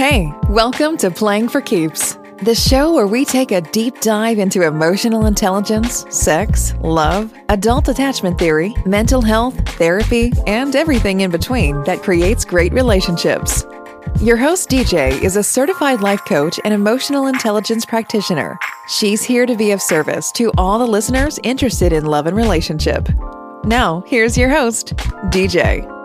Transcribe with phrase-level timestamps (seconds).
[0.00, 4.62] Hey, welcome to Playing for Keeps, the show where we take a deep dive into
[4.62, 12.02] emotional intelligence, sex, love, adult attachment theory, mental health, therapy, and everything in between that
[12.02, 13.66] creates great relationships.
[14.22, 18.58] Your host, DJ, is a certified life coach and emotional intelligence practitioner.
[18.88, 23.06] She's here to be of service to all the listeners interested in love and relationship.
[23.64, 24.96] Now, here's your host,
[25.26, 25.99] DJ.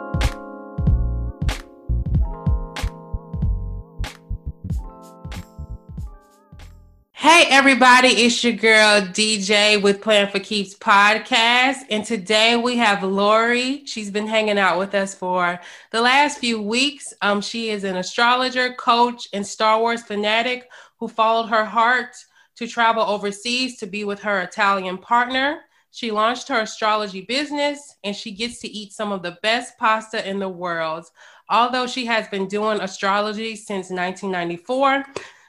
[7.26, 11.78] Hey, everybody, it's your girl DJ with Playing for Keeps podcast.
[11.90, 13.84] And today we have Lori.
[13.88, 17.16] She's been hanging out with us for the last few weeks.
[17.24, 22.16] Um, she is an astrologer, coach, and Star Wars fanatic who followed her heart
[22.58, 25.62] to travel overseas to be with her Italian partner.
[25.90, 30.30] She launched her astrology business and she gets to eat some of the best pasta
[30.30, 31.08] in the world.
[31.50, 35.06] Although she has been doing astrology since 1994,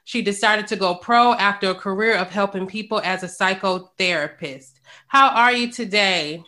[0.06, 4.74] she decided to go pro after a career of helping people as a psychotherapist.
[5.08, 6.44] How are you today?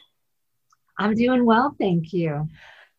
[0.96, 2.48] I'm doing well, thank you.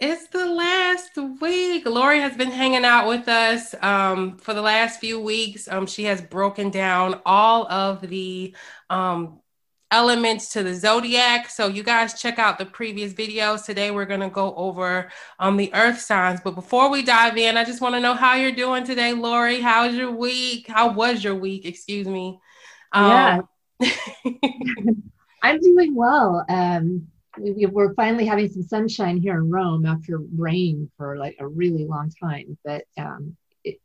[0.02, 1.86] It's the last week.
[1.86, 5.70] Lori has been hanging out with us um, for the last few weeks.
[5.70, 8.54] Um, she has broken down all of the
[8.90, 9.40] um,
[9.92, 11.50] elements to the zodiac.
[11.50, 13.66] So you guys check out the previous videos.
[13.66, 16.42] Today we're going to go over um, the earth signs.
[16.42, 19.60] But before we dive in, I just want to know how you're doing today, Lori.
[19.62, 20.68] How's your week?
[20.68, 21.66] How was your week?
[21.66, 22.40] Excuse me.
[22.92, 23.48] Um,
[23.80, 23.92] yeah.
[25.42, 26.46] I'm doing well.
[26.50, 27.08] Um,
[27.40, 31.86] we, we're finally having some sunshine here in Rome after rain for like a really
[31.86, 32.58] long time.
[32.64, 33.80] But um, it,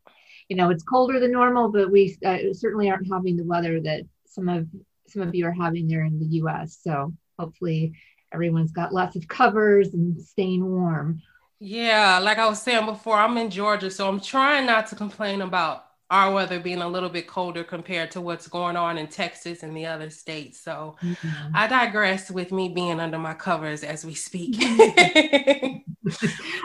[0.48, 4.02] you know, it's colder than normal, but we uh, certainly aren't having the weather that
[4.26, 4.66] some of
[5.08, 6.78] some of you are having there in the US.
[6.82, 7.94] So hopefully
[8.32, 11.22] everyone's got lots of covers and staying warm.
[11.60, 15.40] Yeah, like I was saying before, I'm in Georgia, so I'm trying not to complain
[15.40, 19.62] about our weather being a little bit colder compared to what's going on in Texas
[19.62, 20.60] and the other states.
[20.60, 21.52] So mm-hmm.
[21.54, 24.56] I digress with me being under my covers as we speak.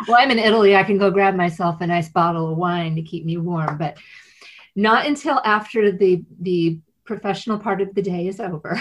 [0.07, 0.75] well, I'm in Italy.
[0.75, 3.97] I can go grab myself a nice bottle of wine to keep me warm, but
[4.75, 6.79] not until after the the
[7.09, 8.79] professional part of the day is over.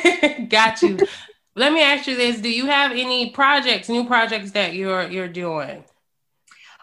[0.48, 0.96] Got you.
[1.56, 5.28] Let me ask you this: Do you have any projects, new projects that you're you're
[5.44, 5.84] doing?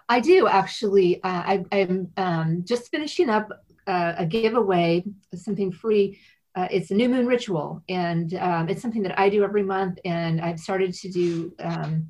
[0.09, 1.23] I do actually.
[1.23, 3.47] Uh, I, am um, just finishing up
[3.87, 5.03] uh, a giveaway,
[5.33, 6.19] something free.
[6.53, 9.97] Uh, it's a new moon ritual, and um, it's something that I do every month.
[10.03, 12.09] And I've started to do um,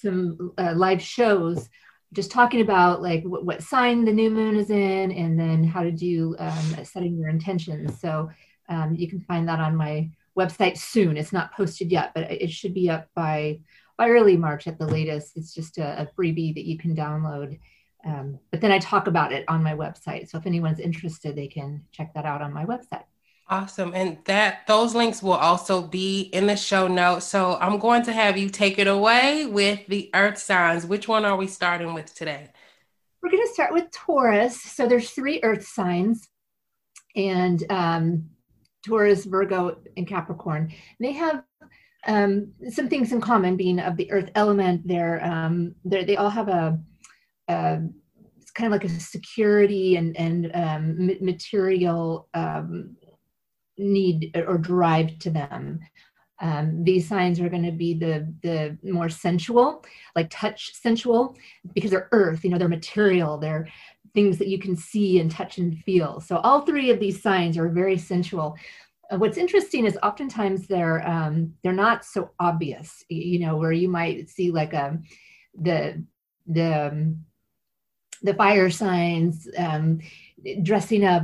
[0.00, 1.68] some uh, live shows
[2.12, 5.82] just talking about like what, what, sign the new moon is in and then how
[5.82, 8.00] to do um, setting your intentions.
[8.00, 8.30] So
[8.68, 11.16] um, you can find that on my website soon.
[11.16, 13.60] It's not posted yet but it should be up by
[13.98, 15.36] by early march at the latest.
[15.36, 17.58] It's just a, a freebie that you can download
[18.04, 20.28] um, but then i talk about it on my website.
[20.28, 23.04] So if anyone's interested they can check that out on my website
[23.48, 23.92] Awesome.
[23.94, 27.26] And that those links will also be in the show notes.
[27.26, 30.86] So I'm going to have you take it away with the earth signs.
[30.86, 32.50] Which one are we starting with today?
[33.22, 34.60] We're going to start with Taurus.
[34.62, 36.28] So there's three earth signs
[37.14, 38.30] and um,
[38.86, 40.72] Taurus, Virgo, and Capricorn.
[40.98, 41.42] They have
[42.06, 44.86] um, some things in common being of the earth element.
[44.86, 46.80] They're, um, they're they all have a,
[47.48, 47.80] a
[48.40, 52.96] it's kind of like a security and, and um, material um,
[53.82, 55.80] need or drive to them.
[56.40, 59.84] Um, these signs are going to be the the more sensual,
[60.16, 61.36] like touch sensual,
[61.72, 62.42] because they're earth.
[62.42, 63.38] You know, they're material.
[63.38, 63.68] They're
[64.14, 66.20] things that you can see and touch and feel.
[66.20, 68.56] So all three of these signs are very sensual.
[69.10, 73.04] Uh, what's interesting is oftentimes they're um, they're not so obvious.
[73.08, 75.02] You know, where you might see like a um,
[75.60, 76.04] the
[76.46, 77.24] the um,
[78.22, 80.00] the fire signs um,
[80.62, 81.22] dressing up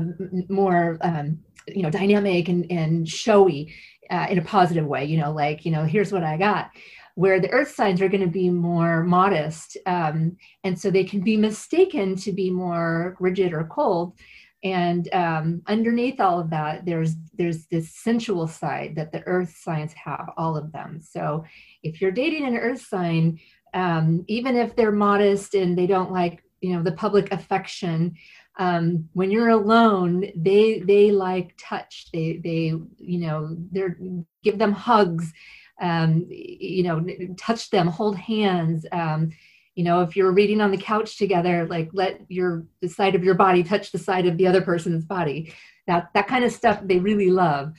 [0.48, 1.38] more um,
[1.74, 3.74] you know dynamic and, and showy
[4.10, 6.70] uh, in a positive way you know like you know here's what i got.
[7.14, 11.20] Where the earth signs are going to be more modest um, and so they can
[11.20, 14.16] be mistaken to be more rigid or cold.
[14.62, 19.92] And um, underneath all of that there's there's this sensual side that the earth signs
[19.94, 21.00] have all of them.
[21.02, 21.44] So
[21.82, 23.40] if you're dating an earth sign
[23.74, 28.14] um, even if they're modest and they don't like you know the public affection
[28.58, 32.08] um, when you're alone they they like touch.
[32.12, 33.96] They they you know they're
[34.42, 35.32] give them hugs
[35.80, 37.04] um, you know
[37.36, 38.84] touch them hold hands.
[38.92, 39.30] Um,
[39.74, 43.22] you know if you're reading on the couch together like let your the side of
[43.22, 45.54] your body touch the side of the other person's body.
[45.86, 47.72] That that kind of stuff they really love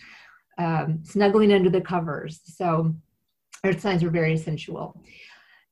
[0.58, 2.42] um, snuggling under the covers.
[2.46, 2.96] So
[3.66, 5.02] earth signs are very sensual.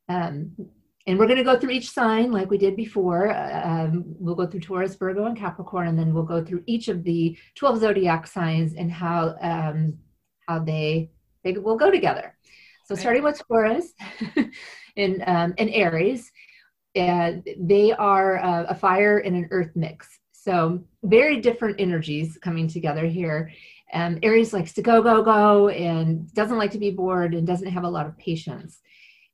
[0.09, 0.51] Um,
[1.07, 3.31] and we're going to go through each sign like we did before.
[3.31, 6.89] Uh, um, we'll go through Taurus, Virgo, and Capricorn, and then we'll go through each
[6.89, 9.97] of the 12 zodiac signs and how um,
[10.47, 11.09] how they
[11.43, 12.35] they will go together.
[12.85, 13.93] So starting with Taurus
[14.97, 16.29] and um, and Aries,
[16.97, 20.19] uh, they are uh, a fire and an earth mix.
[20.33, 23.51] So very different energies coming together here.
[23.93, 27.69] Um, Aries likes to go, go, go, and doesn't like to be bored and doesn't
[27.69, 28.81] have a lot of patience.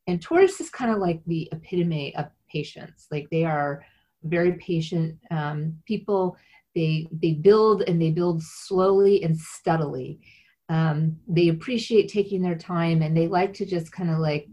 [0.08, 3.08] And Taurus is kind of like the epitome of patience.
[3.12, 3.84] Like they are
[4.24, 6.38] very patient um, people.
[6.76, 10.20] They they build and they build slowly and steadily.
[10.70, 14.48] Um, they appreciate taking their time and they like to just kind of like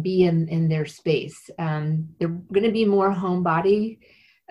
[0.00, 1.50] be in in their space.
[1.58, 3.98] Um, they're going to be more homebody,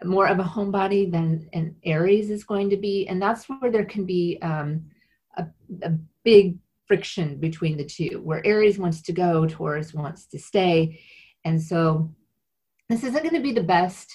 [0.03, 3.85] more of a homebody than an Aries is going to be, and that's where there
[3.85, 4.85] can be um,
[5.37, 5.45] a,
[5.83, 5.91] a
[6.23, 6.57] big
[6.91, 10.99] friction between the two, where Aries wants to go, Taurus wants to stay.
[11.45, 12.13] And so
[12.89, 14.11] this isn't going to be the best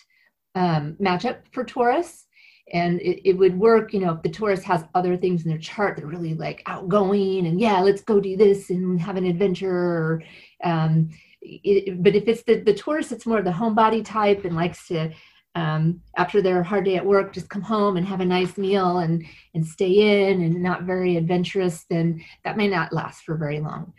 [0.55, 2.27] um, matchup for Taurus.
[2.75, 5.59] And it, it would work, you know, if the Taurus has other things in their
[5.59, 9.25] chart that are really like outgoing and yeah, let's go do this and have an
[9.25, 9.71] adventure.
[9.75, 10.23] Or,
[10.63, 11.09] um,
[11.41, 14.87] it, but if it's the, the Taurus, it's more of the homebody type and likes
[14.89, 15.15] to
[15.57, 18.99] um, after their hard day at work, just come home and have a nice meal
[18.99, 19.25] and
[19.55, 23.95] and stay in and not very adventurous, then that may not last for very long.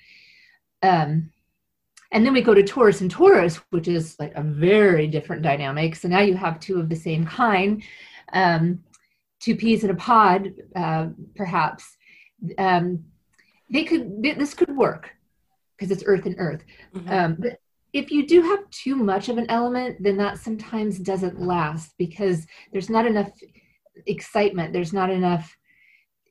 [0.83, 1.31] Um,
[2.11, 5.95] and then we go to Taurus and Taurus, which is like a very different dynamic.
[5.95, 7.81] So now you have two of the same kind,
[8.33, 8.83] um,
[9.39, 11.97] two peas in a pod, uh, perhaps.
[12.59, 13.03] Um,
[13.71, 15.09] they could this could work
[15.75, 16.63] because it's Earth and Earth.
[16.93, 17.09] Mm-hmm.
[17.11, 17.59] Um, but
[17.93, 22.45] if you do have too much of an element, then that sometimes doesn't last because
[22.71, 23.29] there's not enough
[24.05, 24.73] excitement.
[24.73, 25.57] There's not enough,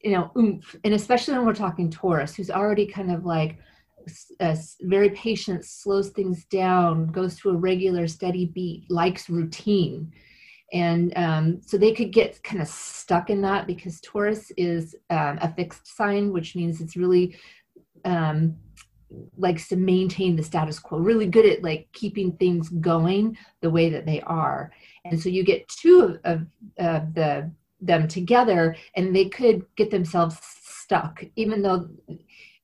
[0.03, 0.77] you know, oomph.
[0.85, 3.59] And especially when we're talking Taurus, who's already kind of like
[4.83, 10.13] very patient, slows things down, goes to a regular, steady beat, likes routine.
[10.73, 15.39] And um, so they could get kind of stuck in that because Taurus is um,
[15.41, 17.37] a fixed sign, which means it's really
[18.05, 18.57] um,
[19.37, 23.89] likes to maintain the status quo really good at like keeping things going the way
[23.91, 24.73] that they are.
[25.05, 26.47] And so you get two of,
[26.79, 27.51] of the
[27.81, 31.87] them together and they could get themselves stuck even though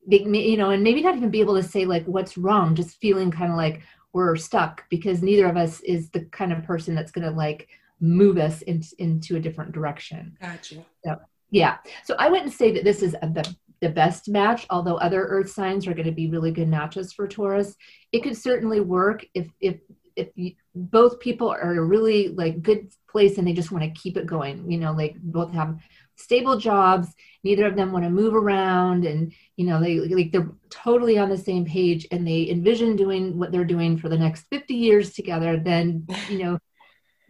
[0.07, 2.99] they you know and maybe not even be able to say like what's wrong just
[2.99, 6.95] feeling kind of like we're stuck because neither of us is the kind of person
[6.95, 7.69] that's going to like
[8.01, 10.37] move us in, into a different direction.
[10.41, 10.85] Gotcha.
[11.05, 11.17] So,
[11.51, 11.79] yeah.
[12.05, 15.51] So i wouldn't say that this is a, the the best match, although other earth
[15.51, 17.77] signs are going to be really good matches for Taurus.
[18.13, 19.77] It could certainly work if if
[20.15, 24.01] if you, both people are a really like good place and they just want to
[24.01, 24.71] keep it going.
[24.71, 25.79] You know, like both have
[26.17, 27.09] stable jobs,
[27.45, 31.29] neither of them want to move around and you know they like they're totally on
[31.29, 35.13] the same page and they envision doing what they're doing for the next 50 years
[35.13, 36.59] together then you know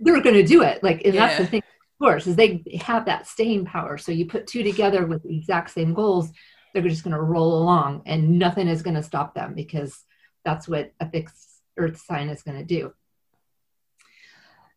[0.00, 1.26] they're going to do it like and yeah.
[1.26, 1.62] that's the thing
[2.02, 3.96] Taurus is they have that staying power.
[3.96, 6.32] So you put two together with the exact same goals
[6.72, 10.04] they're just going to roll along and nothing is going to stop them because
[10.44, 12.93] that's what a fixed earth sign is going to do.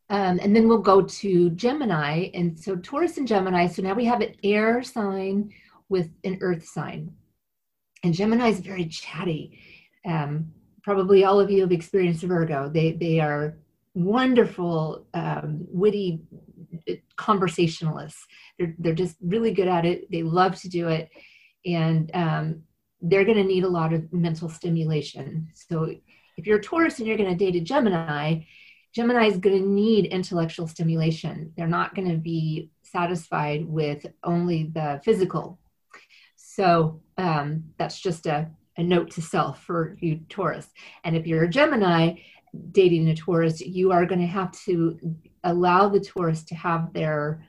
[0.10, 2.30] Um, and then we'll go to gemini.
[2.34, 5.52] And so taurus and gemini so now we have an air sign
[5.90, 7.14] with an earth sign.
[8.04, 9.60] And gemini is very chatty.
[10.06, 10.52] Um,
[10.84, 12.70] probably all of you have experienced virgo.
[12.70, 13.58] They they are
[13.96, 16.22] wonderful um, witty
[17.18, 18.26] conversationalists.
[18.58, 20.10] They're, they're just really good at it.
[20.12, 21.10] They love to do it.
[21.66, 22.64] And um,
[23.02, 25.50] they're going to need a lot of mental stimulation.
[25.54, 25.94] So
[26.38, 28.42] if you're a Taurus and you're going to date a Gemini,
[28.94, 31.52] Gemini is going to need intellectual stimulation.
[31.58, 35.60] They're not going to be satisfied with only the physical.
[36.36, 40.68] So um, that's just a, a note to self for you, Taurus.
[41.04, 42.16] And if you're a Gemini
[42.72, 45.00] dating a Taurus, you are going to have to
[45.44, 47.44] allow the Taurus to have their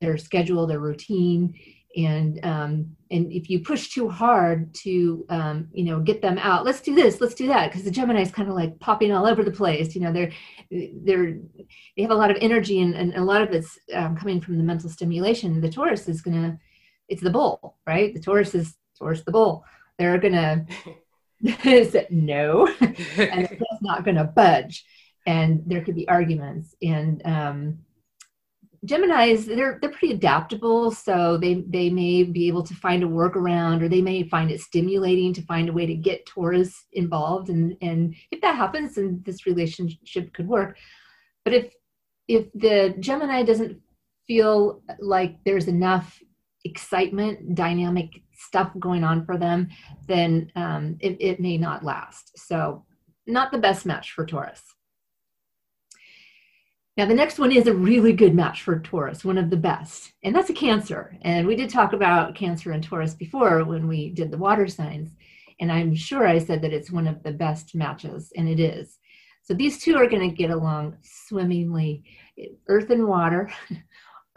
[0.00, 1.54] their schedule, their routine,
[1.96, 6.64] and um, and if you push too hard to um, you know get them out,
[6.64, 9.26] let's do this, let's do that, because the Gemini is kind of like popping all
[9.26, 9.94] over the place.
[9.94, 10.32] You know, they're
[11.02, 11.38] they're
[11.96, 14.58] they have a lot of energy, and, and a lot of it's um, coming from
[14.58, 15.60] the mental stimulation.
[15.60, 16.58] The Taurus is gonna,
[17.08, 18.12] it's the bull, right?
[18.12, 19.64] The Taurus is Taurus the bull.
[19.98, 20.66] They're gonna
[21.62, 24.84] say no, and it's not gonna budge.
[25.26, 26.74] And there could be arguments.
[26.80, 27.78] And um,
[28.84, 33.82] Gemini's they're they're pretty adaptable, so they they may be able to find a workaround,
[33.82, 37.76] or they may find it stimulating to find a way to get Taurus involved, and
[37.82, 40.78] and if that happens, then this relationship could work.
[41.44, 41.74] But if
[42.28, 43.80] if the Gemini doesn't
[44.26, 46.20] feel like there's enough
[46.64, 49.68] excitement, dynamic stuff going on for them,
[50.06, 52.38] then um, it, it may not last.
[52.38, 52.84] So
[53.26, 54.62] not the best match for Taurus.
[56.96, 60.12] Now, the next one is a really good match for Taurus, one of the best,
[60.22, 61.14] and that's a Cancer.
[61.22, 65.10] And we did talk about Cancer and Taurus before when we did the water signs.
[65.60, 68.98] And I'm sure I said that it's one of the best matches, and it is.
[69.42, 72.02] So these two are going to get along swimmingly.
[72.66, 73.50] Earth and water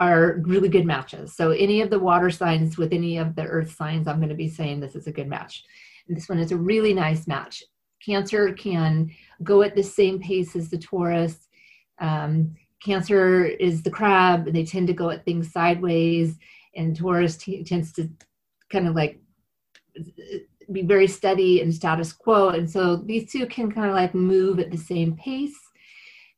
[0.00, 1.36] are really good matches.
[1.36, 4.34] So any of the water signs with any of the earth signs, I'm going to
[4.34, 5.62] be saying this is a good match.
[6.08, 7.62] And this one is a really nice match.
[8.04, 9.10] Cancer can
[9.42, 11.48] go at the same pace as the Taurus
[12.00, 16.36] um, cancer is the crab, and they tend to go at things sideways,
[16.74, 18.08] and Taurus t- tends to
[18.70, 19.20] kind of like
[20.72, 22.50] be very steady and status quo.
[22.50, 25.58] And so these two can kind of like move at the same pace.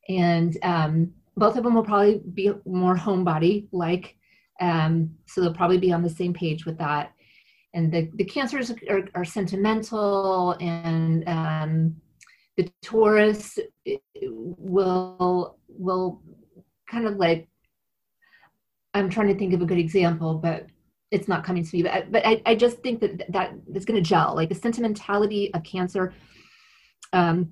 [0.09, 4.15] And um, both of them will probably be more homebody like.
[4.61, 7.11] Um, so they'll probably be on the same page with that.
[7.73, 11.95] And the, the cancers are, are sentimental and um,
[12.55, 13.57] the Taurus
[14.15, 16.21] will will
[16.89, 17.47] kind of like
[18.93, 20.67] I'm trying to think of a good example, but
[21.09, 21.81] it's not coming to me.
[21.81, 24.35] But I, but I, I just think that that it's going to gel.
[24.35, 26.13] Like the sentimentality of Cancer
[27.11, 27.51] um,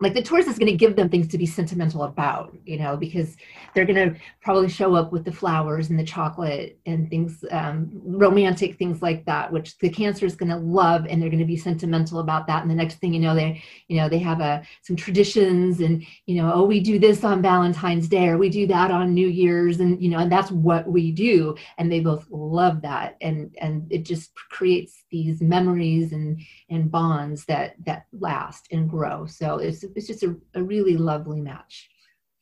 [0.00, 2.96] like the Taurus is going to give them things to be sentimental about you know
[2.96, 3.36] because
[3.74, 7.90] they're going to probably show up with the flowers and the chocolate and things um,
[8.04, 11.44] romantic things like that which the cancer is going to love and they're going to
[11.44, 12.62] be sentimental about that.
[12.62, 15.80] And the next thing you know they you know they have a uh, some traditions
[15.80, 19.14] and you know oh we do this on valentine's day or we do that on
[19.14, 21.56] new year's and you know and that's what we do.
[21.76, 23.16] And they both love that.
[23.20, 26.40] And and it just creates these memories and
[26.70, 31.40] and bonds that that last and grow so it's it's just a, a really lovely
[31.40, 31.88] match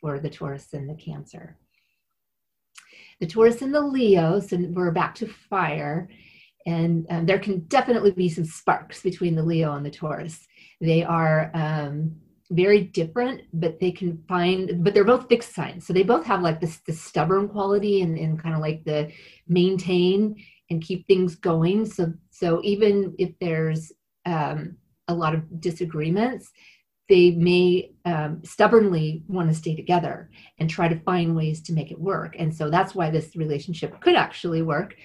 [0.01, 1.57] for the Taurus and the Cancer.
[3.21, 6.09] The Taurus and the Leo, so we're back to fire,
[6.67, 10.47] and um, there can definitely be some sparks between the Leo and the Taurus.
[10.81, 12.15] They are um,
[12.51, 15.87] very different, but they can find, but they're both fixed signs.
[15.87, 19.11] So they both have like this, this stubborn quality and, and kind of like the
[19.49, 20.37] maintain
[20.69, 21.87] and keep things going.
[21.87, 23.93] So, so even if there's
[24.27, 24.77] um,
[25.09, 26.53] a lot of disagreements,
[27.09, 30.29] they may um, stubbornly want to stay together
[30.59, 32.35] and try to find ways to make it work.
[32.39, 34.97] And so that's why this relationship could actually work,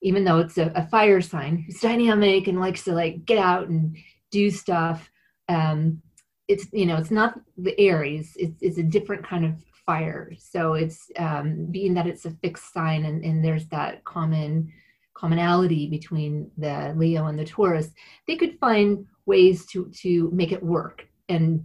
[0.00, 3.68] even though it's a, a fire sign who's dynamic and likes to like get out
[3.68, 3.96] and
[4.30, 5.10] do stuff.
[5.48, 6.00] Um,
[6.46, 8.34] it's you know it's not the Aries.
[8.36, 9.52] It's it's a different kind of
[9.84, 10.32] fire.
[10.38, 14.72] So it's um, being that it's a fixed sign and, and there's that common
[15.18, 17.90] commonality between the Leo and the Taurus.
[18.26, 21.62] They could find ways to to make it work and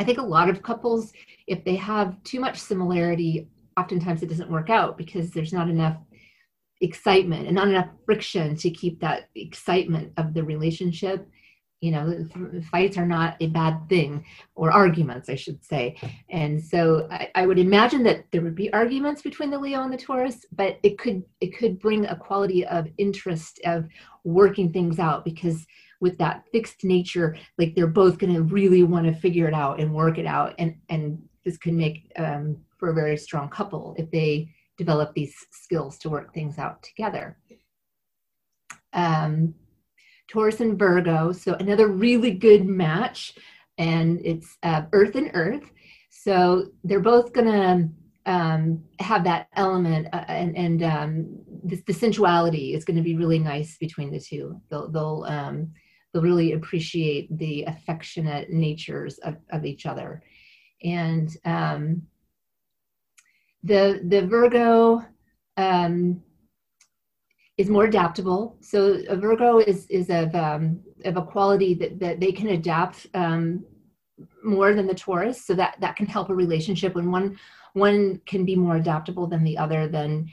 [0.00, 1.12] I think a lot of couples,
[1.46, 5.98] if they have too much similarity, oftentimes it doesn't work out because there's not enough
[6.80, 11.28] excitement and not enough friction to keep that excitement of the relationship.
[11.80, 12.28] You know,
[12.70, 15.96] fights are not a bad thing, or arguments, I should say.
[16.28, 19.92] And so I, I would imagine that there would be arguments between the Leo and
[19.92, 23.86] the Taurus, but it could it could bring a quality of interest of
[24.24, 25.66] working things out because
[26.00, 29.80] with that fixed nature like they're both going to really want to figure it out
[29.80, 33.94] and work it out and and this can make um, for a very strong couple
[33.98, 37.38] if they develop these skills to work things out together
[38.92, 39.54] um,
[40.30, 43.34] taurus and virgo so another really good match
[43.78, 45.70] and it's uh, earth and earth
[46.10, 47.88] so they're both going to
[48.26, 53.16] um, have that element uh, and, and um, the, the, sensuality is going to be
[53.16, 54.60] really nice between the two.
[54.70, 55.72] They'll, they'll um,
[56.12, 60.22] they'll really appreciate the affectionate natures of, of each other.
[60.82, 62.02] And um,
[63.62, 65.02] the the Virgo
[65.56, 66.22] um,
[67.60, 68.56] is more adaptable.
[68.60, 73.06] So a Virgo is is of um, of a quality that that they can adapt
[73.12, 73.64] um,
[74.42, 75.44] more than the Taurus.
[75.44, 77.38] So that that can help a relationship when one
[77.74, 79.88] one can be more adaptable than the other.
[79.88, 80.30] Then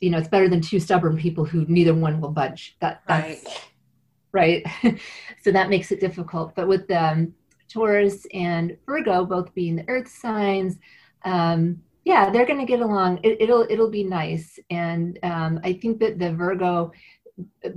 [0.00, 2.76] you know it's better than two stubborn people who neither one will budge.
[2.80, 3.68] That that's right
[4.32, 4.64] right?
[5.42, 6.54] so that makes it difficult.
[6.54, 7.34] But with um,
[7.68, 10.78] Taurus and Virgo both being the Earth signs,
[11.24, 13.20] um, yeah, they're going to get along.
[13.22, 16.90] It, will it'll be nice, and um, I think that the Virgo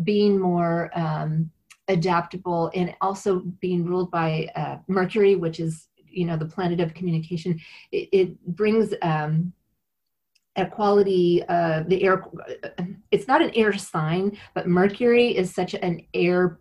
[0.03, 1.51] being more um,
[1.89, 6.93] adaptable and also being ruled by uh, Mercury, which is you know the planet of
[6.93, 7.59] communication,
[7.91, 9.51] it, it brings um,
[10.55, 12.23] a quality uh, the air
[13.11, 16.59] it's not an air sign but mercury is such an air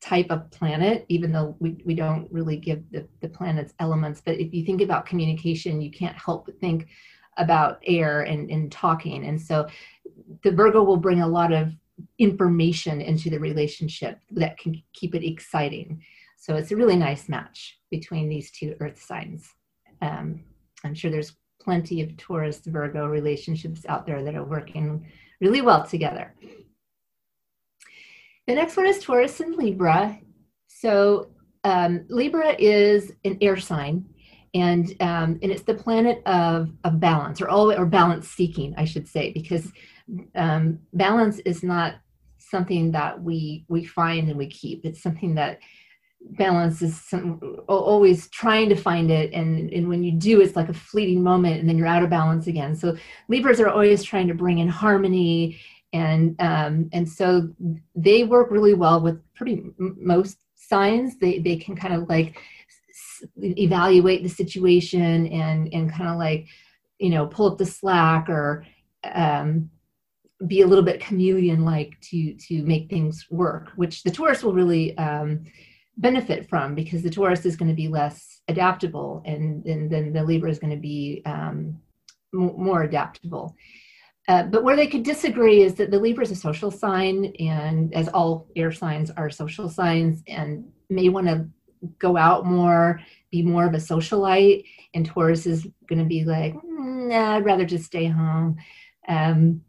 [0.00, 4.38] type of planet even though we, we don't really give the, the planets elements but
[4.40, 6.88] if you think about communication you can't help but think
[7.40, 9.26] about air and, and talking.
[9.26, 9.66] And so
[10.42, 11.72] the virgo will bring a lot of
[12.18, 16.02] information into the relationship that can keep it exciting.
[16.36, 19.54] So it's a really nice match between these two earth signs.
[20.02, 20.44] Um,
[20.82, 25.06] i'm sure there's plenty of Taurus Virgo relationships out there that are working
[25.42, 26.34] really well together.
[28.50, 30.18] The next one is Taurus and Libra.
[30.66, 31.28] So
[31.62, 34.04] um, Libra is an air sign,
[34.54, 39.06] and um, and it's the planet of of balance, or or balance seeking, I should
[39.06, 39.70] say, because
[40.34, 42.00] um, balance is not
[42.38, 44.84] something that we we find and we keep.
[44.84, 45.60] It's something that
[46.20, 50.68] balance is some, always trying to find it and, and when you do it's like
[50.68, 52.94] a fleeting moment and then you're out of balance again so
[53.28, 55.58] libras are always trying to bring in harmony
[55.92, 57.48] and um, and so
[57.94, 62.38] they work really well with pretty most signs they they can kind of like
[63.36, 66.46] evaluate the situation and and kind of like
[66.98, 68.64] you know pull up the slack or
[69.04, 69.70] um,
[70.46, 74.54] be a little bit chameleon like to to make things work which the taurus will
[74.54, 75.44] really um,
[76.00, 80.24] benefit from because the Taurus is going to be less adaptable and, and then the
[80.24, 81.78] Libra is going to be um,
[82.34, 83.54] m- more adaptable.
[84.28, 87.92] Uh, but where they could disagree is that the Libra is a social sign, and
[87.94, 91.48] as all air signs are social signs, and may want to
[91.98, 93.00] go out more,
[93.30, 97.64] be more of a socialite, and Taurus is going to be like, nah, I'd rather
[97.64, 98.56] just stay home.
[99.08, 99.62] Um,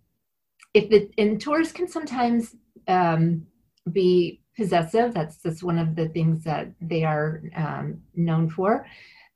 [0.74, 2.56] if the and Taurus can sometimes
[2.88, 3.46] um,
[3.92, 5.14] be possessive.
[5.14, 8.86] That's that's one of the things that they are um, known for.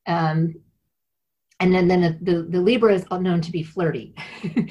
[0.08, 0.56] Um,
[1.60, 4.14] and then then the, the Libra is known to be flirty,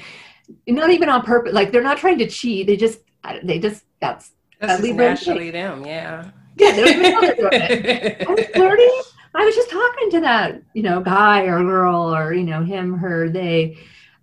[0.67, 1.53] not even on purpose.
[1.53, 2.67] Like they're not trying to cheat.
[2.67, 2.99] They just
[3.43, 5.85] they just that's that's Libra naturally them.
[5.85, 6.31] Yeah.
[6.57, 8.21] Yeah, they don't even know they're doing it.
[8.27, 8.89] I was flirty.
[9.35, 12.97] I was just talking to that you know guy or girl or you know him,
[12.97, 13.77] her, they,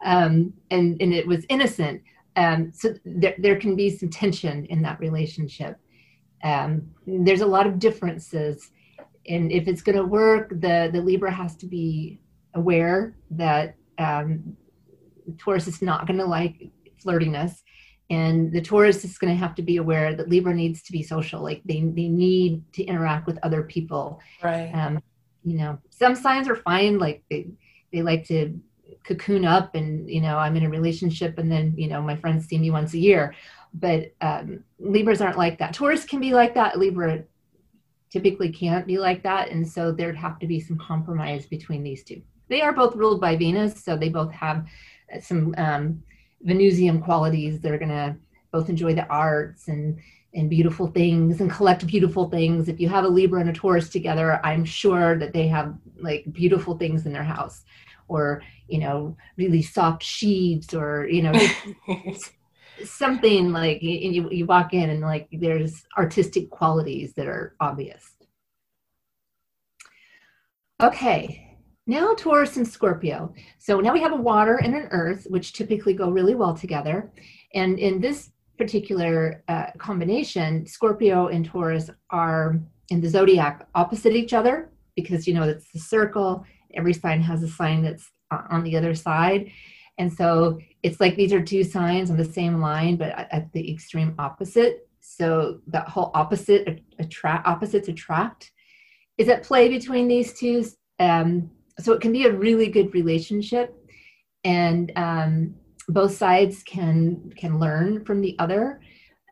[0.05, 2.03] um, and and it was innocent.
[2.37, 5.79] Um, so there, there can be some tension in that relationship
[6.43, 8.71] um, there's a lot of differences
[9.29, 12.21] and if it's going to work the the libra has to be
[12.55, 14.57] aware that um,
[15.39, 16.71] taurus is not going to like
[17.05, 17.63] flirtiness
[18.11, 21.03] and the taurus is going to have to be aware that libra needs to be
[21.03, 25.03] social like they, they need to interact with other people right um,
[25.45, 27.49] you know some signs are fine like they,
[27.93, 28.59] they like to
[29.05, 32.47] cocoon up and you know i'm in a relationship and then you know my friends
[32.47, 33.35] see me once a year
[33.75, 35.75] but um, Libras aren't like that.
[35.75, 36.79] Taurus can be like that.
[36.79, 37.25] Libra
[38.11, 39.51] typically can't be like that.
[39.51, 42.21] And so there'd have to be some compromise between these two.
[42.49, 44.67] They are both ruled by Venus, so they both have
[45.21, 46.03] some um,
[46.43, 47.61] Venusian qualities.
[47.61, 48.17] They're going to
[48.53, 49.99] both enjoy the arts and
[50.35, 52.69] and beautiful things and collect beautiful things.
[52.69, 56.25] If you have a Libra and a Taurus together, I'm sure that they have like
[56.33, 57.65] beautiful things in their house
[58.09, 61.33] or, you know, really soft sheets or, you know,
[62.85, 68.13] something like and you, you walk in and like there's artistic qualities that are obvious.
[70.83, 71.52] Okay,
[71.87, 73.35] now Taurus and Scorpio.
[73.59, 77.13] So now we have a water and an earth, which typically go really well together.
[77.55, 84.33] And in this particular uh, combination, Scorpio and Taurus are in the zodiac opposite each
[84.33, 86.45] other because you know it's the circle.
[86.75, 89.51] Every sign has a sign that's on the other side.
[89.99, 93.71] And so it's like these are two signs on the same line, but at the
[93.71, 94.89] extreme opposite.
[95.01, 98.53] So that whole opposite attract opposites attract
[99.19, 100.65] is at play between these two.
[100.99, 103.75] Um, so it can be a really good relationship,
[104.45, 105.55] and um,
[105.89, 108.81] both sides can can learn from the other.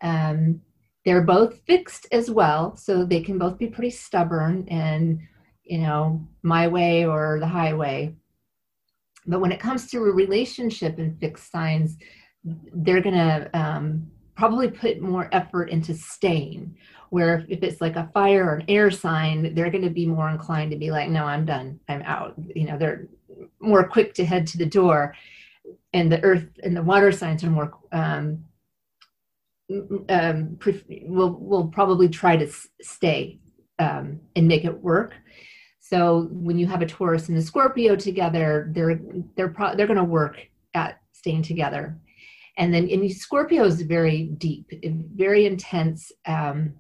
[0.03, 0.61] Um,
[1.05, 5.21] they're both fixed as well, so they can both be pretty stubborn and
[5.65, 8.15] you know my way or the highway.
[9.27, 11.97] But when it comes to a relationship and fixed signs,
[12.45, 16.75] they're to um, probably put more effort into staying.
[17.11, 20.31] Where if it's like a fire or an air sign, they're going to be more
[20.31, 22.35] inclined to be like, no, I'm done, I'm out.
[22.55, 23.09] You know, they're
[23.61, 25.15] more quick to head to the door.
[25.93, 28.45] And the earth and the water signs are more um,
[30.09, 30.59] um,
[31.03, 32.49] will will probably try to
[32.81, 33.41] stay
[33.79, 35.13] um, and make it work.
[35.81, 39.01] So when you have a Taurus and a Scorpio together, they're
[39.37, 40.37] they're pro- they're going to work
[40.75, 41.99] at staying together.
[42.61, 46.13] And then and Scorpio is very deep, very intense.
[46.27, 46.75] Um,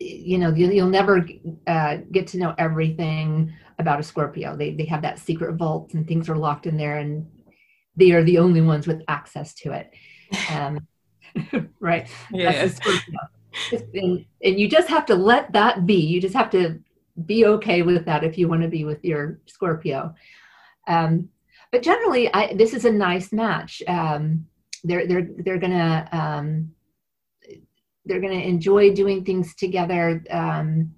[0.00, 1.26] you know, you'll, you'll never
[1.68, 4.56] uh, get to know everything about a Scorpio.
[4.56, 7.30] They they have that secret vault, and things are locked in there, and
[7.96, 9.94] they are the only ones with access to it.
[10.50, 10.86] Um,
[11.80, 12.08] right?
[12.32, 12.68] Yeah.
[13.94, 16.00] And, and you just have to let that be.
[16.00, 16.80] You just have to
[17.24, 20.12] be okay with that if you want to be with your Scorpio.
[20.88, 21.28] Um,
[21.70, 23.82] but generally, I, this is a nice match.
[23.86, 24.46] Um,
[24.86, 26.70] they're they're they're gonna um,
[28.04, 30.22] they're gonna enjoy doing things together.
[30.30, 30.94] Um,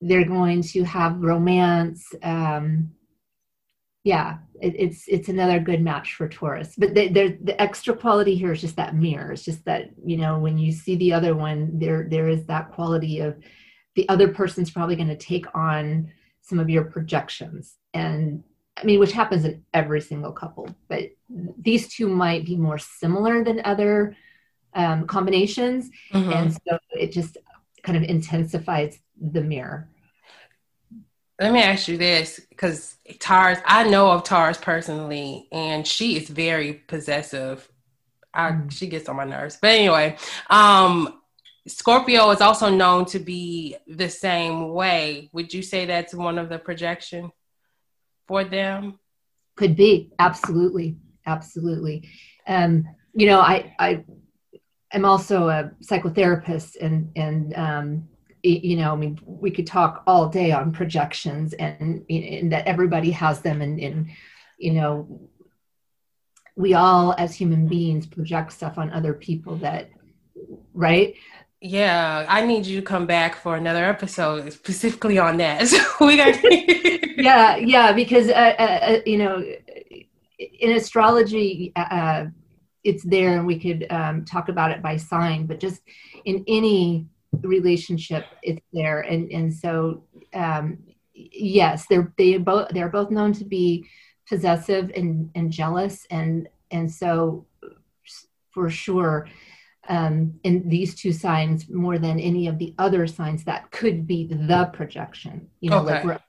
[0.00, 2.12] they're going to have romance.
[2.22, 2.90] Um,
[4.04, 6.74] yeah, it, it's it's another good match for Taurus.
[6.76, 9.32] But the, the extra quality here is just that mirror.
[9.32, 12.72] It's just that you know when you see the other one, there there is that
[12.72, 13.36] quality of
[13.94, 18.42] the other person's probably going to take on some of your projections and
[18.76, 21.10] I mean, which happens in every single couple, but
[21.58, 24.16] these two might be more similar than other
[24.74, 25.90] um, combinations.
[26.12, 26.32] Mm-hmm.
[26.32, 27.36] And so it just
[27.82, 29.88] kind of intensifies the mirror.
[31.40, 36.28] Let me ask you this because Taurus, I know of Taurus personally, and she is
[36.28, 37.68] very possessive.
[38.32, 38.68] I, mm-hmm.
[38.68, 39.58] She gets on my nerves.
[39.60, 40.16] But anyway,
[40.48, 41.20] um,
[41.66, 45.30] Scorpio is also known to be the same way.
[45.32, 47.30] Would you say that's one of the projection
[48.26, 48.98] for them?
[49.56, 52.08] Could be absolutely, absolutely.
[52.46, 54.04] Um, you know, I I
[54.92, 58.08] am also a psychotherapist, and and um,
[58.42, 63.10] you know, I mean, we could talk all day on projections, and, and that everybody
[63.12, 64.08] has them, and, and
[64.58, 65.28] you know,
[66.56, 69.90] we all as human beings project stuff on other people that
[70.74, 71.14] right
[71.64, 75.68] yeah, I need you to come back for another episode specifically on that.
[75.68, 76.36] So we got.
[77.16, 79.44] yeah, yeah, because uh, uh, uh, you know,
[80.60, 82.26] in astrology, uh, uh,
[82.84, 85.46] it's there, and we could um, talk about it by sign.
[85.46, 85.82] But just
[86.24, 90.78] in any relationship, it's there, and and so um,
[91.14, 93.86] yes, they're they both they're both known to be
[94.28, 97.46] possessive and and jealous, and and so
[98.52, 99.28] for sure
[99.88, 104.26] um, in these two signs more than any of the other signs that could be
[104.26, 105.48] the projection.
[105.60, 106.04] You know, okay.
[106.04, 106.20] like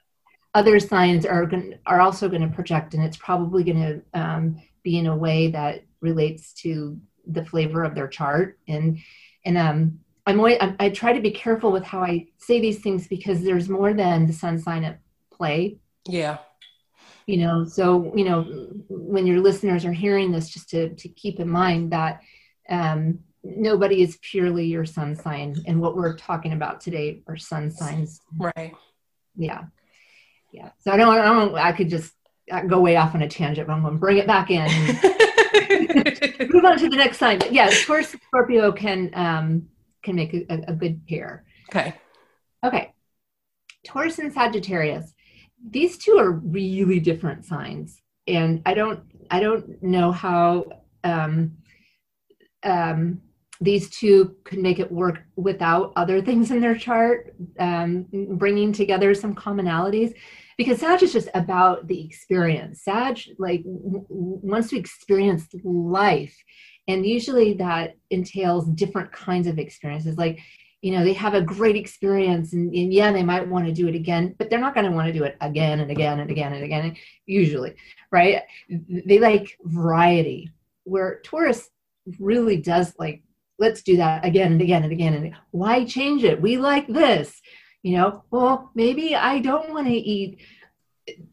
[0.54, 4.62] other signs are going are also going to project, and it's probably going to um,
[4.84, 8.60] be in a way that relates to the flavor of their chart.
[8.68, 9.00] And
[9.46, 12.80] and um, I'm always, I, I try to be careful with how I say these
[12.80, 15.00] things because there's more than the sun sign at
[15.32, 15.78] play.
[16.06, 16.38] Yeah
[17.26, 18.44] you know so you know
[18.90, 22.22] when your listeners are hearing this just to to keep in mind that
[22.70, 27.70] um nobody is purely your sun sign and what we're talking about today are sun
[27.70, 28.74] signs right
[29.36, 29.64] yeah
[30.54, 30.70] yeah.
[30.80, 32.14] So i don't i don't i could just
[32.68, 34.70] go way off on a tangent but i'm going to bring it back in.
[36.52, 39.68] Move on to the next sign but yeah Taurus scorpio can um
[40.04, 41.46] can make a, a good pair.
[41.70, 41.94] Okay.
[42.64, 42.94] Okay.
[43.86, 45.14] Taurus and sagittarius.
[45.70, 48.00] These two are really different signs.
[48.28, 50.66] And i don't i don't know how
[51.04, 51.58] um
[52.64, 53.22] um
[53.64, 59.14] these two could make it work without other things in their chart, um, bringing together
[59.16, 60.14] some commonalities.
[60.58, 62.84] Because Sag is just about the experience.
[62.84, 66.36] Sag, like, w- wants to experience life.
[66.88, 70.18] And usually that entails different kinds of experiences.
[70.18, 70.40] Like,
[70.82, 73.88] you know, they have a great experience and, and yeah, they might want to do
[73.88, 76.30] it again, but they're not going to want to do it again and again and
[76.30, 77.74] again and again, usually,
[78.12, 78.42] right?
[78.70, 80.52] They like variety,
[80.84, 81.70] where Taurus
[82.20, 83.24] really does like
[83.60, 87.42] let's do that again and again and again and why change it we like this
[87.84, 90.40] you know well maybe i don't want to eat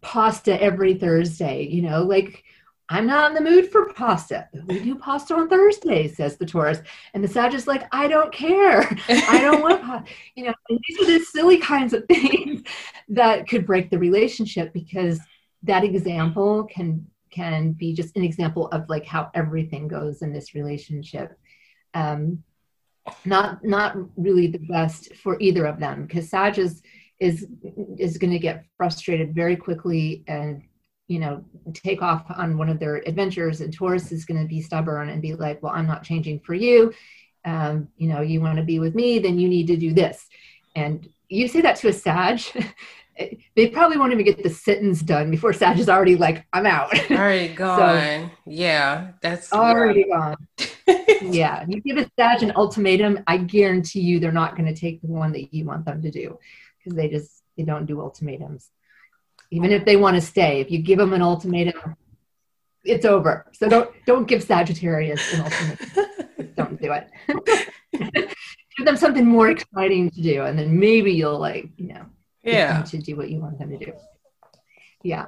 [0.00, 2.44] pasta every thursday you know like
[2.88, 4.48] i'm not in the mood for pasta.
[4.66, 6.80] We do pasta on thursday says the taurus
[7.14, 8.80] and the sag is like i don't care.
[9.08, 10.12] I don't want pasta.
[10.34, 12.62] You know these are the silly kinds of things
[13.08, 15.20] that could break the relationship because
[15.62, 20.54] that example can can be just an example of like how everything goes in this
[20.54, 21.38] relationship.
[21.94, 22.42] Um,
[23.25, 26.83] not not really the best for either of them because Sag is
[27.18, 27.46] is
[27.99, 30.62] is going to get frustrated very quickly and
[31.09, 31.44] you know
[31.75, 35.23] take off on one of their adventures and Taurus is going to be stubborn and
[35.23, 36.92] be like well I'm not changing for you
[37.44, 40.27] um, you know you want to be with me then you need to do this
[40.75, 42.40] and you say that to a Sag
[43.57, 46.92] they probably won't even get the sentence done before Sag is already like, I'm out.
[47.11, 48.31] Already gone.
[48.31, 50.37] so, yeah, that's already gone.
[51.22, 55.00] Yeah, you give a Sag an ultimatum, I guarantee you they're not going to take
[55.00, 56.38] the one that you want them to do
[56.79, 58.70] because they just they don't do ultimatums.
[59.50, 61.96] Even if they want to stay, if you give them an ultimatum,
[62.85, 63.46] it's over.
[63.53, 66.55] So don't don't give Sagittarius an ultimatum.
[66.57, 67.11] don't do it.
[68.76, 72.07] give them something more exciting to do, and then maybe you'll like you know
[72.42, 73.92] yeah to do what you want them to do
[75.03, 75.26] yeah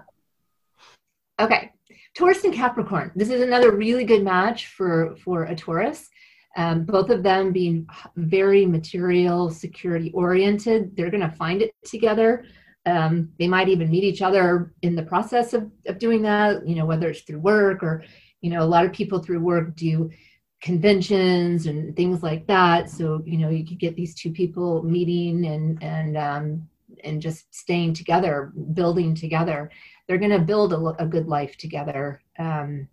[1.40, 1.71] okay
[2.14, 3.12] taurus and capricorn.
[3.14, 6.08] This is another really good match for for a taurus.
[6.56, 10.94] Um, both of them being very material security oriented.
[10.94, 12.44] They're going to find it together.
[12.84, 16.74] Um, they might even meet each other in the process of, of doing that you
[16.74, 18.04] know whether it's through work or
[18.40, 20.10] you know a lot of people through work do
[20.60, 22.90] conventions and things like that.
[22.90, 26.68] So you know you could get these two people meeting and and um,
[27.04, 29.70] and just staying together building together
[30.06, 32.88] they're going to build a, a, good life together um,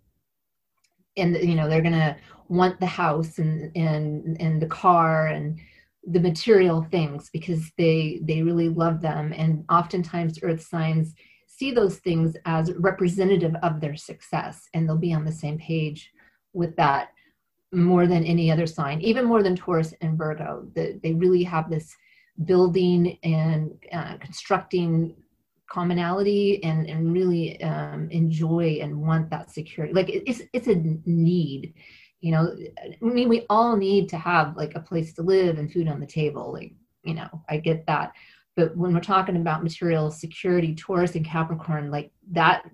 [1.16, 2.16] and you know they're going to
[2.48, 5.58] want the house and and and the car and
[6.06, 9.32] the material things because they they really love them.
[9.36, 11.14] And oftentimes earth signs
[11.46, 16.10] see those things as representative of their success and they'll be on the same page
[16.52, 17.10] with that
[17.72, 20.66] more than any other sign even more than taurus and virgo.
[20.74, 21.94] The, they really have this
[22.44, 25.14] building and uh, constructing
[25.70, 29.94] commonality and and really um, enjoy and want that security.
[29.94, 31.74] Like it's it's a need
[32.20, 32.54] you know?
[32.86, 36.00] I mean we all need to have like a place to live and food on
[36.00, 38.12] the table like you know i get that.
[38.56, 42.64] But when we're talking about material security taurus and capricorn like that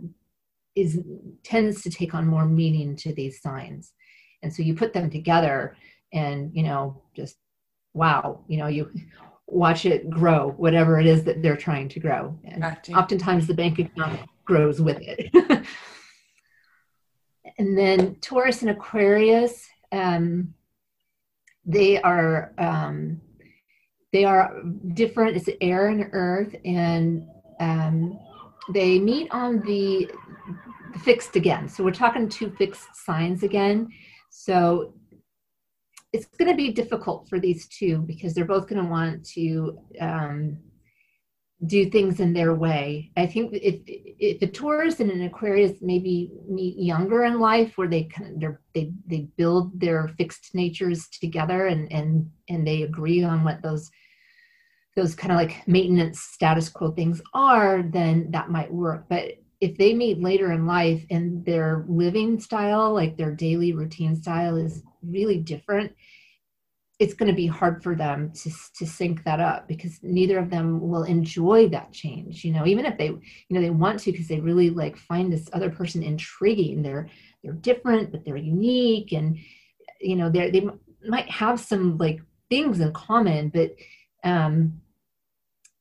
[0.75, 1.01] is
[1.43, 3.93] tends to take on more meaning to these signs.
[4.43, 5.77] And so you put them together
[6.13, 7.37] and you know just
[7.95, 8.91] wow you know you
[9.49, 13.79] watch it grow whatever it is that they're trying to grow and oftentimes the bank
[13.79, 15.65] account grows with it
[17.59, 20.55] and then Taurus and Aquarius, um,
[21.65, 23.21] they are um,
[24.13, 24.63] they are
[24.95, 25.37] different.
[25.37, 27.27] It's air and earth, and
[27.61, 28.19] um,
[28.73, 30.11] they meet on the,
[30.93, 31.69] the fixed again.
[31.69, 33.89] So we're talking two fixed signs again.
[34.31, 34.95] So
[36.17, 39.79] it's going to be difficult for these two because they're both going to want to
[40.01, 40.59] um,
[41.67, 43.11] do things in their way.
[43.17, 47.89] I think if if a Taurus and an Aquarius maybe meet younger in life, where
[47.89, 53.23] they kind of they they build their fixed natures together and and and they agree
[53.23, 53.91] on what those
[54.97, 59.05] those kind of like maintenance status quo things are, then that might work.
[59.11, 59.35] But
[59.67, 64.57] if they meet later in life and their living style, like their daily routine style,
[64.57, 65.93] is really different,
[66.99, 70.49] it's going to be hard for them to, to sync that up because neither of
[70.51, 74.13] them will enjoy that change you know even if they you know they want to
[74.13, 76.83] because they really like find this other person intriguing.
[76.83, 77.09] They're
[77.43, 79.39] they're different but they're unique and
[80.01, 80.67] you know they they
[81.07, 83.73] might have some like things in common but
[84.25, 84.81] um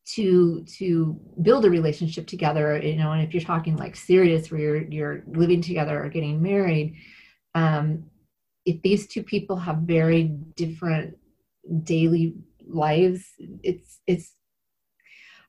[0.05, 4.59] to to build a relationship together you know and if you're talking like serious where
[4.59, 6.95] you're you're living together or getting married
[7.55, 8.03] um
[8.65, 10.23] if these two people have very
[10.55, 11.17] different
[11.83, 12.35] daily
[12.67, 13.25] lives
[13.63, 14.33] it's it's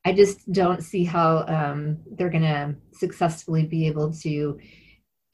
[0.06, 4.58] i just don't see how um, they're going to successfully be able to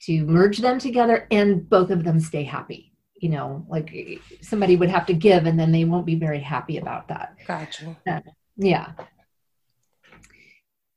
[0.00, 4.90] to merge them together and both of them stay happy you know like somebody would
[4.90, 7.36] have to give and then they won't be very happy about that.
[7.46, 7.96] Gotcha.
[8.04, 8.20] Uh,
[8.56, 8.92] yeah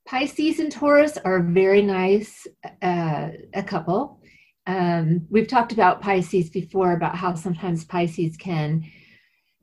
[0.06, 2.46] pisces and taurus are a very nice
[2.82, 4.20] uh, a couple
[4.66, 8.84] um, we've talked about Pisces before about how sometimes Pisces can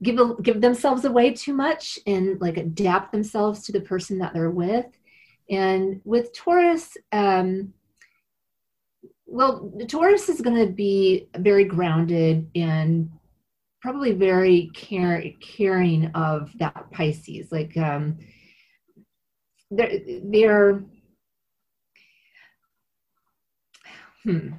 [0.01, 4.34] give a, give themselves away too much and like adapt themselves to the person that
[4.34, 4.86] they're with.
[5.49, 7.73] And with Taurus, um,
[9.25, 13.12] well, Taurus is going to be very grounded and
[13.82, 17.51] probably very care, caring of that Pisces.
[17.51, 18.19] Like um,
[19.75, 20.83] they're, they're
[24.25, 24.53] hmm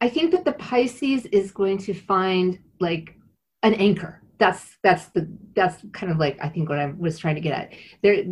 [0.00, 3.14] I think that the Pisces is going to find like
[3.62, 4.22] an anchor.
[4.38, 7.52] That's that's the that's kind of like I think what I was trying to get
[7.52, 7.72] at.
[8.02, 8.24] There,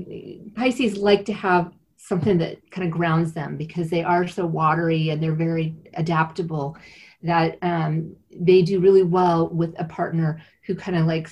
[0.55, 5.11] Pisces like to have something that kind of grounds them because they are so watery
[5.11, 6.77] and they're very adaptable
[7.23, 11.29] that um, they do really well with a partner who kind of like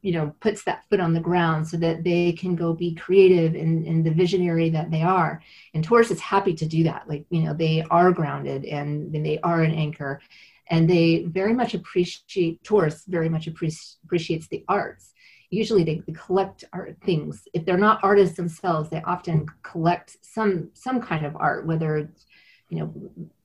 [0.00, 3.54] you know puts that foot on the ground so that they can go be creative
[3.54, 5.42] and, in the visionary that they are.
[5.74, 7.08] And taurus is happy to do that.
[7.08, 10.20] Like you know they are grounded and they are an anchor.
[10.68, 15.12] And they very much appreciate taurus very much appreci- appreciates the arts.
[15.50, 17.46] Usually they, they collect art things.
[17.54, 22.26] If they're not artists themselves they often collect some some kind of art whether it's
[22.68, 22.92] you know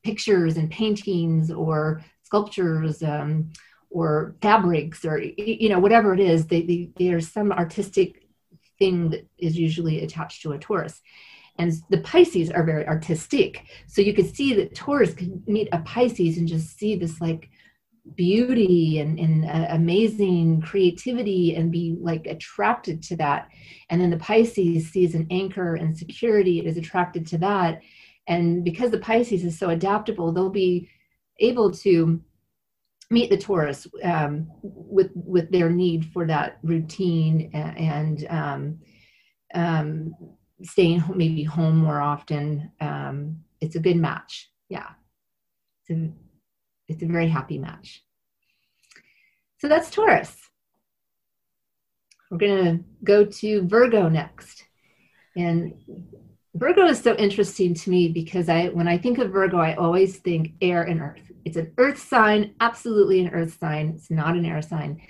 [0.04, 3.52] pictures and paintings or sculptures um,
[3.92, 8.28] or fabrics or you know whatever it is they, they, there's some artistic
[8.80, 11.02] thing that is usually attached to a taurus
[11.58, 13.66] and the pisces are very artistic.
[13.88, 17.50] So you could see that taurus could meet a pisces and just see this like
[18.16, 23.50] beauty and, and uh, amazing creativity and be like attracted to that.
[23.90, 27.82] And then the pisces sees an anchor and security it is attracted to that.
[28.28, 30.90] And because the pisces is so adaptable they'll be
[31.40, 32.22] able to
[33.12, 38.80] meet the Taurus um, with with their need for that routine and, um,
[39.54, 40.16] um,
[40.64, 42.72] staying maybe home more often.
[42.80, 44.50] Um, it's a good match.
[44.70, 44.90] Yeah,
[45.82, 46.12] it's a
[46.88, 48.04] it's a very happy match.
[49.60, 50.36] So that's Taurus.
[52.32, 54.64] we're going to go to Virgo next.
[55.36, 55.74] And
[56.62, 60.18] Virgo is so interesting to me because I, when I think of Virgo, I always
[60.18, 61.32] think air and earth.
[61.44, 63.94] It's an earth sign, absolutely an earth sign.
[63.96, 65.02] It's not an air sign.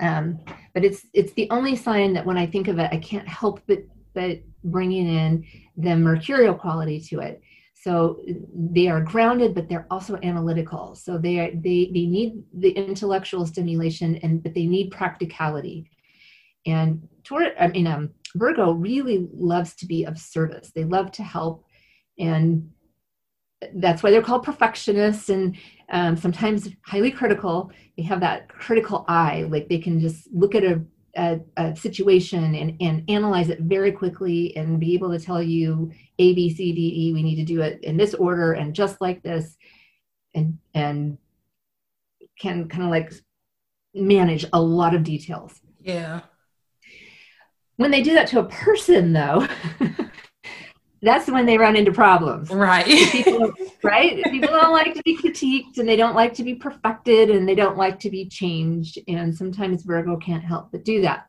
[0.00, 0.40] Um,
[0.74, 3.60] but it's it's the only sign that when I think of it, I can't help
[3.68, 7.42] but but bringing in the mercurial quality to it.
[7.74, 8.20] So
[8.52, 10.96] they are grounded, but they're also analytical.
[10.96, 15.88] So they are, they they need the intellectual stimulation, and but they need practicality.
[16.66, 20.70] And Taurus, I mean, um, Virgo really loves to be of service.
[20.74, 21.64] They love to help,
[22.18, 22.70] and
[23.74, 25.56] that's why they're called perfectionists and
[25.90, 27.70] um, sometimes highly critical.
[27.96, 30.82] They have that critical eye, like they can just look at a,
[31.16, 35.90] a, a, situation and, and analyze it very quickly and be able to tell you
[36.18, 39.00] A, B, C, D, E, we need to do it in this order and just
[39.00, 39.56] like this,
[40.34, 41.18] and and
[42.38, 43.12] can kind of like
[43.94, 45.60] manage a lot of details.
[45.80, 46.20] Yeah.
[47.78, 49.46] When they do that to a person, though,
[51.02, 52.50] that's when they run into problems.
[52.50, 52.84] Right.
[52.84, 53.52] people,
[53.84, 54.22] right?
[54.24, 57.54] People don't like to be critiqued and they don't like to be perfected and they
[57.54, 58.98] don't like to be changed.
[59.06, 61.26] And sometimes Virgo can't help but do that.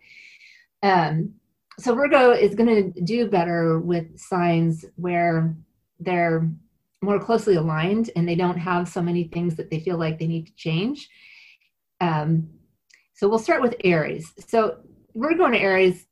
[0.81, 1.35] Um,
[1.77, 5.55] so Virgo is going to do better with signs where
[5.99, 6.49] they're
[7.01, 10.27] more closely aligned and they don't have so many things that they feel like they
[10.27, 11.09] need to change.
[12.01, 12.49] Um,
[13.13, 14.33] so we'll start with Aries.
[14.47, 14.79] So
[15.15, 16.05] Virgo and Aries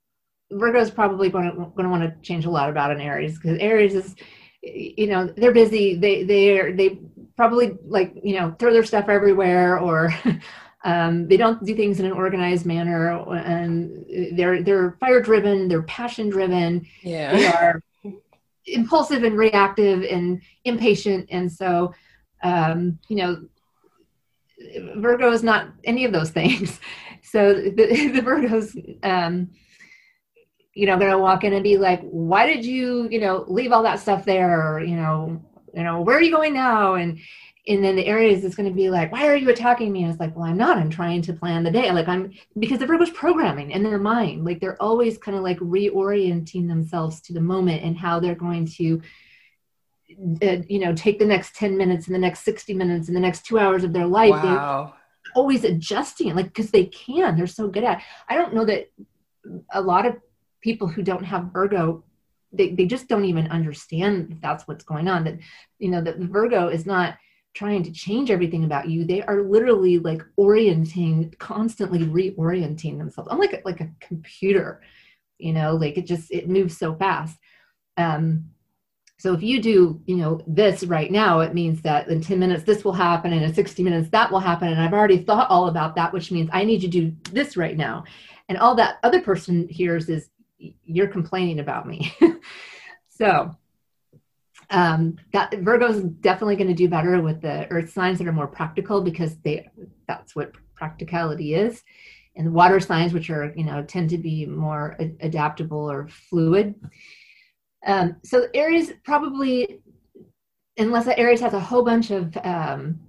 [0.52, 3.38] Virgo is probably going to going to want to change a lot about an Aries
[3.38, 4.16] because Aries is,
[4.62, 5.96] you know, they're busy.
[5.96, 7.00] They they are they
[7.36, 10.14] probably like you know throw their stuff everywhere or.
[10.84, 14.06] Um, they don't do things in an organized manner, and
[14.38, 15.68] they're they're fire driven.
[15.68, 16.88] They're passion driven.
[17.02, 17.82] Yeah, they are
[18.68, 21.94] impulsive and reactive and impatient, and so
[22.44, 23.46] um, you know,
[24.96, 26.80] Virgo is not any of those things.
[27.24, 27.72] So the,
[28.14, 29.50] the Virgos um,
[30.78, 33.72] you know going to walk in and be like why did you you know leave
[33.72, 34.76] all that stuff there?
[34.76, 35.42] Or, you know
[35.74, 36.94] you know where are you going now?
[36.94, 37.20] And
[37.68, 40.04] and then the Aries is going to be like why are you attacking me?
[40.04, 40.78] And it's like well i'm not.
[40.78, 41.92] I'm trying to plan the day.
[41.92, 44.46] Like i'm because the virgo's programming in their mind.
[44.46, 48.68] Like they're always kind of like reorienting themselves to the moment and how they're going
[48.78, 49.02] to
[50.44, 53.22] uh, you know take the next 10 minutes and the next 60 minutes and the
[53.22, 54.30] next two hours of their life.
[54.30, 54.94] Wow.
[55.36, 57.36] always adjusting like because they can.
[57.36, 58.04] They're so good at it.
[58.30, 58.92] i don't know that
[59.72, 60.16] a lot of
[60.62, 62.04] people who don't have Virgo,
[62.52, 65.24] they, they just don't even understand that that's what's going on.
[65.24, 65.38] That,
[65.80, 67.18] you know, that Virgo is not
[67.54, 69.04] trying to change everything about you.
[69.04, 73.30] They are literally like orienting, constantly reorienting themselves.
[73.32, 74.82] I'm like a, like a computer,
[75.40, 77.38] you know, like it just, it moves so fast.
[77.98, 78.52] Um,
[79.20, 82.64] so if you do, you know, this right now, it means that in 10 minutes
[82.64, 84.68] this will happen, and in 60 minutes that will happen.
[84.68, 87.76] And I've already thought all about that, which means I need to do this right
[87.76, 88.04] now.
[88.48, 92.14] And all that other person hears is you're complaining about me.
[93.10, 93.56] so
[94.70, 98.48] um, that Virgo's definitely going to do better with the earth signs that are more
[98.48, 99.70] practical because they
[100.08, 101.84] that's what practicality is.
[102.36, 106.08] And the water signs, which are, you know, tend to be more a- adaptable or
[106.08, 106.76] fluid.
[107.86, 109.80] Um, so Aries probably,
[110.78, 113.00] unless Aries has a whole bunch of um,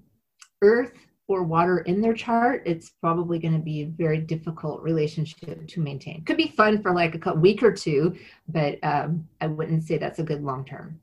[0.62, 0.92] earth
[1.28, 5.80] or water in their chart, it's probably going to be a very difficult relationship to
[5.80, 6.24] maintain.
[6.24, 8.16] Could be fun for like a week or two,
[8.48, 10.98] but um, I wouldn't say that's a good long term.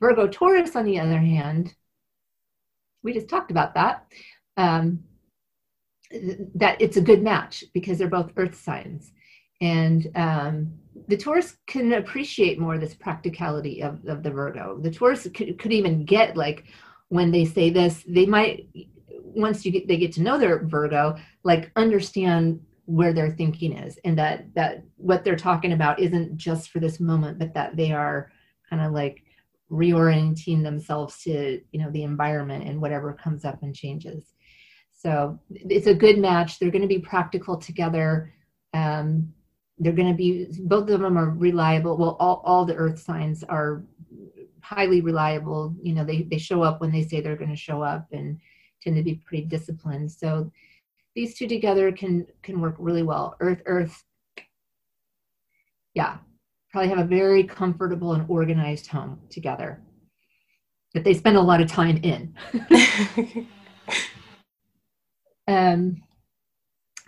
[0.00, 1.74] Virgo Taurus, on the other hand,
[3.02, 4.06] we just talked about that.
[4.56, 5.04] Um,
[6.54, 9.12] that it's a good match because they're both earth signs.
[9.60, 10.72] And um,
[11.06, 14.78] the Taurus can appreciate more this practicality of, of the Virgo.
[14.80, 16.64] The Taurus could, could even get like,
[17.08, 18.68] when they say this, they might
[19.34, 23.98] once you get they get to know their Virgo, like understand where their thinking is
[24.04, 27.92] and that that what they're talking about isn't just for this moment, but that they
[27.92, 28.30] are
[28.68, 29.22] kind of like
[29.70, 34.34] reorienting themselves to you know the environment and whatever comes up and changes.
[34.92, 36.58] So it's a good match.
[36.58, 38.34] They're going to be practical together.
[38.74, 39.32] Um,
[39.78, 41.96] they're going to be both of them are reliable.
[41.96, 43.84] Well, all, all the earth signs are
[44.60, 45.74] highly reliable.
[45.82, 48.38] You know, they, they show up when they say they're going to show up and
[48.82, 50.10] tend to be pretty disciplined.
[50.10, 50.50] So
[51.14, 53.36] these two together can can work really well.
[53.40, 54.04] Earth, Earth,
[55.94, 56.18] yeah,
[56.70, 59.82] probably have a very comfortable and organized home together
[60.94, 62.34] that they spend a lot of time in.
[65.48, 66.00] um,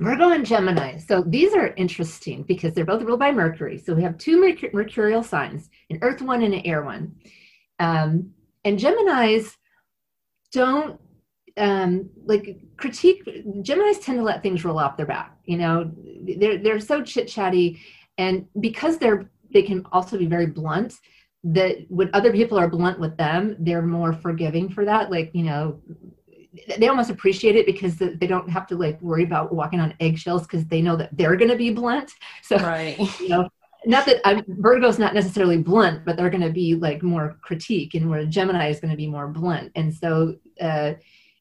[0.00, 0.96] Virgo and Gemini.
[0.96, 3.78] So these are interesting because they're both ruled by Mercury.
[3.78, 7.16] So we have two merc- mercurial signs, an Earth one and an Air one.
[7.78, 8.32] Um,
[8.64, 9.56] and Geminis
[10.52, 10.98] don't
[11.56, 15.36] um, like critique Geminis tend to let things roll off their back.
[15.44, 15.90] You know,
[16.38, 17.80] they're they're so chit chatty,
[18.18, 20.94] and because they're they can also be very blunt.
[21.42, 25.10] That when other people are blunt with them, they're more forgiving for that.
[25.10, 25.80] Like you know,
[26.78, 30.42] they almost appreciate it because they don't have to like worry about walking on eggshells
[30.42, 32.12] because they know that they're going to be blunt.
[32.42, 32.98] So right.
[33.20, 33.48] you know,
[33.86, 37.94] not that I'm, Virgo's not necessarily blunt, but they're going to be like more critique,
[37.94, 39.72] and where Gemini is going to be more blunt.
[39.74, 40.94] And so uh,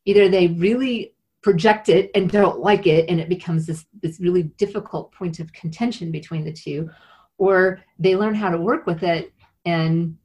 [0.10, 4.44] either they really project it and don't like it, and it becomes this this really
[4.64, 6.90] difficult point of contention between the two,
[7.38, 9.32] or they learn how to work with it,
[9.66, 10.18] and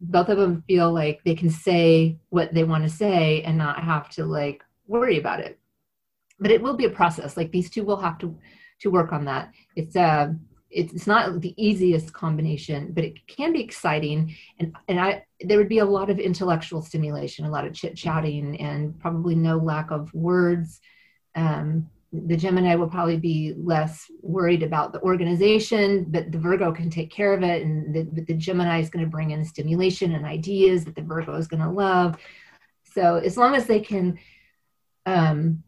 [0.00, 3.82] both of them feel like they can say what they want to say and not
[3.82, 5.58] have to like worry about it.
[6.38, 7.36] But it will be a process.
[7.36, 8.36] Like these two will have to
[8.80, 9.52] to work on that.
[9.76, 10.32] It's uh
[10.72, 14.34] it's not the easiest combination, but it can be exciting.
[14.58, 17.96] And and I there would be a lot of intellectual stimulation, a lot of chit
[17.96, 20.80] chatting, and probably no lack of words.
[21.34, 26.90] Um, the Gemini will probably be less worried about the organization, but the Virgo can
[26.90, 27.62] take care of it.
[27.62, 31.34] And the, the Gemini is going to bring in stimulation and ideas that the Virgo
[31.36, 32.18] is going to love.
[32.92, 34.18] So as long as they can
[35.06, 35.62] um,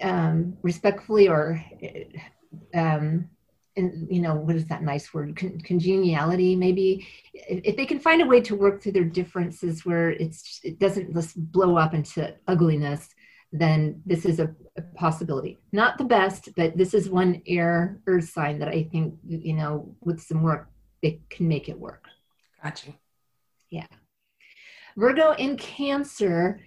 [0.00, 1.62] um, respectfully or
[2.74, 3.28] um,
[3.76, 5.36] you know what is that nice word?
[5.36, 7.06] Con- congeniality maybe?
[7.32, 11.14] If, they can find a way to work through their differences where it's it doesn't
[11.14, 13.08] just blow up into ugliness
[13.52, 15.58] then this is a, a possibility.
[15.72, 19.94] Not the best but this is one air earth sign that i think you know
[20.00, 20.68] with some work
[21.02, 22.06] they can make it work.
[22.62, 22.94] Gotcha.
[23.70, 23.86] Yeah.
[24.96, 26.60] Virgo in cancer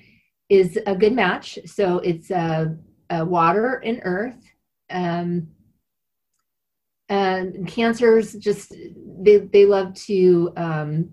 [0.49, 1.60] is a good match.
[1.66, 2.78] So it's a,
[3.10, 4.41] uh water and earth.
[4.89, 5.49] Um,
[7.14, 8.74] and cancers just
[9.22, 11.09] they they love to um,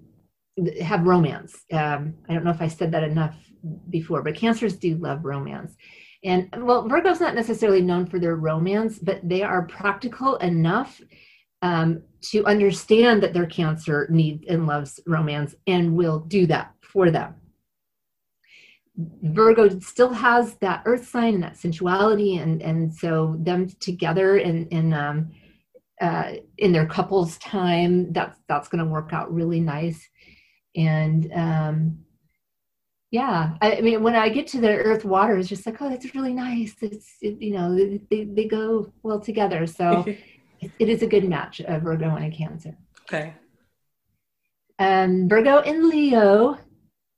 [0.81, 1.65] have romance.
[1.73, 3.37] Um, I don't know if I said that enough
[3.91, 5.77] before, but cancers do love romance.
[6.25, 11.01] And well, Virgo's not necessarily known for their romance, but they are practical enough
[11.61, 17.11] um, to understand that their cancer needs and loves romance and will do that for
[17.11, 17.35] them.
[19.23, 24.67] Virgo still has that earth sign and that sensuality, and and so them together in
[24.69, 25.31] in um,
[26.01, 30.09] uh, in their couples time that's that's going to work out really nice.
[30.77, 31.99] And um
[33.11, 35.89] yeah I, I, mean when i get to the earth water it's just like oh
[35.89, 36.75] that's really nice.
[36.81, 37.75] It's it, you know
[38.11, 39.67] they, they go well together.
[39.67, 40.05] So
[40.61, 42.77] it, it is a good match of virgo and cancer.
[43.03, 43.35] Okay.
[44.79, 46.59] Um virgo and leo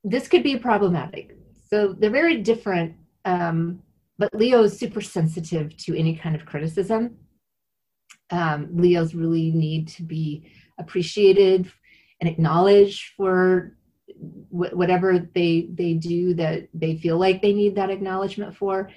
[0.02, 1.36] this could be problematic.
[1.70, 3.82] So they're very different um
[4.18, 7.16] but leo is super sensitive to any kind of criticism
[8.30, 11.70] um, Leos really need to be appreciated
[12.20, 13.76] and acknowledged for
[14.50, 18.90] wh- whatever they they do that they feel like they need that acknowledgement for.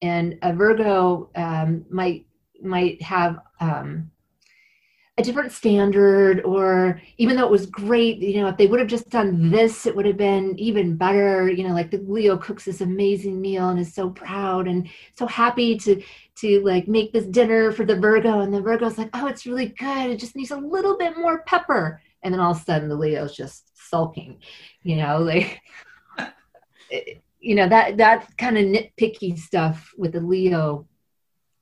[0.00, 2.26] And a Virgo um, might
[2.62, 4.11] might have um,
[5.18, 8.88] a different standard or even though it was great you know if they would have
[8.88, 9.50] just done mm-hmm.
[9.50, 11.50] this it would have been even better.
[11.50, 15.26] You know like the leo cooks this amazing meal and is so proud and so
[15.26, 16.02] happy to
[16.36, 19.66] to like make this dinner for the virgo and the virgo's like oh it's really
[19.66, 20.10] good.
[20.10, 22.00] It just needs a little bit more pepper.
[22.22, 24.38] And then all of a sudden the leo's just sulking
[24.82, 25.60] you know like
[26.90, 30.86] eh, you know that that kind of nitpicky stuff with the leo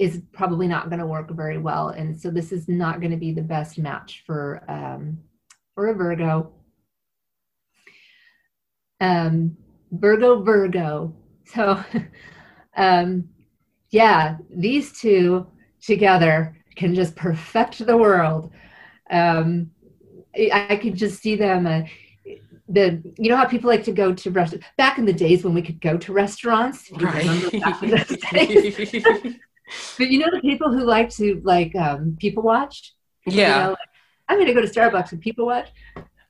[0.01, 1.91] is probably not going to work very well.
[1.91, 5.19] And so this is not going to be the best match for um,
[5.75, 6.53] for a Virgo.
[8.99, 9.59] Um,
[9.93, 11.15] Virgo, Virgo.
[11.45, 11.85] So,
[12.77, 13.29] um,
[13.91, 15.47] yeah, these two
[15.83, 18.53] together can just perfect the world.
[19.11, 19.71] Um,
[20.35, 21.67] I, I could just see them.
[21.67, 21.83] Uh,
[22.71, 25.53] the you know how people like to go to restaurants back in the days when
[25.53, 26.91] we could go to restaurants.
[26.93, 27.27] Right.
[29.99, 32.95] but you know the people who like to like um, people watch.
[33.27, 33.79] Yeah, you know, like,
[34.29, 35.69] I'm to go to Starbucks and people watch.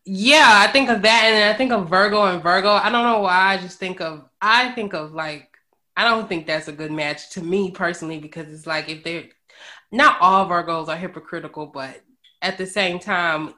[0.04, 2.70] Yeah, I think of that, and I think of Virgo and Virgo.
[2.70, 3.54] I don't know why.
[3.54, 5.50] I just think of I think of like
[5.96, 9.24] I don't think that's a good match to me personally because it's like if they're
[9.92, 12.00] not all Virgos are hypocritical, but
[12.42, 13.54] at the same time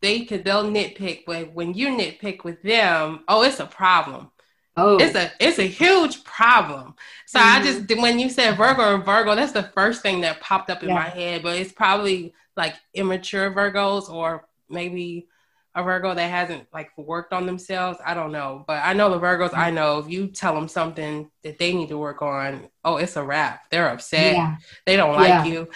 [0.00, 4.30] they could they'll nitpick, but when you nitpick with them, oh, it's a problem.
[4.76, 4.98] Oh.
[4.98, 6.94] It's a it's a huge problem.
[7.26, 7.62] So mm-hmm.
[7.62, 10.82] I just when you said Virgo and Virgo, that's the first thing that popped up
[10.82, 10.94] in yeah.
[10.94, 11.42] my head.
[11.42, 15.26] But it's probably like immature Virgos or maybe
[15.74, 17.98] a Virgo that hasn't like worked on themselves.
[18.04, 19.98] I don't know, but I know the Virgos I know.
[19.98, 23.70] If you tell them something that they need to work on, oh, it's a wrap.
[23.70, 24.34] They're upset.
[24.34, 24.56] Yeah.
[24.86, 25.68] They don't like you.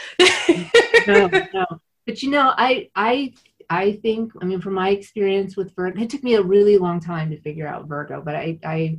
[1.07, 1.67] no, no.
[2.07, 3.35] But you know, I I
[3.71, 7.01] I think, I mean, from my experience with Virgo, it took me a really long
[7.01, 8.99] time to figure out Virgo, but I, I,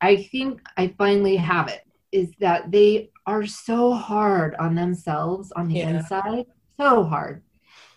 [0.00, 5.68] I think I finally have it is that they are so hard on themselves on
[5.68, 5.90] the Yeah.
[5.90, 6.46] inside,
[6.78, 7.42] so hard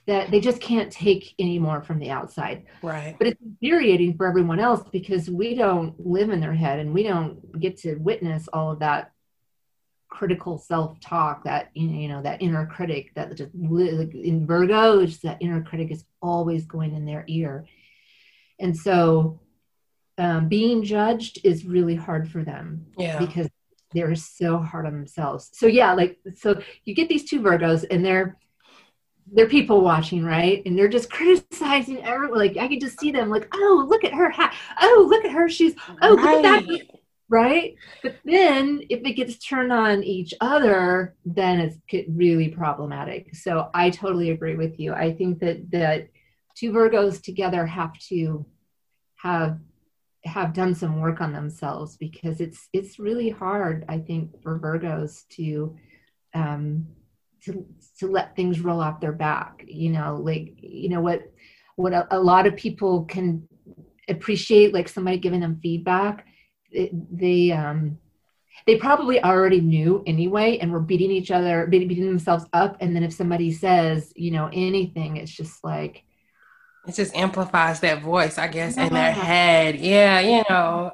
[0.07, 2.63] that they just can't take any more from the outside.
[2.82, 3.15] Right.
[3.19, 7.03] But it's infuriating for everyone else because we don't live in their head and we
[7.03, 9.11] don't get to witness all of that
[10.18, 15.61] critical self-talk that you know, that inner critic that just in virgo it's that inner
[15.61, 17.65] critic is always going in their ear
[18.59, 19.39] and so
[20.18, 23.20] um, being judged is really hard for them Yeah.
[23.20, 23.47] because
[23.93, 25.49] they're so hard on themselves.
[25.53, 28.38] So yeah, like so you get these two Virgos and they're
[29.32, 30.61] they're people watching, right?
[30.65, 32.39] And they're just criticizing everyone.
[32.39, 34.55] Like I could just see them like, oh, look at her hat.
[34.82, 35.74] Oh, look at her shoes.
[36.01, 36.82] Oh, look at that.
[37.30, 37.75] Right.
[38.03, 43.36] But then if it gets turned on each other, then it's really problematic.
[43.36, 44.93] So I totally agree with you.
[44.93, 46.07] I think that that
[46.55, 48.45] two Virgos together have to
[49.17, 49.59] have
[50.25, 55.28] have done some work on themselves because it's it's really hard i think for virgos
[55.30, 55.75] to
[56.34, 56.86] um
[57.41, 57.65] to
[57.97, 61.32] to let things roll off their back you know like you know what
[61.75, 63.47] what a, a lot of people can
[64.09, 66.26] appreciate like somebody giving them feedback
[66.72, 67.97] it, they um
[68.65, 72.95] they probably already knew anyway and were beating each other beating, beating themselves up and
[72.95, 76.03] then if somebody says you know anything it's just like
[76.88, 79.76] It just amplifies that voice, I guess, in their head.
[79.80, 80.93] Yeah, you know.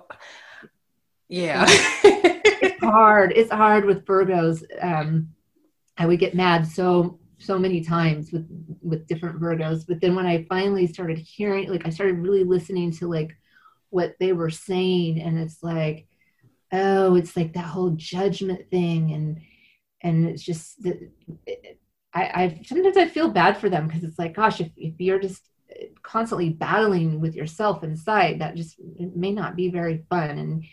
[1.29, 1.65] Yeah.
[1.67, 3.31] it's hard.
[3.35, 4.63] It's hard with Virgos.
[4.81, 5.29] Um,
[5.97, 8.47] I would get mad so so many times with
[8.81, 12.91] with different Virgos, but then when I finally started hearing, like I started really listening
[12.93, 13.37] to like
[13.93, 16.07] what they were saying, and it's like,
[16.71, 19.41] oh, it's like that whole judgment thing, and
[20.01, 20.99] and it's just that
[22.13, 25.19] I, I sometimes I feel bad for them because it's like, gosh, if if you're
[25.19, 25.41] just
[26.03, 30.63] constantly battling with yourself inside, that just it may not be very fun and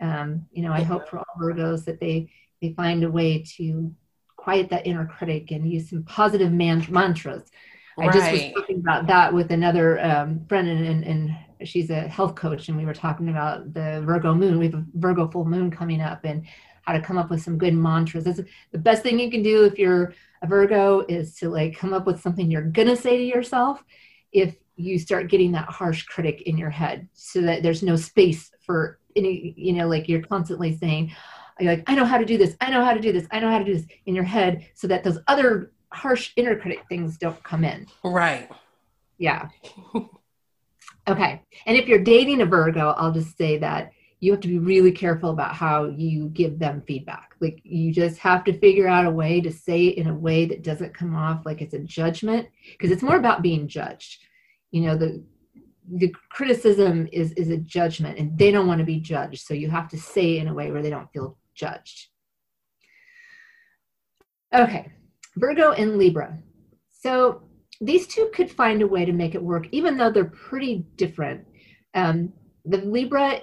[0.00, 2.30] um, you know, I hope for all Virgos that they
[2.62, 3.94] they find a way to
[4.36, 7.50] quiet that inner critic and use some positive man- mantras.
[7.98, 8.54] I just was Right.
[8.54, 12.76] talking about that with another um, friend, and, and, and she's a health coach, and
[12.76, 14.58] we were talking about the Virgo moon.
[14.58, 16.44] We have a Virgo full moon coming up, and
[16.82, 18.24] how to come up with some good mantras.
[18.24, 18.40] That's
[18.72, 22.06] the best thing you can do if you're a Virgo is to like come up
[22.06, 23.84] with something you're gonna say to yourself
[24.32, 28.50] if you start getting that harsh critic in your head, so that there's no space
[28.64, 31.12] for any, you know, like you're constantly saying,
[31.58, 33.40] you're like, I know how to do this, I know how to do this, I
[33.40, 36.84] know how to do this in your head, so that those other harsh inner critic
[36.88, 37.86] things don't come in.
[38.04, 38.50] right.
[39.18, 39.48] Yeah.
[41.08, 41.42] okay.
[41.66, 44.90] And if you're dating a Virgo, I'll just say that you have to be really
[44.90, 47.34] careful about how you give them feedback.
[47.40, 50.44] Like you just have to figure out a way to say it in a way
[50.46, 54.24] that doesn't come off like it's a judgment because it's more about being judged.
[54.70, 55.22] You know, the
[55.90, 59.46] the criticism is is a judgment and they don't want to be judged.
[59.46, 62.08] So you have to say it in a way where they don't feel judged.
[64.52, 64.92] Okay.
[65.38, 66.38] Virgo and Libra.
[66.90, 67.42] So
[67.80, 71.46] these two could find a way to make it work, even though they're pretty different.
[71.94, 72.32] Um,
[72.64, 73.40] the Libra,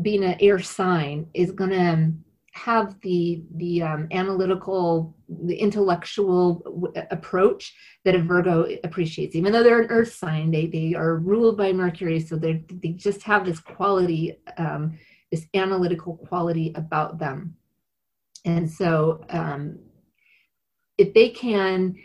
[0.00, 2.12] being an air sign, is going to
[2.52, 7.74] have the the um, analytical, the intellectual w- approach
[8.04, 9.34] that a Virgo appreciates.
[9.34, 12.90] Even though they're an Earth sign, they they are ruled by Mercury, so they they
[12.90, 14.98] just have this quality, um,
[15.30, 17.56] this analytical quality about them.
[18.44, 19.78] And so, um,
[21.02, 21.96] if they can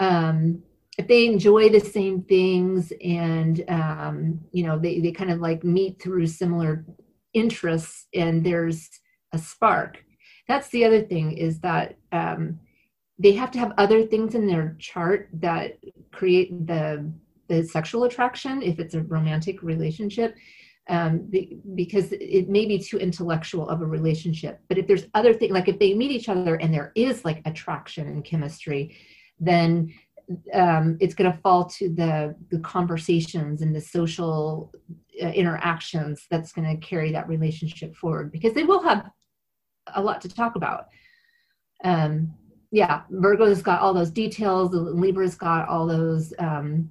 [0.00, 0.62] um,
[0.96, 5.64] if they enjoy the same things and um, you know they, they kind of like
[5.64, 6.84] meet through similar
[7.32, 8.90] interests and there's
[9.32, 10.04] a spark.
[10.46, 12.60] That's the other thing is that um,
[13.18, 15.78] they have to have other things in their chart that
[16.12, 17.12] create the
[17.48, 20.34] the sexual attraction if it's a romantic relationship
[20.88, 25.32] um, be, because it may be too intellectual of a relationship but if there's other
[25.32, 28.96] things like if they meet each other and there is like attraction and chemistry
[29.40, 29.92] then
[30.52, 34.72] um, it's going to fall to the the conversations and the social
[35.22, 39.10] uh, interactions that's going to carry that relationship forward because they will have
[39.94, 40.86] a lot to talk about.
[41.82, 42.34] Um,
[42.70, 44.74] yeah, Virgo's got all those details.
[44.74, 46.90] Libra's got all those um,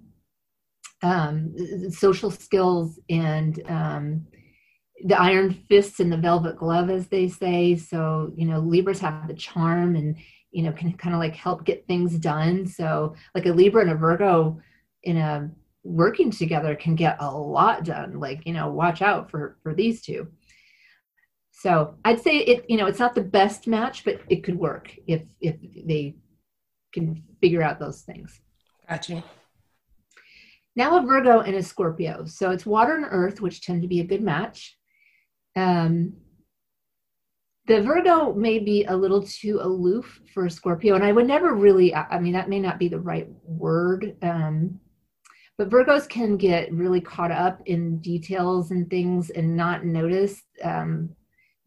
[1.03, 1.53] um,
[1.91, 4.25] social skills and um,
[5.05, 7.75] the iron fists and the velvet glove, as they say.
[7.75, 10.15] So you know, Libras have the charm and
[10.51, 12.65] you know can kind of like help get things done.
[12.65, 14.59] So like a Libra and a Virgo
[15.03, 15.51] in a
[15.83, 18.19] working together can get a lot done.
[18.19, 20.29] Like you know, watch out for for these two.
[21.51, 24.93] So I'd say it, you know, it's not the best match, but it could work
[25.05, 26.15] if if they
[26.93, 28.41] can figure out those things.
[28.89, 29.23] Got you.
[30.76, 32.26] Now a Virgo and a Scorpio.
[32.26, 34.78] So it's water and earth, which tend to be a good match.
[35.55, 36.13] Um,
[37.67, 41.53] the Virgo may be a little too aloof for a Scorpio, and I would never
[41.53, 44.17] really, I mean, that may not be the right word.
[44.21, 44.80] Um,
[45.57, 51.11] but Virgos can get really caught up in details and things and not notice um,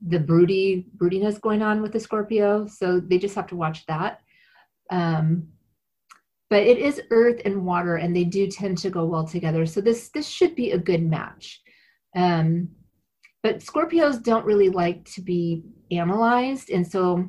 [0.06, 2.66] the broody broodiness going on with the Scorpio.
[2.66, 4.20] So they just have to watch that.
[4.90, 5.48] Um,
[6.48, 9.66] but it is earth and water, and they do tend to go well together.
[9.66, 11.60] So this this should be a good match.
[12.14, 12.68] Um,
[13.42, 16.70] but Scorpios don't really like to be analyzed.
[16.70, 17.28] And so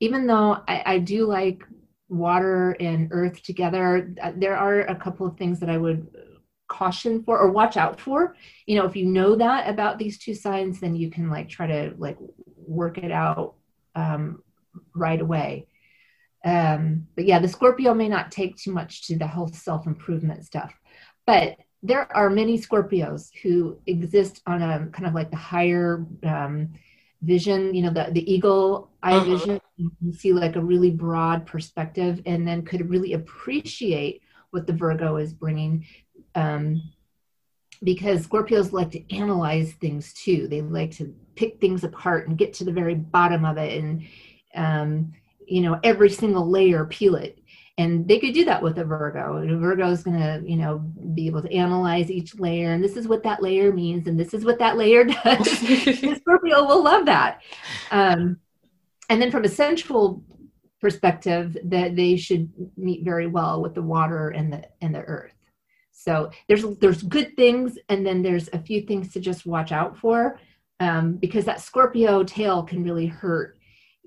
[0.00, 1.62] even though I, I do like
[2.08, 6.06] water and earth together, uh, there are a couple of things that I would
[6.68, 8.34] caution for or watch out for.
[8.66, 11.66] You know, if you know that about these two signs, then you can like try
[11.66, 12.16] to like
[12.56, 13.54] work it out
[13.94, 14.42] um,
[14.94, 15.66] right away.
[16.48, 20.46] Um, but yeah, the Scorpio may not take too much to the whole self improvement
[20.46, 20.72] stuff.
[21.26, 26.70] But there are many Scorpios who exist on a kind of like the higher um,
[27.20, 29.24] vision, you know, the, the eagle eye uh-huh.
[29.24, 29.60] vision.
[29.76, 35.16] You see like a really broad perspective and then could really appreciate what the Virgo
[35.18, 35.86] is bringing.
[36.34, 36.82] Um,
[37.82, 40.48] because Scorpios like to analyze things too.
[40.48, 44.06] They like to pick things apart and get to the very bottom of it and,
[44.54, 45.12] um,
[45.48, 47.38] you know, every single layer, peel it.
[47.76, 49.36] And they could do that with a virgo.
[49.36, 50.78] A virgo is going to you know
[51.14, 52.72] be able to analyze each layer.
[52.72, 55.48] And this is what that layer means and this is what that layer does.
[56.20, 57.42] Scorpio will love that.
[57.90, 58.38] Um,
[59.08, 60.22] and then from a sensual
[60.80, 65.34] perspective that they should meet very well with the water and the and the earth.
[65.92, 69.96] So there's there's good things and then there's a few things to just watch out
[69.96, 70.38] for
[70.80, 73.57] um, because that scorpio tail can really hurt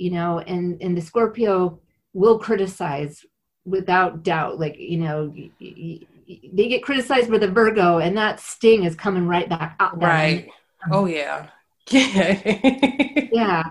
[0.01, 1.79] you know and and the scorpio
[2.13, 3.23] will criticize
[3.65, 8.95] without doubt like you know they get criticized with a virgo and that sting is
[8.95, 10.49] coming right back out right.
[10.91, 11.49] Oh yeah.
[11.91, 13.63] Yeah.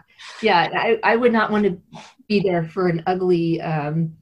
[0.43, 0.69] Yeah.
[0.73, 4.17] I, I would not want to be there for an ugly um,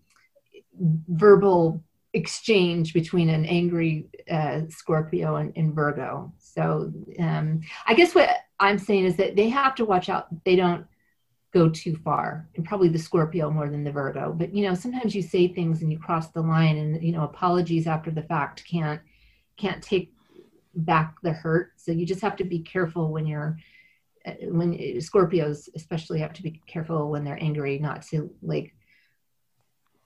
[1.08, 1.82] verbal
[2.14, 6.32] exchange between an angry uh, scorpio and, and virgo.
[6.38, 8.30] So um, i guess what
[8.60, 10.28] i'm saying is that they have to watch out.
[10.44, 10.86] They don't
[11.52, 14.32] go too far and probably the scorpio more than the virgo.
[14.32, 17.24] But you know sometimes you say things and you cross the line and you know
[17.24, 19.00] apologies after the fact can't
[19.56, 20.12] can't take
[20.74, 21.72] back the hurt.
[21.76, 23.58] So you just have to be careful when you're
[24.26, 28.74] uh, when scorpios especially have to be careful when they're angry not to like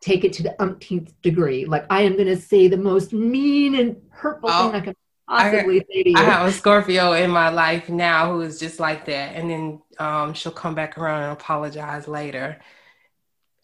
[0.00, 1.64] take it to the umpteenth degree.
[1.64, 4.94] Like i am going to say the most mean and hurtful oh, thing i can
[5.28, 8.58] possibly I, say to you i have a scorpio in my life now who is
[8.58, 12.58] just like that and then um, she'll come back around and apologize later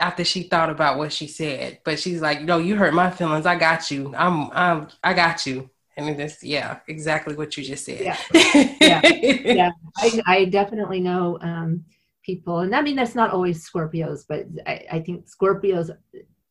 [0.01, 1.81] after she thought about what she said.
[1.85, 3.47] But she's like, "No, you hurt my feelings.
[3.47, 4.15] I got you.
[4.17, 8.01] I'm, I'm, I got you." And this, yeah, exactly what you just said.
[8.01, 8.19] Yeah,
[8.81, 9.71] yeah, yeah.
[9.97, 11.85] I, I definitely know um,
[12.23, 15.91] people, and I mean that's not always Scorpios, but I, I think Scorpios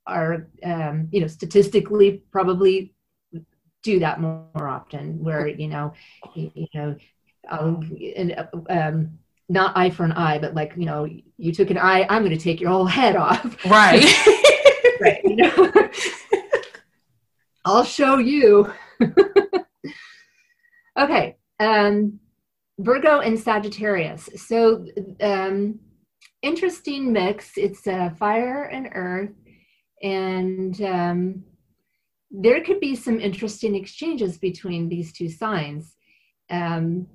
[0.06, 2.94] are, um, you know, statistically probably
[3.84, 5.24] do that more, more often.
[5.24, 5.94] Where you know,
[6.34, 6.96] you, you know,
[7.50, 9.20] um, and, um,
[9.50, 11.08] not eye for an eye, but like, you know,
[11.38, 13.66] you took an eye, I'm going to take your whole head off.
[13.66, 14.04] Right.
[15.02, 15.22] right.
[15.24, 15.90] You know?
[17.64, 18.72] I'll show you.
[21.00, 21.38] okay.
[21.60, 22.20] Um,
[22.80, 24.30] Virgo and Sagittarius.
[24.36, 24.86] So,
[25.22, 25.80] um,
[26.42, 27.58] interesting mix.
[27.58, 29.32] It's uh, fire and earth.
[30.04, 31.44] And um,
[32.32, 35.96] there could be some interesting exchanges between these two signs.
[36.50, 37.08] Um,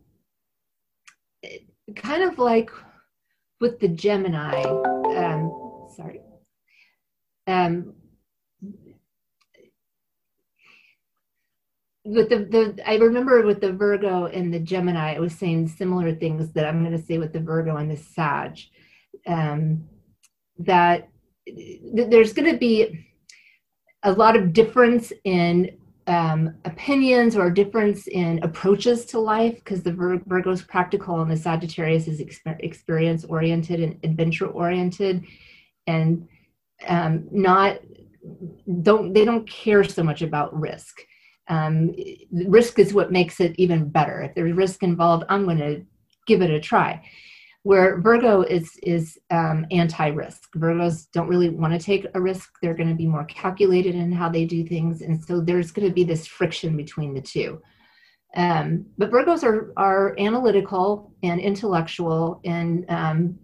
[1.97, 2.71] kind of like
[3.61, 6.21] with the Gemini, um, sorry,
[7.47, 7.95] um,
[12.05, 16.15] with the, the I remember with the Virgo and the Gemini, I was saying similar
[16.15, 18.59] things that I'm going to say with the Virgo and the Sag,
[19.27, 19.89] um,
[20.59, 21.09] that
[21.47, 23.07] there's going to be
[24.05, 25.77] a lot of difference in
[26.07, 31.37] um, opinions or difference in approaches to life because the Vir- Virgo's practical and the
[31.37, 35.25] Sagittarius is exper- experience oriented and adventure oriented.
[35.87, 36.29] And
[36.89, 37.79] um, not
[38.83, 41.01] don't they don't care so much about risk.
[41.49, 41.95] Um,
[42.33, 44.23] risk is what makes it even better.
[44.23, 45.85] If there's risk involved i'm going to
[46.27, 47.03] give it a try
[47.65, 50.51] where Virgo is is um, anti-risk.
[50.57, 52.51] Virgos don't really want to take a risk.
[52.61, 55.89] They're going to be more calculated in how they do things, and so there's going
[55.89, 57.63] to be this friction between the two.
[58.35, 63.39] Um, but Virgos are are analytical and intellectual, and um,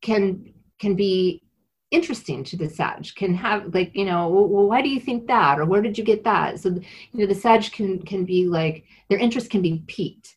[0.00, 1.42] can can be
[1.90, 3.08] interesting to the Sag.
[3.16, 6.04] Can have like you know, well, why do you think that, or where did you
[6.04, 6.60] get that?
[6.60, 6.82] So you
[7.14, 10.36] know, the Sag can can be like their interest can be piqued,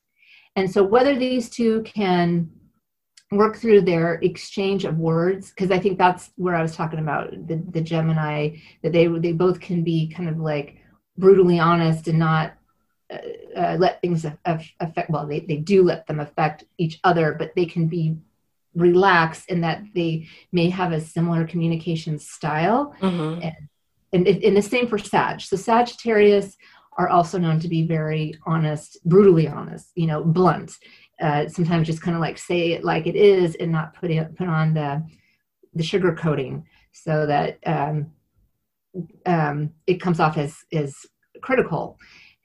[0.56, 2.50] and so whether these two can
[3.38, 7.32] work through their exchange of words because I think that's where I was talking about
[7.48, 10.78] the, the Gemini that they they both can be kind of like
[11.18, 12.54] brutally honest and not
[13.12, 13.18] uh,
[13.56, 17.66] uh, let things affect well they, they do let them affect each other but they
[17.66, 18.18] can be
[18.76, 22.96] relaxed in that they may have a similar communication style.
[23.02, 23.42] Mm-hmm.
[23.44, 25.42] and, and, and the same for Sag.
[25.42, 26.58] So Sagittarius
[26.98, 30.78] are also known to be very honest brutally honest you know blunt
[31.24, 34.36] uh, sometimes just kind of like say it like it is and not put it
[34.36, 35.02] put on the
[35.74, 38.12] the sugar coating so that um,
[39.26, 40.96] um, it comes off as as
[41.42, 41.98] critical.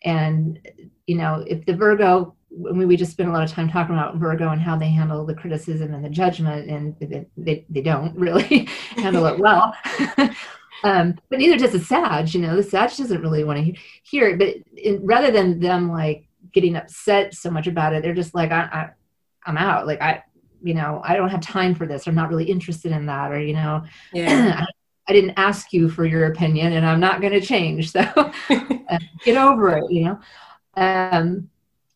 [0.04, 0.60] And
[1.08, 4.16] you know if the virgo mean, we just spent a lot of time talking about
[4.16, 6.96] virgo and how they handle the criticism and the judgment and
[7.36, 9.74] they, they, don't really handle it well.
[10.84, 13.72] Um, but neither does the sag you know the sag doesn't really want to
[14.04, 18.34] hear it but rather than them like getting upset so much about it they're just
[18.34, 18.90] like I, I
[19.46, 20.22] i'm out like i
[20.62, 23.40] you know i don't have time for this i'm not really interested in that or
[23.40, 24.64] you know yeah
[25.08, 27.90] I didn't ask you for your opinion and I'm not going to change.
[27.90, 28.00] So
[28.50, 30.20] uh, get over it, you know.
[30.76, 31.48] Um,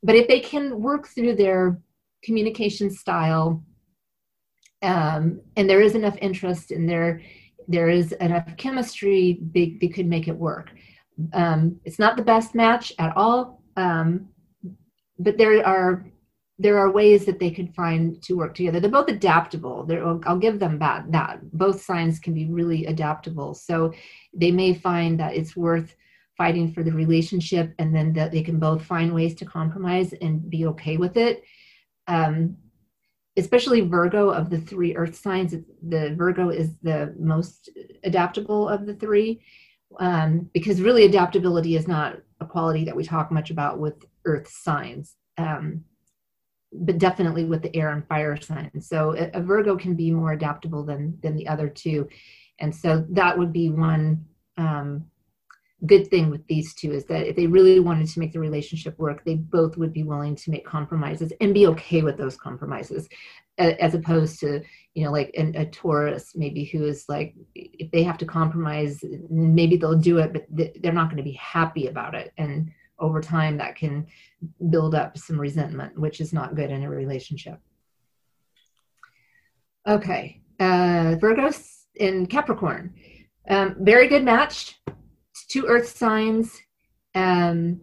[0.02, 1.78] but if they can work through their
[2.24, 3.62] communication style
[4.82, 7.22] um, and there is enough interest and there
[7.68, 10.72] there is enough chemistry, they, they could make it work.
[11.32, 14.28] Um, it's not the best match at all, um,
[15.22, 16.04] but there are
[16.58, 18.78] there are ways that they could find to work together.
[18.78, 19.84] They're both adaptable.
[19.84, 21.10] They're, I'll give them that.
[21.10, 23.54] That both signs can be really adaptable.
[23.54, 23.92] So
[24.32, 25.96] they may find that it's worth
[26.36, 30.48] fighting for the relationship, and then that they can both find ways to compromise and
[30.48, 31.42] be okay with it.
[32.06, 32.56] Um,
[33.36, 35.54] especially Virgo of the three Earth signs,
[35.88, 37.70] the Virgo is the most
[38.04, 39.42] adaptable of the three,
[39.98, 45.16] um, because really adaptability is not quality that we talk much about with Earth signs.
[45.38, 45.84] Um,
[46.74, 48.88] but definitely with the air and fire signs.
[48.88, 52.08] So a, a, Virgo can be more adaptable than than the other two,
[52.60, 54.24] and so that would be one
[54.56, 55.04] um,
[55.86, 58.98] good thing with these two is that if they really wanted to make the relationship
[58.98, 63.08] work, they both would be willing to make compromises and be okay with those compromises,
[63.58, 64.62] as opposed to
[64.94, 69.04] you know like an, a Taurus maybe who is like if they have to compromise,
[69.30, 70.46] maybe they'll do it, but
[70.82, 74.06] they're not going to be happy about it and over time that can
[74.70, 77.58] build up some resentment, which is not good in a relationship.
[79.86, 82.94] Okay, uh, Virgos in Capricorn.
[83.48, 84.80] Um, very good match.
[85.48, 86.56] Two earth signs.
[87.14, 87.80] Um,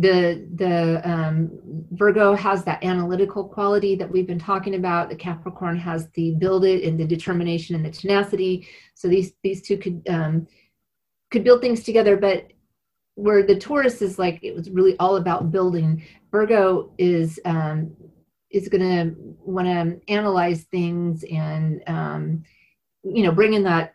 [0.00, 1.50] the the um,
[1.92, 5.08] Virgo has that analytical quality that we've been talking about.
[5.08, 8.66] The Capricorn has the build it and the determination and the tenacity.
[8.94, 10.46] So these these two could um,
[11.30, 12.48] could build things together, but
[13.14, 16.02] where the Taurus is like it was really all about building.
[16.30, 17.96] Virgo is um,
[18.50, 22.42] is going to want to analyze things and um,
[23.02, 23.94] you know bring in that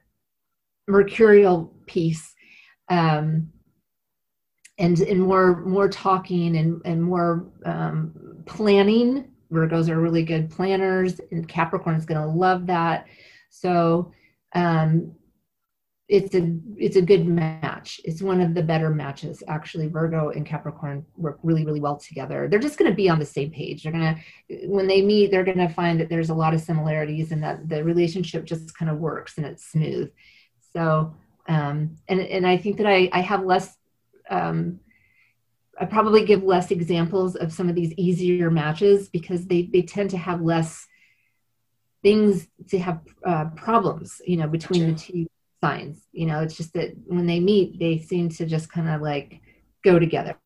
[0.87, 2.33] mercurial piece
[2.89, 3.51] um,
[4.77, 9.27] and and more more talking and and more um, planning.
[9.51, 13.07] Virgos are really good planners, and Capricorn is going to love that.
[13.49, 14.13] So
[14.55, 15.13] um,
[16.11, 18.01] it's a it's a good match.
[18.03, 19.87] It's one of the better matches actually.
[19.87, 22.47] Virgo and Capricorn work really really well together.
[22.49, 23.83] They're just going to be on the same page.
[23.83, 24.15] They're going
[24.49, 27.41] to when they meet, they're going to find that there's a lot of similarities and
[27.43, 30.11] that the relationship just kind of works and it's smooth.
[30.73, 31.13] So
[31.47, 33.75] um, and and I think that I I have less.
[34.31, 34.79] Um,
[35.79, 40.09] I probably give less examples of some of these easier matches because they they tend
[40.11, 40.87] to have less
[42.03, 45.27] things to have uh, problems, you know, between the two
[45.63, 46.07] signs.
[46.11, 49.41] You know, it's just that when they meet, they seem to just kind of like
[49.83, 50.37] go together.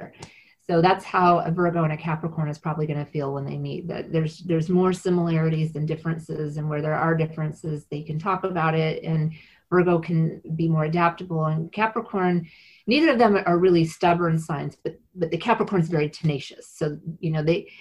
[0.68, 3.58] So that's how a Virgo and a Capricorn is probably going to feel when they
[3.58, 3.88] meet.
[3.88, 8.44] That there's there's more similarities than differences, and where there are differences, they can talk
[8.44, 9.04] about it.
[9.04, 9.34] And
[9.70, 12.48] Virgo can be more adaptable, and Capricorn.
[12.88, 16.68] Neither of them are really stubborn signs, but but the Capricorn is very tenacious.
[16.68, 17.72] So you know they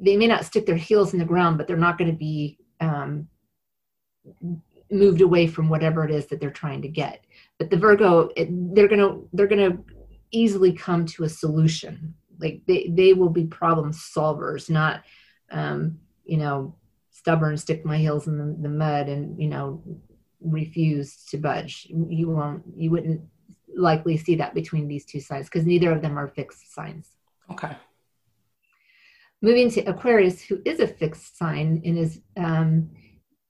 [0.00, 2.58] they may not stick their heels in the ground, but they're not going to be
[2.80, 3.28] um,
[4.90, 7.24] moved away from whatever it is that they're trying to get.
[7.58, 9.78] But the virgo they're gonna they're gonna
[10.30, 12.14] easily come to a solution.
[12.38, 15.02] Like they they will be problem solvers not
[15.50, 16.74] um you know
[17.10, 19.82] stubborn stick my heels in the, the mud and you know
[20.40, 21.86] refuse to budge.
[21.90, 23.22] You won't you wouldn't
[23.76, 27.10] likely see that between these two signs because neither of them are fixed signs
[27.50, 27.76] okay
[29.42, 32.90] moving to aquarius who is a fixed sign and is um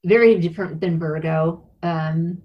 [0.05, 1.70] very different than Virgo.
[1.83, 2.43] Um,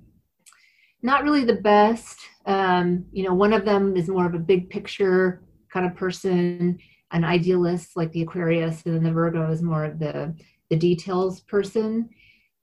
[1.01, 2.19] not really the best.
[2.45, 6.79] Um, you know, one of them is more of a big picture kind of person,
[7.11, 10.35] an idealist like the Aquarius, and then the Virgo is more of the
[10.69, 12.09] the details person,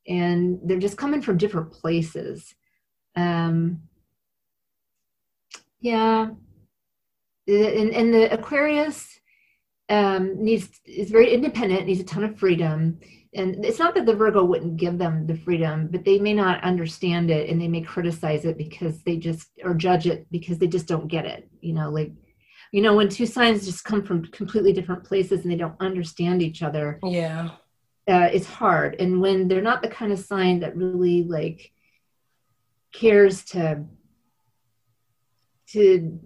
[0.06, 2.54] and they're just coming from different places.
[3.16, 3.82] Um,
[5.80, 6.28] yeah,
[7.48, 9.20] and, and the Aquarius
[9.88, 12.98] um, needs is very independent, needs a ton of freedom.
[13.34, 16.64] And it's not that the Virgo wouldn't give them the freedom, but they may not
[16.64, 20.66] understand it and they may criticize it because they just or judge it because they
[20.66, 21.48] just don't get it.
[21.60, 22.12] You know, like
[22.72, 26.42] you know, when two signs just come from completely different places and they don't understand
[26.42, 26.98] each other.
[27.04, 27.50] Yeah.
[28.08, 28.96] Uh, it's hard.
[29.00, 31.72] And when they're not the kind of sign that really like
[32.92, 33.84] cares to
[35.76, 36.18] to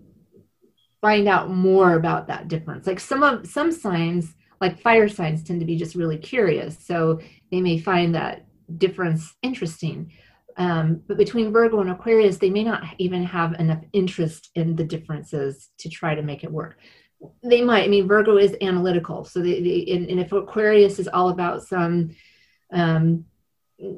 [1.01, 2.87] find out more about that difference.
[2.87, 7.21] Like some of some signs, like fire signs, tend to be just really curious, so
[7.51, 8.47] they may find that
[8.79, 10.13] difference interesting.
[10.57, 14.85] Um, but between Virgo and Aquarius, they may not even have enough interest in the
[14.85, 16.79] differences to try to make it work.
[17.43, 17.85] They might.
[17.85, 21.63] I mean, Virgo is analytical, so they, they and, and if Aquarius is all about
[21.63, 22.11] some
[22.73, 23.25] um,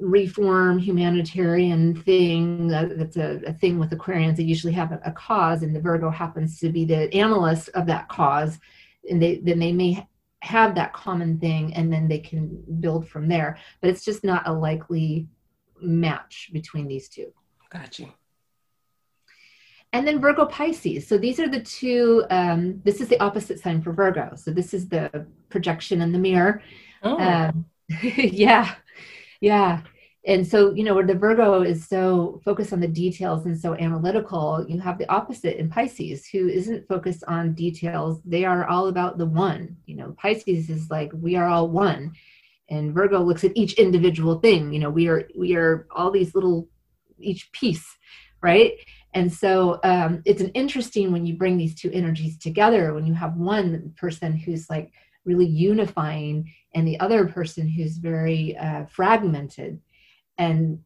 [0.00, 5.64] reform humanitarian thing that's a, a, thing with aquarians they usually have a, a, cause
[5.64, 8.60] and the virgo happens to be the analyst of that cause
[9.10, 10.06] and they then they may
[10.42, 13.56] have that common thing and then they can build from there.
[13.80, 15.28] But it's just not a likely
[15.80, 17.32] match between these two.
[17.70, 18.12] Got you.
[19.92, 21.06] And then virgo pisces.
[21.06, 24.34] So these are the two um, this is the opposite sign for virgo.
[24.36, 26.62] So this is the projection in the mirror.
[27.02, 27.18] Oh.
[27.18, 27.66] Um,
[28.02, 28.74] yeah
[29.42, 29.82] yeah.
[30.24, 33.74] And so, you know, where the Virgo is so focused on the details and so
[33.74, 38.20] analytical, you have the opposite in Pisces, who isn't focused on details.
[38.24, 39.76] They are all about the one.
[39.84, 42.12] You know, Pisces is like, we are all one.
[42.70, 44.72] And Virgo looks at each individual thing.
[44.72, 46.68] You know, we are we are all these little
[47.18, 47.84] each piece,
[48.40, 48.74] right?
[49.14, 53.14] And so um, it's an interesting when you bring these two energies together, when you
[53.14, 54.92] have one person who's like
[55.24, 59.80] really unifying and the other person who's very uh, fragmented.
[60.38, 60.80] And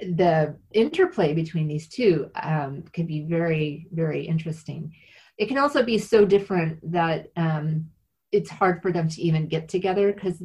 [0.00, 4.94] the interplay between these two um, could be very very interesting.
[5.36, 7.88] It can also be so different that um,
[8.32, 10.42] it's hard for them to even get together because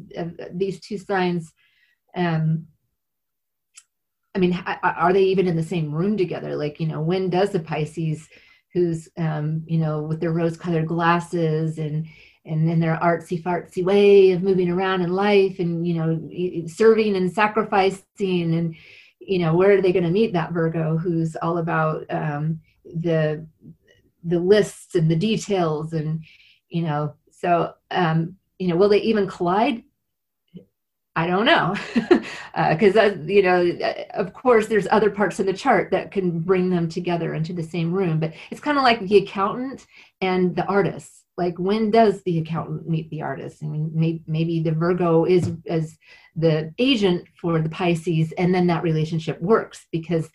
[0.54, 1.52] these two signs
[2.16, 2.68] um,
[4.36, 4.54] i mean
[4.84, 6.56] are they even in the same room together?
[6.56, 8.28] Like you know when does the pisces
[8.74, 12.08] who's um, you know with their rose colored glasses and
[12.46, 17.16] and in their artsy fartsy way of moving around in life and you know serving
[17.16, 18.76] and sacrificing and
[19.20, 23.46] you know where are they going to meet that virgo who's all about um, the
[24.26, 26.24] the lists and the details and
[26.70, 29.84] you know so um, you know will they even collide
[31.16, 31.76] I don't know,
[32.72, 33.72] because uh, you know,
[34.16, 37.62] of course, there's other parts of the chart that can bring them together into the
[37.62, 38.20] same room.
[38.20, 39.86] But it's kind of like the accountant
[40.22, 43.64] and the artist like when does the accountant meet the artist?
[43.64, 45.98] I mean maybe, maybe the virgo is as
[46.36, 50.30] the agent for the pisces and then that relationship works because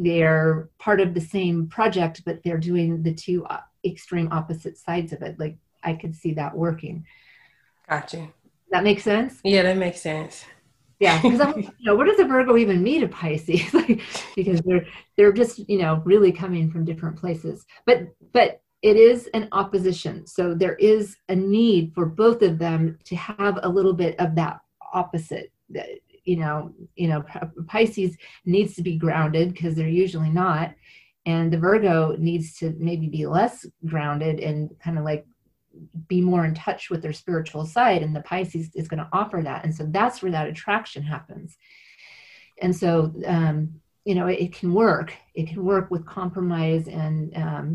[0.00, 5.12] they're part of the same project but they're doing the two uh, extreme opposite sides
[5.12, 5.38] of it.
[5.38, 7.04] Like i could see that working.
[7.88, 8.28] Gotcha.
[8.70, 9.40] That makes sense?
[9.44, 10.44] Yeah that makes sense.
[11.00, 13.74] Yeah because i'm you know where does a virgo even meet a pisces?
[13.74, 14.00] Like
[14.36, 14.86] because they're
[15.18, 17.66] they're just you know really coming from different places.
[17.84, 20.26] But but it is an opposition.
[20.26, 24.34] So there is a need for both of them to have a little bit of
[24.40, 24.56] that
[24.92, 25.48] opposite.
[25.74, 25.88] That
[26.32, 26.56] You know,
[27.00, 27.20] you know,
[27.72, 28.12] Pisces
[28.44, 30.66] needs to be grounded because they're usually not,
[31.32, 31.94] and the Virgo
[32.28, 33.54] needs to maybe be less
[33.92, 35.24] grounded and kind of like
[36.12, 38.02] be more in touch with their spiritual side.
[38.02, 41.48] And the Pisces is going to offer that, and so that's where that attraction happens.
[42.62, 42.90] And so,
[43.36, 43.56] um,
[44.08, 45.08] you know, it, it can work.
[45.34, 47.16] It can work with compromise and
[47.46, 47.68] um,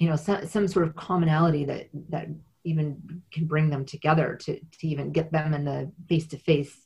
[0.00, 2.26] you know some, some sort of commonality that that
[2.64, 6.76] even can bring them together to to even get them in the face to face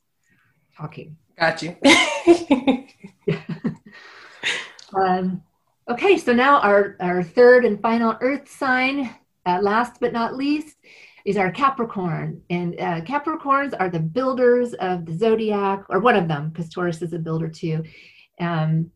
[0.77, 1.75] talking got you
[5.01, 5.43] um,
[5.89, 9.09] okay so now our our third and final earth sign
[9.47, 10.77] uh, last but not least
[11.25, 12.43] is our Capricorn.
[12.51, 17.01] And uh, Capricorns are the builders of the zodiac, or one of them, because Taurus
[17.01, 17.83] is a builder too.
[18.39, 18.91] Um,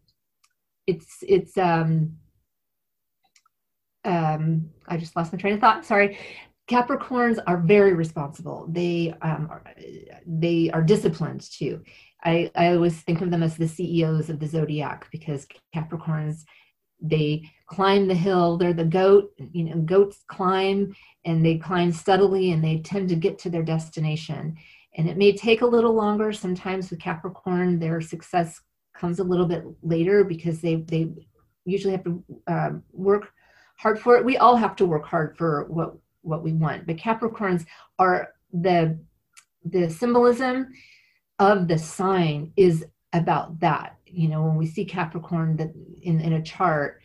[0.87, 2.19] it's it's um,
[4.05, 5.85] um, I just lost my train of thought.
[5.85, 6.19] Sorry.
[6.69, 8.67] Capricorns are very responsible.
[8.69, 9.65] They um, are,
[10.27, 11.83] they are disciplined too.
[12.25, 16.45] I, I always think of them as the CEOs of the zodiac because Capricorns
[17.01, 18.57] they climb the hill.
[18.57, 19.33] They're the goat.
[19.53, 20.95] You know, goats climb
[21.25, 24.57] and they climb steadily and they tend to get to their destination.
[24.97, 26.33] And it may take a little longer.
[26.33, 28.61] Sometimes with Capricorn, their success
[28.95, 31.13] comes a little bit later because they they
[31.65, 33.31] usually have to uh, work
[33.79, 34.25] hard for it.
[34.25, 36.87] We all have to work hard for what what we want.
[36.87, 37.65] But Capricorns
[37.99, 38.99] are the
[39.65, 40.69] the symbolism
[41.39, 43.97] of the sign is about that.
[44.07, 45.73] You know, when we see Capricorn that
[46.03, 47.03] in, in a chart,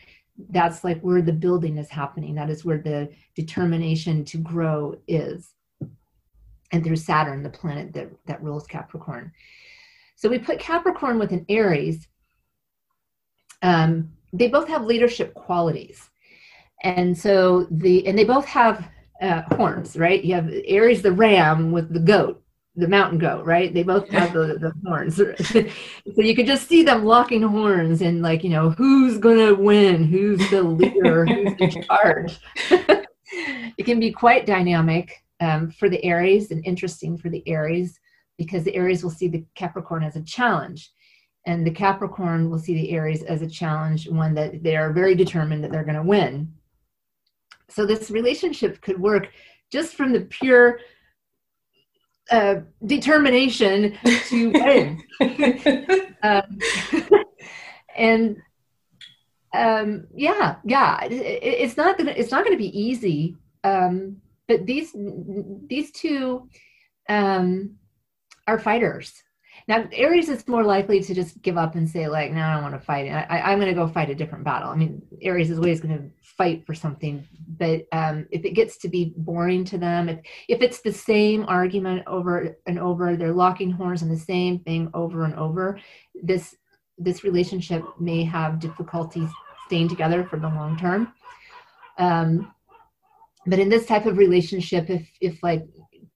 [0.50, 2.34] that's like where the building is happening.
[2.34, 5.54] That is where the determination to grow is.
[6.72, 9.32] And through Saturn, the planet that, that rules Capricorn.
[10.16, 12.08] So we put Capricorn with an Aries.
[13.62, 16.10] Um, they both have leadership qualities.
[16.84, 18.88] And so the and they both have
[19.20, 20.22] uh, horns, right?
[20.22, 22.42] You have Aries the ram with the goat,
[22.76, 23.72] the mountain goat, right?
[23.72, 25.16] They both have the, the horns.
[26.16, 30.04] so you could just see them locking horns and like, you know, who's gonna win,
[30.04, 32.38] who's the leader, who's in charge.
[33.78, 37.98] it can be quite dynamic um, for the Aries and interesting for the Aries
[38.36, 40.92] because the Aries will see the Capricorn as a challenge.
[41.46, 45.14] And the Capricorn will see the Aries as a challenge, one that they are very
[45.14, 46.52] determined that they're going to win.
[47.68, 49.28] So this relationship could work
[49.70, 50.80] just from the pure
[52.30, 53.96] uh, determination
[54.28, 55.02] to win.
[56.22, 56.58] um,
[57.96, 58.36] and
[59.52, 63.36] um, yeah, yeah, it, it's not gonna it's not gonna be easy.
[63.62, 64.94] Um, but these
[65.68, 66.48] these two
[67.08, 67.76] um,
[68.46, 69.22] are fighters
[69.66, 72.62] now, Aries is more likely to just give up and say, like, no, I don't
[72.62, 73.08] want to fight.
[73.08, 74.68] I, am going to go fight a different battle.
[74.68, 77.26] I mean, Aries is always going to fight for something.
[77.58, 81.46] But um, if it gets to be boring to them, if, if it's the same
[81.48, 85.80] argument over and over, they're locking horns on the same thing over and over,
[86.22, 86.56] this
[86.96, 89.26] this relationship may have difficulty
[89.66, 91.12] staying together for the long term.
[91.98, 92.54] Um,
[93.46, 95.64] but in this type of relationship, if if like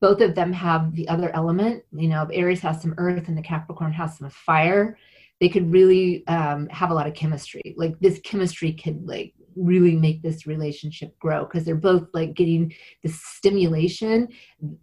[0.00, 1.84] both of them have the other element.
[1.92, 4.98] You know, if Aries has some earth and the Capricorn has some fire.
[5.40, 7.74] They could really um, have a lot of chemistry.
[7.76, 12.74] Like this chemistry could like really make this relationship grow because they're both like getting
[13.02, 14.28] the stimulation,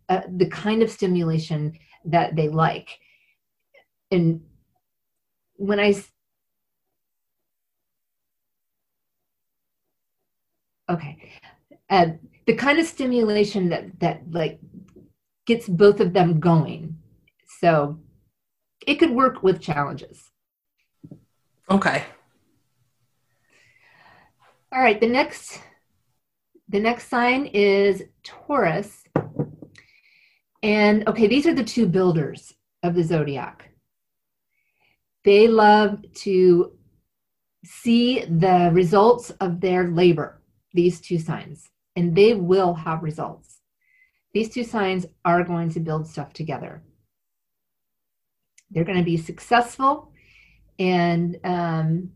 [0.09, 2.89] uh, the kind of stimulation that they like.
[4.11, 4.41] And
[5.55, 5.95] when I
[10.89, 11.32] okay,
[11.89, 12.07] uh,
[12.45, 14.59] the kind of stimulation that that like
[15.46, 16.98] gets both of them going.
[17.60, 18.00] So
[18.86, 20.32] it could work with challenges.
[21.70, 22.04] Okay.
[24.72, 25.62] All right, the next
[26.68, 29.04] the next sign is Taurus.
[30.64, 33.70] And okay, these are the two builders of the zodiac.
[35.24, 36.74] They love to
[37.64, 40.41] see the results of their labor,
[40.74, 43.55] these two signs, and they will have results
[44.36, 46.83] these two signs are going to build stuff together.
[48.69, 50.11] They're going to be successful,
[50.77, 52.11] and um,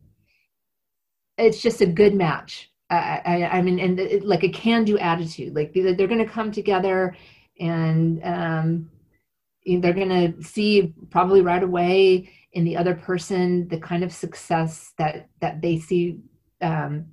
[1.38, 2.72] it's just a good match.
[2.90, 5.56] I, I, I mean, and it, like a can-do attitude.
[5.56, 7.16] Like they're, going to come together,
[7.58, 8.92] and um,
[9.66, 14.92] they're going to see probably right away in the other person the kind of success
[14.98, 16.20] that that they see
[16.62, 17.06] um,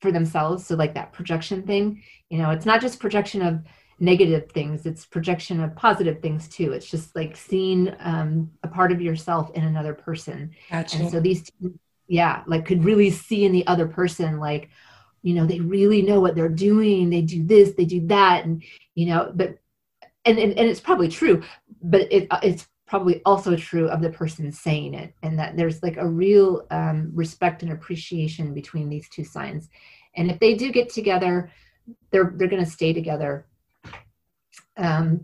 [0.00, 0.66] for themselves.
[0.66, 2.02] So like that projection thing.
[2.30, 3.60] You know, it's not just projection of
[3.98, 4.84] negative things.
[4.84, 6.72] It's projection of positive things too.
[6.72, 10.50] It's just like seeing um, a part of yourself in another person.
[10.70, 10.98] Gotcha.
[10.98, 11.78] and so these two,
[12.08, 14.70] yeah like could really see in the other person like
[15.22, 17.10] you know they really know what they're doing.
[17.10, 18.62] They do this they do that and
[18.94, 19.58] you know but
[20.24, 21.42] and and, and it's probably true
[21.82, 25.96] but it it's probably also true of the person saying it and that there's like
[25.96, 29.68] a real um, respect and appreciation between these two signs.
[30.14, 31.50] And if they do get together
[32.10, 33.46] they're they're going to stay together
[34.76, 35.20] um,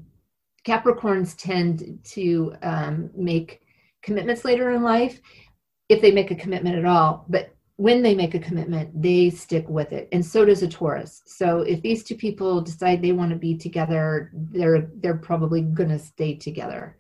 [0.67, 3.63] Capricorns tend to um, make
[4.03, 5.21] commitments later in life
[5.89, 7.25] if they make a commitment at all.
[7.29, 11.23] But when they make a commitment, they stick with it, and so does a Taurus.
[11.27, 15.89] So if these two people decide they want to be together, they're they're probably going
[15.89, 16.97] to stay together,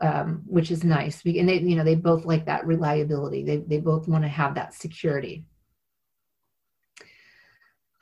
[0.00, 1.22] um, which is nice.
[1.24, 3.44] And they you know they both like that reliability.
[3.44, 5.44] They they both want to have that security.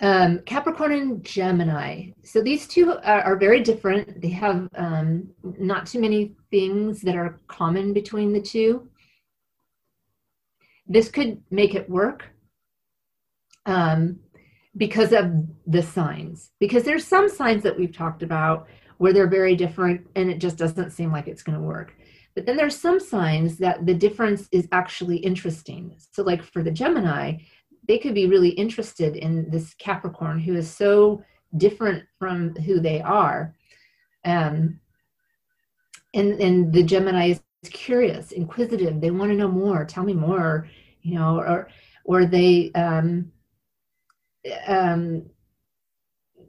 [0.02, 2.12] Um, Capricorn and Gemini.
[2.24, 4.22] So these two are, are very different.
[4.22, 8.88] They have um, not too many things that are common between the two.
[10.86, 12.24] This could make it work
[13.66, 14.18] um,
[14.76, 15.32] because of
[15.66, 16.50] the signs.
[16.58, 20.56] Because there's some signs that we've talked about where they're very different and it just
[20.56, 21.94] doesn't seem like it's going to work.
[22.34, 25.96] But then there's some signs that the difference is actually interesting.
[26.12, 27.38] So, like for the Gemini,
[27.86, 31.22] they could be really interested in this Capricorn who is so
[31.56, 33.54] different from who they are.
[34.24, 34.80] Um,
[36.14, 39.00] and, and the Gemini is curious, inquisitive.
[39.00, 39.84] They want to know more.
[39.84, 40.68] Tell me more,
[41.02, 41.68] you know, or,
[42.04, 43.32] or they, um,
[44.66, 45.30] um,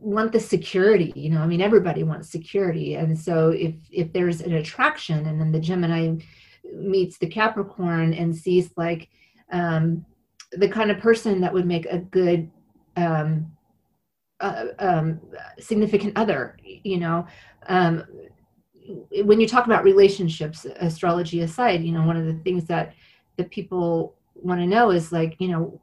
[0.01, 4.41] want the security you know i mean everybody wants security and so if if there's
[4.41, 6.15] an attraction and then the gemini
[6.73, 9.09] meets the capricorn and sees like
[9.51, 10.03] um
[10.51, 12.49] the kind of person that would make a good
[12.97, 13.51] um
[14.39, 15.19] uh, um
[15.59, 17.25] significant other you know
[17.67, 18.03] um
[19.23, 22.93] when you talk about relationships astrology aside you know one of the things that
[23.37, 25.79] that people want to know is like you know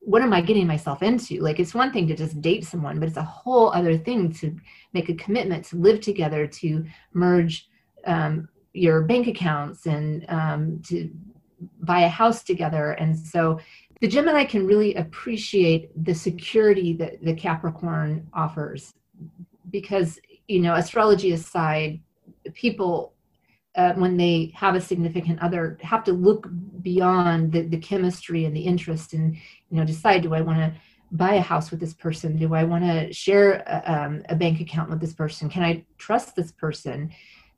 [0.00, 1.40] what am I getting myself into?
[1.40, 4.56] Like, it's one thing to just date someone, but it's a whole other thing to
[4.92, 7.68] make a commitment to live together, to merge
[8.06, 11.10] um, your bank accounts, and um, to
[11.82, 12.92] buy a house together.
[12.92, 13.60] And so,
[14.00, 18.94] the Gemini can really appreciate the security that the Capricorn offers
[19.70, 22.00] because, you know, astrology aside,
[22.54, 23.12] people
[23.76, 26.48] uh, when they have a significant other have to look
[26.82, 30.72] beyond the, the chemistry and the interest and you know decide do i want to
[31.12, 32.36] buy a house with this person?
[32.36, 35.48] Do i want to share a, um, a, bank account with this person?
[35.48, 37.10] Can i trust this person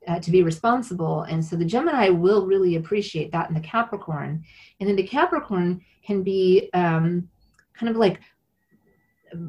[0.07, 1.23] uh, to be responsible.
[1.23, 4.43] And so the gemini will really appreciate that in the capricorn.
[4.79, 7.29] And then the capricorn can be um,
[7.73, 8.19] kind of like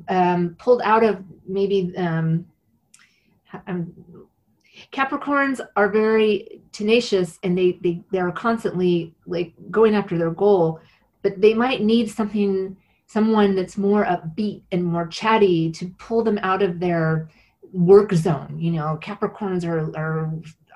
[0.09, 2.47] um, pulled out of maybe um,
[3.67, 3.95] I'm
[4.93, 10.81] Capricorns are very tenacious and they they they're constantly like going after their goal,
[11.23, 12.77] but they might need something
[13.07, 17.29] someone that's more upbeat and more chatty to pull them out of their
[17.75, 18.57] work zone.
[18.59, 20.33] You know, Capricorns are are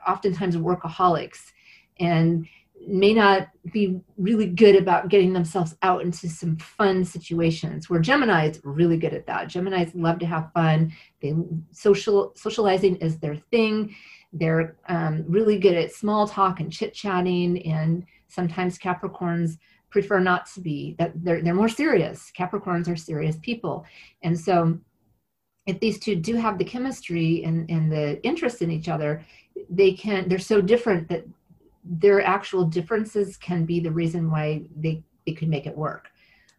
[0.07, 1.53] oftentimes workaholics
[2.01, 2.46] and
[2.86, 8.49] may not be really good about getting themselves out into some fun situations where gemini
[8.49, 9.49] is really good at that.
[9.49, 10.92] Gemini's love to have fun.
[11.20, 11.34] They
[11.72, 13.94] social socializing is their thing.
[14.32, 19.59] They're um, really good at small talk and chit chatting and sometimes capricorns
[19.90, 22.30] prefer not to be that they're, they're more serious.
[22.36, 23.86] Capricorns are serious people.
[24.22, 24.78] And so
[25.68, 29.24] if these two do have the chemistry and, and the interest in each other
[29.70, 31.24] they can they're so different that
[31.88, 36.08] their actual differences can be the reason why they, they could make it work.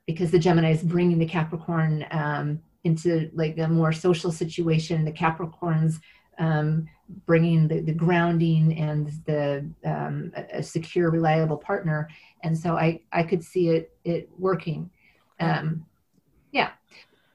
[0.07, 5.05] Because the gemini is bringing the capricorn um, into like a more social situation.
[5.05, 5.99] The capricorns
[6.39, 6.88] um,
[7.26, 12.10] bringing the, the grounding and the um, a secure reliable partner.
[12.43, 14.89] And so i i could see it it working.
[15.39, 15.86] Um,
[16.51, 16.72] yeah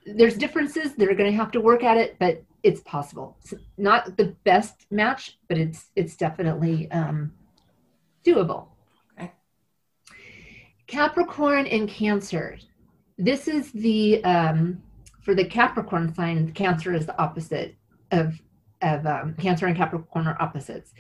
[0.07, 4.17] there's differences they're going to have to work at it but it's possible it's not
[4.17, 7.33] the best match but it's it's definitely um,
[8.25, 8.67] doable.
[9.19, 9.33] Okay.
[10.87, 12.59] Capricorn and Cancer.
[13.19, 14.83] This is the um,
[15.23, 16.51] for the Capricorn sign.
[16.53, 17.77] Cancer is the opposite
[18.11, 18.41] of
[18.83, 20.93] of um, Cancer and Capricorn are opposites,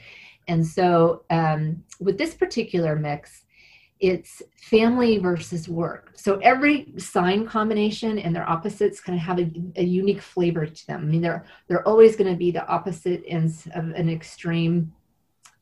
[0.46, 3.43] and so um, with this particular mix,
[4.10, 6.12] it's family versus work.
[6.14, 10.86] So every sign combination and their opposites kind of have a, a unique flavor to
[10.86, 11.02] them.
[11.02, 14.92] I mean, they're they're always going to be the opposite ends of an extreme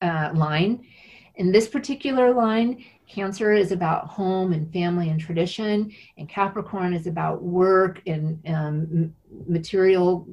[0.01, 0.85] uh, line
[1.37, 7.07] in this particular line, Cancer is about home and family and tradition, and Capricorn is
[7.07, 9.15] about work and um,
[9.47, 10.27] material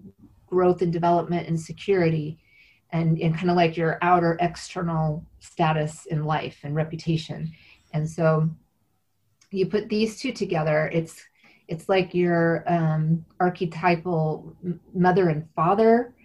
[0.47, 2.37] growth and development and security,
[2.91, 7.51] and, and kind of like your outer external status in life and reputation.
[7.93, 8.49] And so
[9.51, 11.23] you put these two together, it's
[11.67, 14.55] it's like your um, archetypal
[14.93, 16.15] mother and father.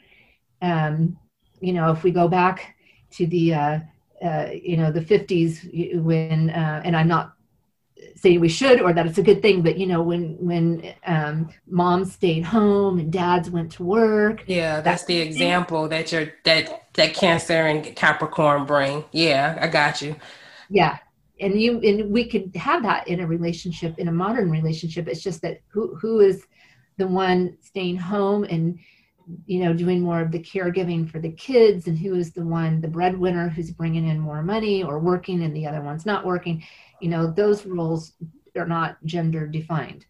[0.62, 1.18] Um,
[1.60, 2.74] you know, if we go back
[3.10, 3.78] to the uh,
[4.24, 7.34] uh, you know the 50s when uh, and i'm not
[8.16, 11.48] saying we should or that it's a good thing but you know when when um,
[11.66, 14.42] moms stayed home and dads went to work.
[14.46, 19.04] Yeah that's the example that you're that that cancer and capricorn bring.
[19.12, 20.16] Yeah i got you.
[20.70, 20.98] Yeah
[21.40, 25.08] and you and we could have that in a relationship in a modern relationship.
[25.08, 26.46] It's just that who who is
[26.96, 28.78] the one staying home and
[29.46, 32.80] you know doing more of the caregiving for the kids and who is the one
[32.80, 36.62] the breadwinner who's bringing in more money or working and the other one's not working.
[37.00, 38.12] You know those roles
[38.56, 40.06] are not gender defined.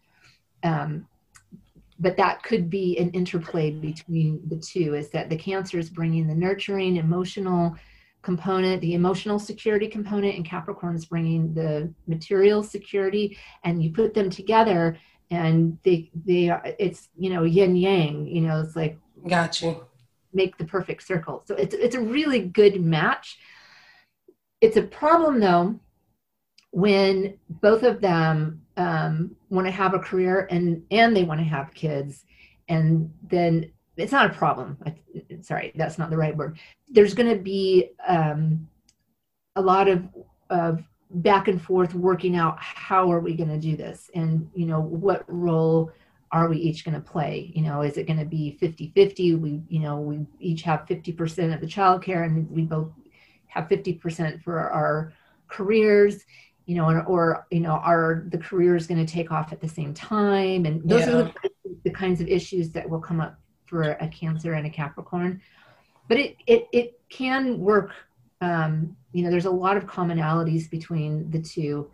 [0.63, 1.07] Um,
[1.99, 6.27] but that could be an interplay between the two is that the cancer is bringing
[6.27, 7.75] the nurturing emotional
[8.25, 14.13] component the emotional security component and capricorn is bringing the material security and you put
[14.13, 14.97] them together
[15.31, 18.97] and they they are it's you know yin yang you know it's like
[19.27, 19.85] Got you.
[20.33, 21.43] Make the perfect circle.
[21.45, 23.37] So it's it's a really good match.
[24.61, 25.79] It's a problem though
[26.71, 31.45] when both of them um, want to have a career and and they want to
[31.45, 32.25] have kids,
[32.67, 34.77] and then it's not a problem.
[34.85, 34.95] I,
[35.41, 36.59] sorry, that's not the right word.
[36.89, 38.67] There's going to be um,
[39.55, 40.07] a lot of
[40.49, 44.65] of back and forth working out how are we going to do this, and you
[44.65, 45.91] know what role
[46.31, 49.35] are we each going to play you know is it going to be 50 50
[49.35, 52.89] we you know we each have 50% of the childcare and we both
[53.47, 55.13] have 50% for our
[55.47, 56.25] careers
[56.65, 59.69] you know or, or you know are the careers going to take off at the
[59.69, 61.13] same time and those yeah.
[61.13, 61.33] are the,
[61.85, 65.41] the kinds of issues that will come up for a cancer and a capricorn.
[66.07, 67.91] But it it, it can work
[68.41, 71.89] um, you know there's a lot of commonalities between the two.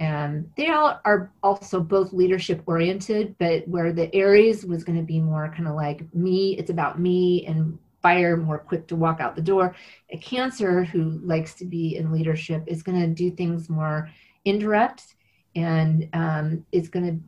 [0.00, 5.04] And they all are also both leadership oriented but where the aries was going to
[5.04, 9.18] be more kind of like me it's about me and fire more quick to walk
[9.18, 9.74] out the door.
[10.10, 14.10] A cancer who likes to be in leadership is going to do things more
[14.44, 15.14] indirect
[15.56, 17.18] and um, going to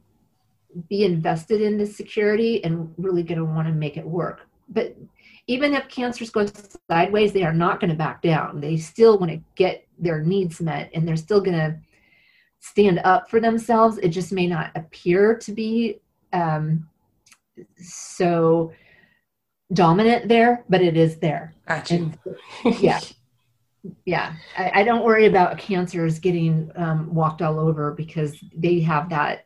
[0.88, 4.96] be invested in this security and really going to want to make it work but
[5.48, 6.46] even if cancers go
[6.90, 10.60] sideways they are not going to back down they still want to get their needs
[10.60, 11.76] met and they're still going to
[12.60, 13.98] stand up for themselves.
[13.98, 16.00] It just may not appear to be
[16.32, 16.88] um,
[17.76, 18.72] so
[19.72, 21.54] dominant there, but it is there.
[21.66, 21.94] Gotcha.
[21.94, 22.18] And,
[22.80, 23.00] yeah.
[24.04, 24.34] yeah.
[24.58, 29.44] I, I, don't worry about cancers getting um, walked all over because they have that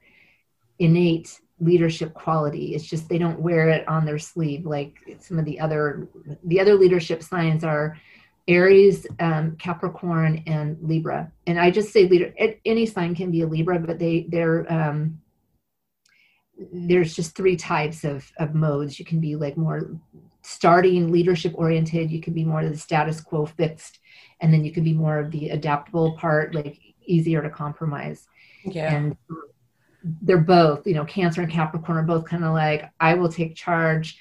[0.80, 2.74] innate leadership quality.
[2.74, 6.08] It's just they don't wear it on their sleeve like some of the other
[6.44, 7.96] the other leadership signs are
[8.48, 11.30] Aries, um, Capricorn, and Libra.
[11.46, 12.34] And I just say leader.
[12.64, 15.20] Any sign can be a Libra, but they they're um,
[16.72, 18.98] there's just three types of of modes.
[18.98, 19.90] You can be like more
[20.42, 22.10] starting leadership oriented.
[22.10, 24.00] You can be more of the status quo fixed,
[24.40, 28.26] and then you can be more of the adaptable part, like easier to compromise.
[28.64, 28.94] Yeah.
[28.94, 29.16] And
[30.22, 33.54] they're both, you know, Cancer and Capricorn are both kind of like I will take
[33.54, 34.18] charge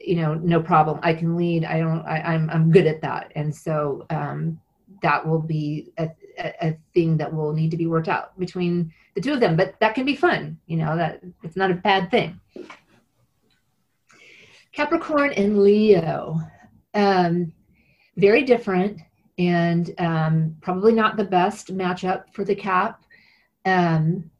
[0.00, 0.98] you know no problem.
[1.02, 1.64] I can lead.
[1.64, 3.32] I don't I, am I'm, I'm good at that.
[3.34, 4.60] And so um,
[5.02, 8.92] that will be a, a, a, thing that will need to be worked out between
[9.14, 9.56] the two of them.
[9.56, 12.40] But that can be fun you know that it's not a bad thing.
[14.72, 16.40] Capricorn and leo
[16.94, 17.52] um,
[18.16, 19.00] very different
[19.38, 23.04] and um, probably not the best matchup for the cap.
[23.64, 24.30] Um,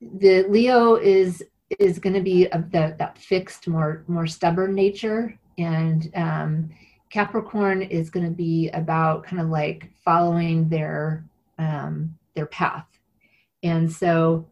[0.00, 1.42] the leo is
[1.78, 6.70] is going to be of the, that fixed, more more stubborn nature, and um,
[7.10, 11.24] Capricorn is going to be about kind of like following their
[11.58, 12.86] um, their path,
[13.62, 14.46] and so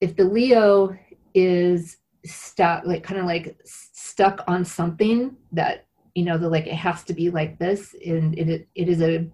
[0.00, 0.96] if the Leo
[1.34, 6.74] is stuck, like kind of like stuck on something that you know, the like it
[6.74, 9.26] has to be like this, and it it is a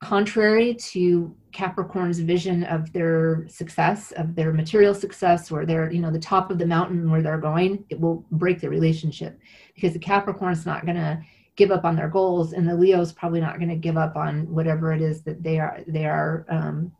[0.00, 6.10] contrary to Capricorn's vision of their success, of their material success, or their, you know,
[6.10, 9.38] the top of the mountain where they're going, it will break the relationship
[9.74, 11.20] because the Capricorn's not going to
[11.56, 14.52] give up on their goals, and the Leo's probably not going to give up on
[14.52, 16.92] whatever it is that they are they are um,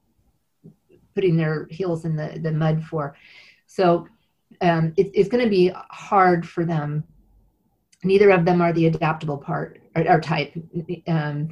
[1.14, 3.14] putting their heels in the the mud for.
[3.66, 4.08] So
[4.60, 7.04] um, it, it's going to be hard for them.
[8.02, 10.52] Neither of them are the adaptable part or, or type.
[11.06, 11.50] Um,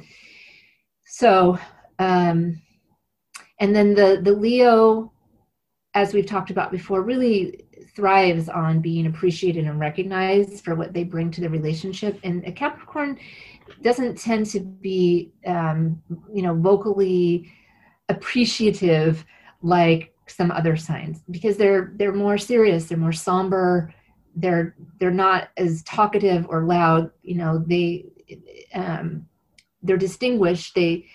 [1.05, 1.57] so
[1.99, 2.61] um,
[3.59, 5.11] and then the the leo
[5.93, 7.65] as we've talked about before really
[7.95, 12.19] thrives on being appreciated and recognized for what they bring to the relationship.
[12.23, 13.17] And a capricorn
[13.81, 16.01] doesn't tend to be um,
[16.33, 17.51] you know vocally
[18.09, 19.25] appreciative
[19.61, 23.93] like some other signs because they're they're more serious they're more somber
[24.37, 27.11] they're they're not as talkative or loud.
[27.23, 28.05] You know they
[28.73, 29.27] um,
[29.81, 30.75] they're distinguished.
[30.75, 31.07] They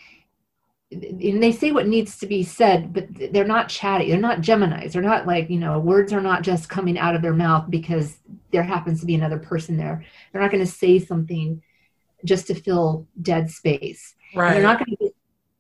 [0.93, 4.93] and they say what needs to be said but they're not chatty they're not geminis.
[4.93, 8.19] They're not like you know words are not just coming out of their mouth because
[8.51, 10.05] there happens to be another person there.
[10.33, 11.63] They're not going to say something
[12.25, 14.15] just to fill dead space.
[14.35, 15.11] Right they're not going to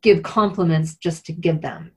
[0.02, 1.92] give compliments just to give them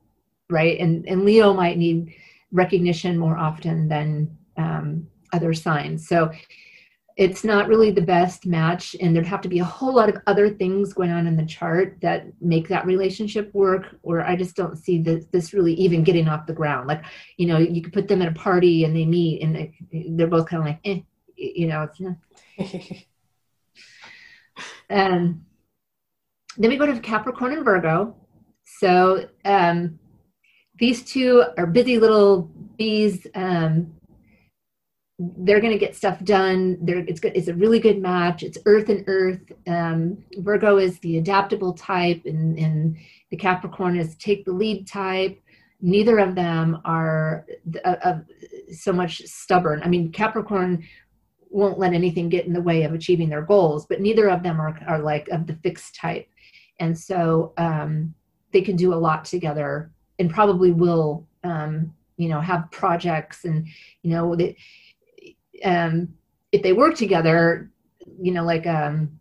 [0.49, 0.79] right?
[0.79, 2.13] And and leo might need
[2.51, 6.07] recognition more often than um, other signs.
[6.07, 6.31] So
[7.17, 10.17] it's not really the best match and there'd have to be a whole lot of
[10.27, 14.55] other things going on in the chart that make that relationship work or i just
[14.55, 16.87] don't see this, this really even getting off the ground.
[16.87, 17.03] Like
[17.37, 19.71] you know you could put them at a party and they meet and
[20.17, 21.01] they're both kind of like eh,
[21.35, 21.89] you know
[24.89, 25.41] and
[26.57, 28.15] then we go to capricorn and virgo.
[28.63, 29.99] So um,
[30.77, 32.43] these two are busy little
[32.77, 33.94] bees um,
[35.17, 36.77] they're going to get stuff done.
[36.81, 37.31] They're, it's good.
[37.35, 38.43] It's a really good match.
[38.43, 39.39] It's Earth and Earth.
[39.67, 42.97] Um, Virgo is the adaptable type, and, and
[43.31, 45.41] the Capricorn is take the lead type.
[45.81, 47.45] Neither of them are
[47.85, 48.19] uh,
[48.73, 49.81] so much stubborn.
[49.83, 50.85] I mean, Capricorn
[51.49, 54.59] won't let anything get in the way of achieving their goals, but neither of them
[54.59, 56.27] are, are like of the fixed type,
[56.81, 58.13] and so um,
[58.51, 63.67] they can do a lot together, and probably will um, you know have projects and
[64.01, 64.55] you know that
[65.63, 66.09] um
[66.51, 67.69] if they work together
[68.21, 69.19] you know like um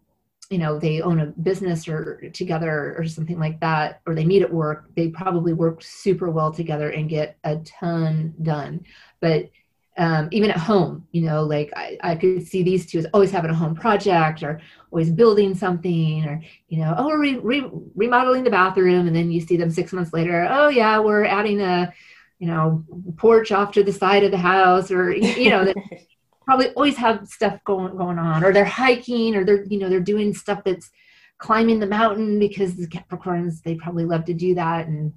[0.51, 4.43] you know they own a business or together or something like that or they meet
[4.43, 8.85] at work they probably work super well together and get a ton done.
[9.21, 9.51] But
[9.97, 13.31] um, even at home you know like I, I could see these two as always
[13.31, 17.71] having a home project or always building something or you know oh we're re- re-
[17.95, 19.07] remodeling the bathroom.
[19.07, 21.93] And then you see them six months later oh yeah we're adding a
[22.39, 22.85] you know
[23.17, 25.73] porch off to the side of the house or you know
[26.45, 30.01] probably always have stuff going going on or they're hiking or they're you know they're
[30.01, 30.91] doing stuff that's
[31.39, 35.13] climbing the mountain because the capricorns they probably love to do that and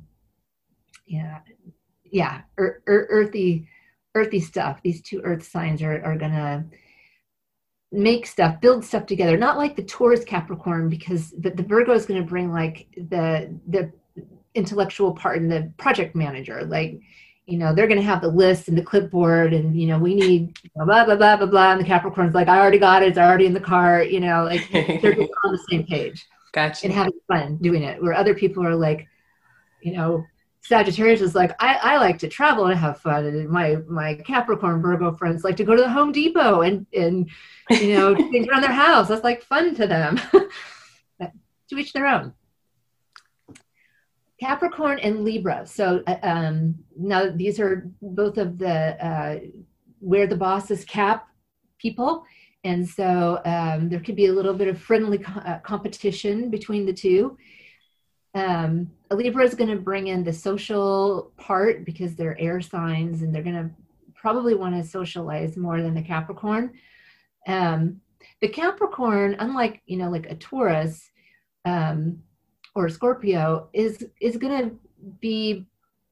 [1.06, 1.40] yeah
[2.04, 3.68] yeah er, er, earthy
[4.18, 4.82] earthy stuff.
[4.82, 6.66] These two earth signs are, are gonna
[7.91, 9.38] make stuff build stuff together.
[9.38, 13.58] Not like the taurus capricorn because the, the virgo is going to bring like the
[13.68, 13.91] the
[14.56, 16.99] intellectual part and the project manager like
[17.48, 20.14] you know, they're going to have the list and the clipboard and, you know, we
[20.14, 21.72] need blah, blah, blah, blah, blah.
[21.72, 23.07] And the Capricorn's like, I already got it.
[23.07, 24.03] It's already in the car.
[24.03, 26.28] You know, like they're just on the same page.
[26.52, 26.86] Gotcha.
[26.86, 28.03] And having fun doing it.
[28.03, 29.07] Where other people are like,
[29.82, 30.26] you know,
[30.60, 33.26] Sagittarius is like, I, I like to travel and have fun.
[33.26, 37.30] And my, my Capricorn Virgo friends like to go to the Home Depot and, and
[37.69, 39.07] you know, things around their house.
[39.07, 40.19] That's like fun to them.
[41.22, 42.34] to each their own.
[44.39, 45.65] Capricorn and Libra.
[45.65, 49.39] So uh, um, now these are both of the uh,
[49.99, 51.27] where the boss is Cap
[51.80, 52.23] people,
[52.64, 56.85] and so um, there could be a little bit of friendly co- uh, competition between
[56.85, 57.38] the two.
[58.35, 63.23] Um, a Libra is going to bring in the social part because they're air signs,
[63.23, 63.72] and they're going to
[64.14, 66.73] probably want to socialize more than the Capricorn.
[67.47, 68.01] Um,
[68.41, 71.09] the Capricorn, unlike you know like a Taurus.
[71.65, 72.19] Um,
[72.78, 74.76] or Scorpio is is going to
[75.20, 75.66] be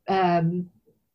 [0.08, 0.68] um,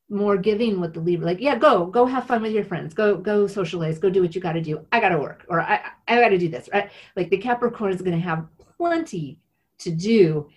[0.09, 1.27] more giving with the Libra.
[1.27, 2.95] Like, yeah, go, go have fun with your friends.
[2.95, 3.99] Go, go socialize.
[3.99, 4.87] Go do what you got to do.
[4.93, 6.69] I got to work, or I, I got to do this.
[6.73, 6.89] Right?
[7.17, 8.47] Like the Capricorn is going to have
[8.77, 9.41] plenty
[9.79, 10.49] to do,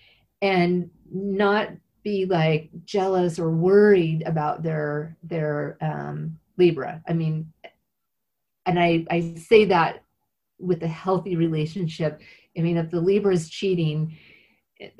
[0.44, 1.70] and not
[2.04, 7.02] be like jealous or worried about their their um, Libra.
[7.08, 7.52] I mean,
[8.68, 10.04] and I I say that
[10.60, 12.22] with a healthy relationship.
[12.56, 14.16] I mean, if the Libra is cheating,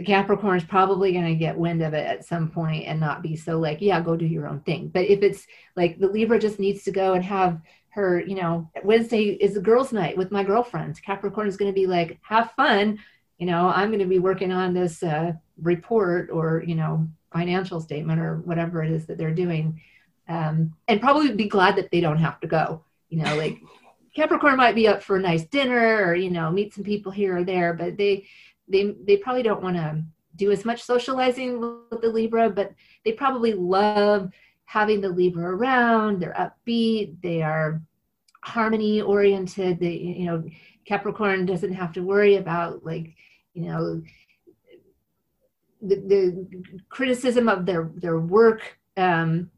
[0.06, 3.36] Capricorn is probably going to get wind of it at some point and not be
[3.36, 4.88] so like, yeah, go do your own thing.
[4.88, 5.46] But if it's
[5.76, 9.62] like the Libra just needs to go and have her, you know, Wednesday is the
[9.62, 11.00] girls' night with my girlfriends.
[11.00, 13.00] Capricorn is going to be like, have fun.
[13.38, 17.82] You know, I'm going to be working on this uh, report or, you know, financial
[17.82, 19.82] statement or whatever it is that they're doing.
[20.28, 22.84] Um, and probably be glad that they don't have to go.
[23.10, 23.60] You know, like
[24.16, 27.38] Capricorn might be up for a nice dinner or, you know, meet some people here
[27.38, 28.28] or there, but they,
[28.68, 30.04] they they probably don't want to
[30.36, 32.74] do as much socializing with the Libra, but
[33.06, 34.30] they probably love
[34.66, 36.20] having the Libra around.
[36.20, 37.22] They're upbeat.
[37.22, 37.82] They are
[38.44, 39.80] harmony oriented.
[39.80, 40.44] They, you know,
[40.86, 43.16] Capricorn doesn't have to worry about like,
[43.54, 44.02] you know,
[45.82, 49.52] the, the criticism of their their work, um,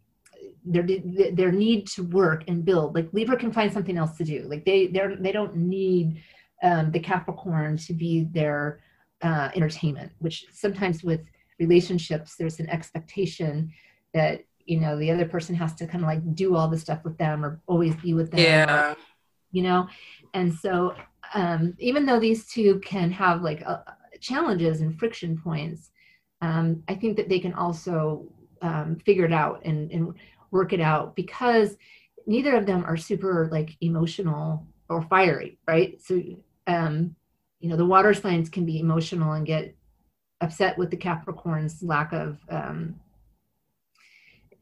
[0.65, 0.85] their
[1.33, 2.95] their need to work and build.
[2.95, 4.45] Like Libra can find something else to do.
[4.49, 6.21] Like they they're they don't need
[6.63, 8.81] um, the Capricorn to be their
[9.21, 11.21] uh, entertainment, which sometimes with
[11.59, 13.71] relationships, there's an expectation
[14.13, 17.03] that you know the other person has to kind of like do all the stuff
[17.03, 18.39] with them or always be with them.
[18.39, 18.91] Yeah.
[18.91, 18.95] Or,
[19.51, 19.87] you know,
[20.33, 20.95] and so
[21.33, 23.79] um, even though these two can have like uh,
[24.19, 25.91] challenges and friction points,
[26.41, 28.25] um, I think that they can also
[28.61, 30.13] um, figure it out and, and
[30.51, 31.77] work it out because
[32.27, 36.01] neither of them are super like emotional or fiery, right?
[36.01, 36.21] So
[36.67, 37.15] um,
[37.65, 39.75] you know the water signs can be emotional and get
[40.39, 42.99] upset with the capricorn's lack of um,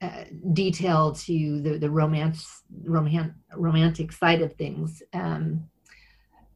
[0.02, 0.24] uh,
[0.54, 5.04] detail to the, the romance roman, romantic side of things.
[5.12, 5.68] Um,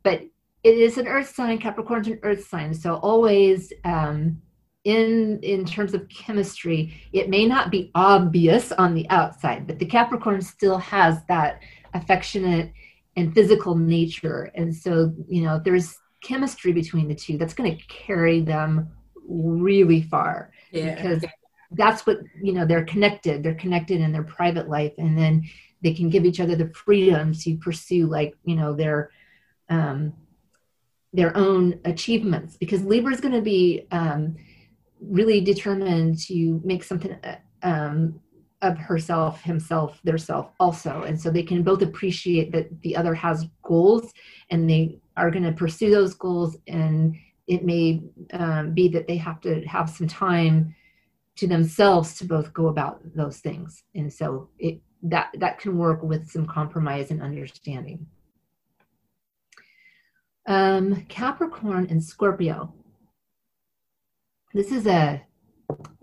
[0.03, 0.21] but
[0.63, 1.57] it is an earth sign.
[1.57, 2.73] Capricorn's an earth sign.
[2.73, 4.41] So always um,
[4.85, 9.85] in in terms of chemistry it may not be obvious on the outside but the
[9.85, 11.59] capricorn still has that
[11.93, 12.71] affectionate
[13.17, 14.49] and physical nature.
[14.55, 15.97] And so you know there's
[16.27, 18.89] chemistry between the two that's going to carry them
[19.27, 20.93] really far yeah.
[20.93, 21.23] because
[21.71, 25.43] that's what you know they're connected they're connected in their private life and then
[25.81, 29.11] they can give each other the freedom to pursue like you know their
[29.69, 30.13] um
[31.13, 34.35] their own achievements because libra is going to be um
[34.99, 38.19] really determined to make something uh, um
[38.61, 43.13] of herself himself their self also and so they can both appreciate that the other
[43.13, 44.13] has goals
[44.49, 47.15] and they are going to pursue those goals and
[47.47, 48.03] it may
[48.33, 50.75] um, be that they have to have some time
[51.37, 53.83] to themselves to both go about those things.
[53.95, 58.05] And so it that that can work with some compromise and understanding.
[60.47, 62.73] Um, capricorn and scorpio.
[64.53, 65.21] This is a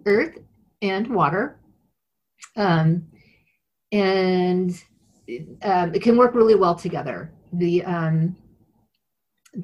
[0.07, 0.39] earth
[0.83, 1.59] and water.
[2.57, 3.07] Um,
[3.91, 4.71] and
[5.63, 7.33] um, it can work really well together.
[7.53, 8.37] The um,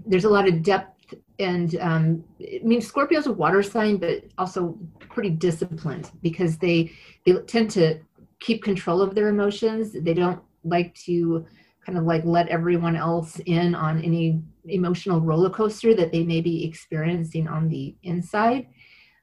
[0.06, 4.78] there's a lot of depth and um, I mean Scorpio's a water sign, but also
[5.08, 6.92] pretty disciplined because they
[7.26, 8.00] they tend to
[8.40, 9.92] keep control of their emotions.
[9.92, 11.46] They don't like to
[11.84, 16.40] kind of like let everyone else in on any emotional roller coaster that they may
[16.40, 18.66] be experiencing on the inside.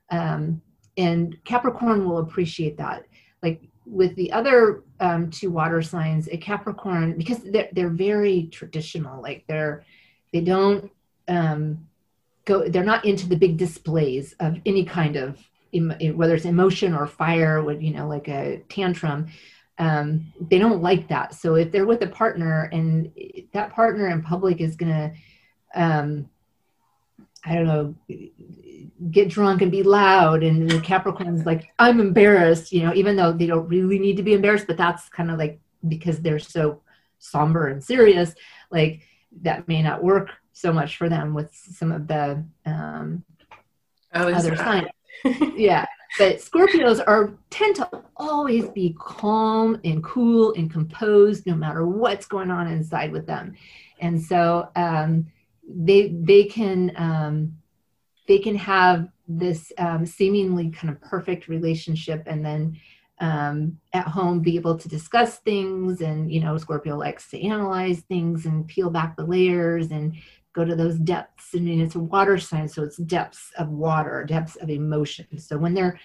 [0.10, 0.62] Um,
[0.98, 3.04] and Capricorn will appreciate that.
[3.44, 9.22] Like with the other um, two water signs, a Capricorn because they're they're very traditional.
[9.22, 9.86] Like they're
[10.34, 10.92] they don't
[11.28, 11.88] um,
[12.46, 15.38] go they're not into the big displays of any kind of
[16.16, 19.28] whether it's emotion or fire you know like a tantrum
[19.80, 21.36] um, they don't like that.
[21.36, 23.12] So if they're with a partner and
[23.54, 25.14] that partner in public is gonna
[25.76, 26.30] um,
[27.46, 27.96] i don't know
[29.12, 33.32] get drunk and be loud and the capricorn's like i'm embarrassed you know even though
[33.32, 36.82] they don't really need to be embarrassed but that's kind of like because they're so
[37.20, 38.34] somber and serious
[38.72, 39.02] like
[39.44, 43.24] that may not work so much for them with some of the um,
[44.14, 44.88] oh, other signs.
[45.56, 45.86] yeah,
[46.18, 52.26] but Scorpios are tend to always be calm and cool and composed no matter what's
[52.26, 53.56] going on inside with them,
[54.00, 55.28] and so um,
[55.68, 57.58] they they can um,
[58.28, 62.80] they can have this um, seemingly kind of perfect relationship and then
[63.20, 68.02] um, at home be able to discuss things and you know scorpio likes to analyze
[68.02, 70.16] things and peel back the layers and
[70.58, 71.52] go to those depths.
[71.56, 75.38] I mean, it's a water sign, so it's depths of water, depths of emotion.
[75.38, 76.00] So when they're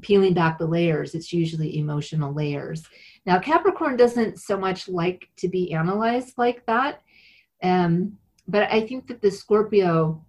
[0.00, 2.82] peeling back the layers, it's usually emotional layers.
[3.26, 7.02] Now, Capricorn doesn't so much like to be analyzed like that.
[7.62, 8.16] Um,
[8.48, 10.24] but I think that the Scorpio,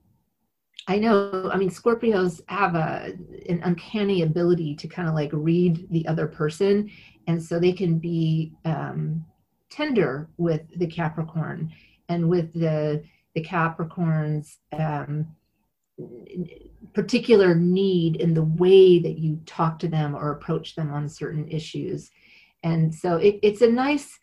[0.92, 3.14] I know, I mean, Scorpios have a
[3.48, 6.92] an uncanny ability to kind of like read the other person.
[7.28, 9.26] And so they can be um,
[9.70, 11.72] tender with the Capricorn
[12.10, 13.06] and with the
[13.36, 15.28] the Capricorns um,
[16.94, 21.48] particular need in the way that you talk to them or approach them on certain
[21.48, 22.12] issues.
[22.64, 24.20] And so it, it's a nice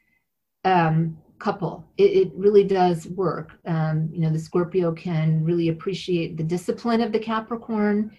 [0.67, 1.87] um, couple.
[1.97, 3.59] It, it, really does work.
[3.67, 8.17] Um, you know, the Scorpio can really appreciate the discipline of the Capricorn,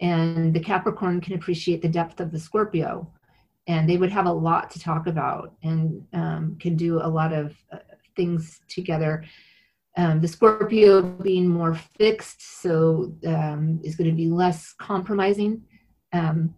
[0.00, 3.10] and the Capricorn can appreciate the depth of the Scorpio.
[3.66, 7.32] And they would have a lot to talk about and um, can do a lot
[7.32, 7.78] of uh,
[8.16, 9.24] things together
[9.96, 15.62] um, the Scorpio being more fixed, so um, is going to be less compromising.
[16.12, 16.54] Um,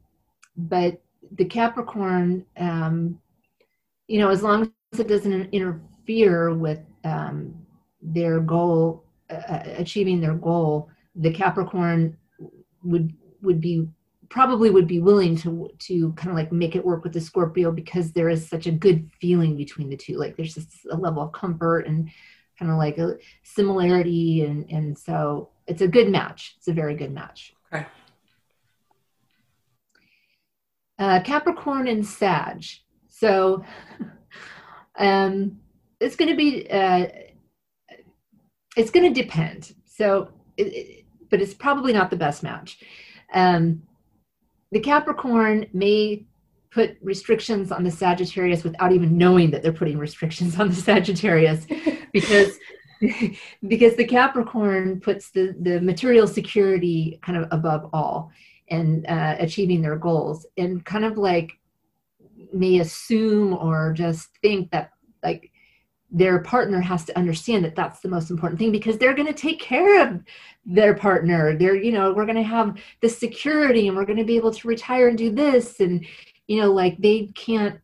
[0.57, 1.01] but
[1.33, 3.19] the Capricorn, um,
[4.07, 5.49] you know, as long as it doesn't
[6.03, 7.55] interfere with um,
[8.01, 12.17] their goal, uh, uh, achieving their goal, the Capricorn
[12.85, 13.13] would
[13.43, 13.87] would be
[14.29, 17.71] probably would be willing to to kind of like make it work with the Scorpio
[17.71, 20.17] because there is such a good feeling between the two.
[20.17, 22.11] Like there's just a level of comfort and
[22.59, 26.55] kind of like a similarity and and so it's a good match.
[26.59, 27.55] It's a very good match.
[27.73, 27.87] Okay.
[30.99, 32.65] Uh, capricorn and sag.
[33.09, 33.65] So
[34.99, 35.62] um
[36.03, 37.07] it's going to be uh
[38.77, 39.75] it's going to depend.
[39.85, 42.83] So it, it, but it's probably not the best match.
[43.33, 43.83] Um
[44.71, 46.25] the capricorn may
[46.71, 51.67] put restrictions on the Sagittarius without even knowing that they're putting restrictions on the Sagittarius
[52.13, 52.59] because
[53.69, 58.31] because the Capricorn puts the the material security kind of above all
[58.71, 61.53] and uh, achieving their goals and kind of like
[62.53, 64.91] may assume or just think that
[65.23, 65.51] like
[66.13, 69.33] their partner has to understand that that's the most important thing because they're going to
[69.33, 70.23] take care of
[70.67, 71.57] their partner.
[71.57, 74.53] They're you know we're going to have the security and we're going to be able
[74.53, 75.81] to retire and do this.
[75.81, 76.05] And
[76.47, 77.81] you know like they can't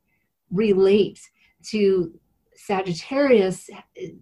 [0.51, 1.21] relate
[1.71, 2.13] to
[2.55, 3.71] Sagittarius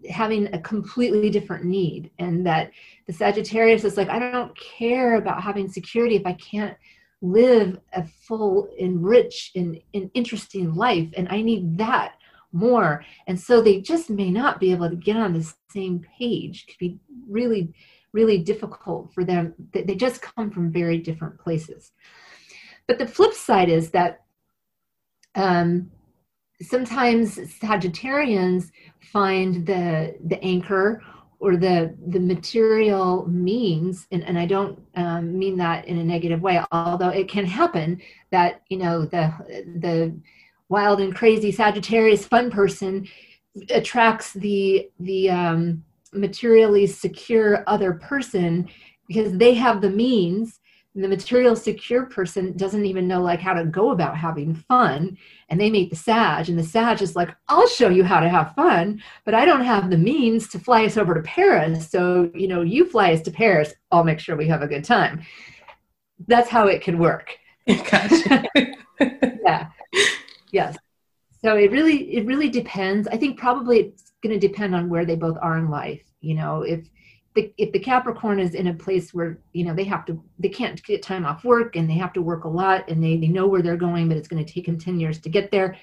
[0.09, 2.70] having a completely different need, and that
[3.09, 6.77] the Sagittarius is like, I don't care about having security if I can't
[7.23, 12.12] live a full and rich and, and interesting life, and I need that
[12.57, 13.05] more.
[13.27, 16.65] And so they just may not be able to get on the same page.
[16.66, 17.74] It could be really,
[18.12, 19.55] really difficult for them.
[19.73, 21.93] They just come from very different places.
[22.89, 24.20] But the flip side is that
[25.35, 25.91] um,
[26.62, 28.70] sometimes Sagittarians
[29.01, 31.03] find the the anchor
[31.39, 36.41] or the the material means and, and i don't um, mean that in a negative
[36.41, 38.01] way although it can happen
[38.31, 39.33] that you know the
[39.81, 40.15] the
[40.68, 43.06] wild and crazy sagittarius fun person
[43.70, 48.68] attracts the the um, materially secure other person
[49.09, 50.60] because they have the means.
[50.94, 55.18] The material secure person doesn't even know like how to go about having fun.
[55.51, 58.30] And they meet the sag and the sag is like i'll show you how to
[58.30, 61.90] have fun but i don't have the means to fly us over to paris.
[61.90, 64.84] So you know you fly us to paris i'll make sure we have a good
[64.84, 65.22] time.
[66.26, 67.36] That's how it could work.
[67.66, 68.44] Gotcha.
[69.44, 69.68] yeah
[70.51, 70.77] yes.
[71.43, 73.06] So it really it really depends.
[73.09, 76.35] I think probably it's going to depend on where they both are in life you
[76.35, 76.62] know?
[76.62, 76.89] If
[77.35, 80.48] the, if the Capricorn is in a place where you know they have to they
[80.48, 83.28] can't get time off work and they have to work a lot and they, they
[83.28, 85.77] know where they're going but it's going to take them 10 years to get there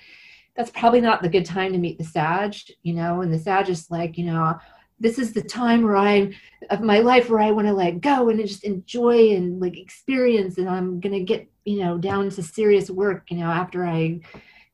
[0.55, 3.21] that's probably not the good time to meet the Sag you know?
[3.21, 4.57] And the Sag is like you know
[4.99, 6.33] this is the time where I
[6.71, 10.57] of my life where I want to like go and just enjoy and like experience
[10.57, 14.21] and I'm gonna get you know down to serious work you know after I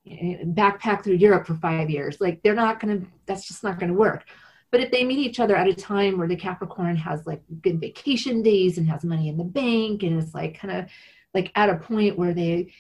[0.10, 4.26] backpack through Europe for five years like they're not gonna that's just not gonna work
[4.72, 7.80] but if they meet each other at a time where the Capricorn has like good
[7.80, 10.90] vacation days and has money in the bank and is like kind of
[11.34, 12.72] like at a point where they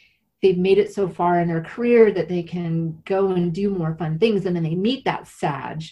[0.41, 3.95] they've made it so far in their career that they can go and do more
[3.95, 5.83] fun things and then they meet that Sag,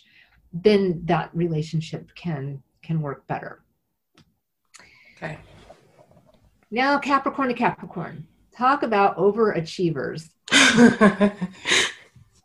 [0.54, 3.64] then that relationship can can work better.
[5.18, 5.38] Okay.
[6.70, 8.28] Now Capricorn to Capricorn.
[8.56, 10.30] Talk about overachievers.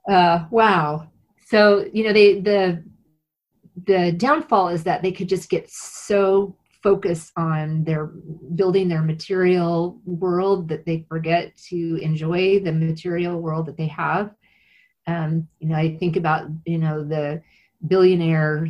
[0.09, 1.09] uh, wow.
[1.47, 2.85] So you know they the
[3.87, 8.07] the downfall is that they could just get so focused on their
[8.55, 14.35] building their material world that they forget to enjoy the material world that they have.
[15.07, 17.43] Um, you know i think about you know the
[17.89, 18.69] billionaire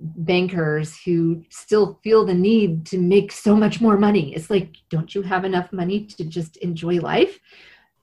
[0.00, 4.34] bankers who still feel the need to make so much more money.
[4.34, 7.38] It's like don't you have enough money to just enjoy life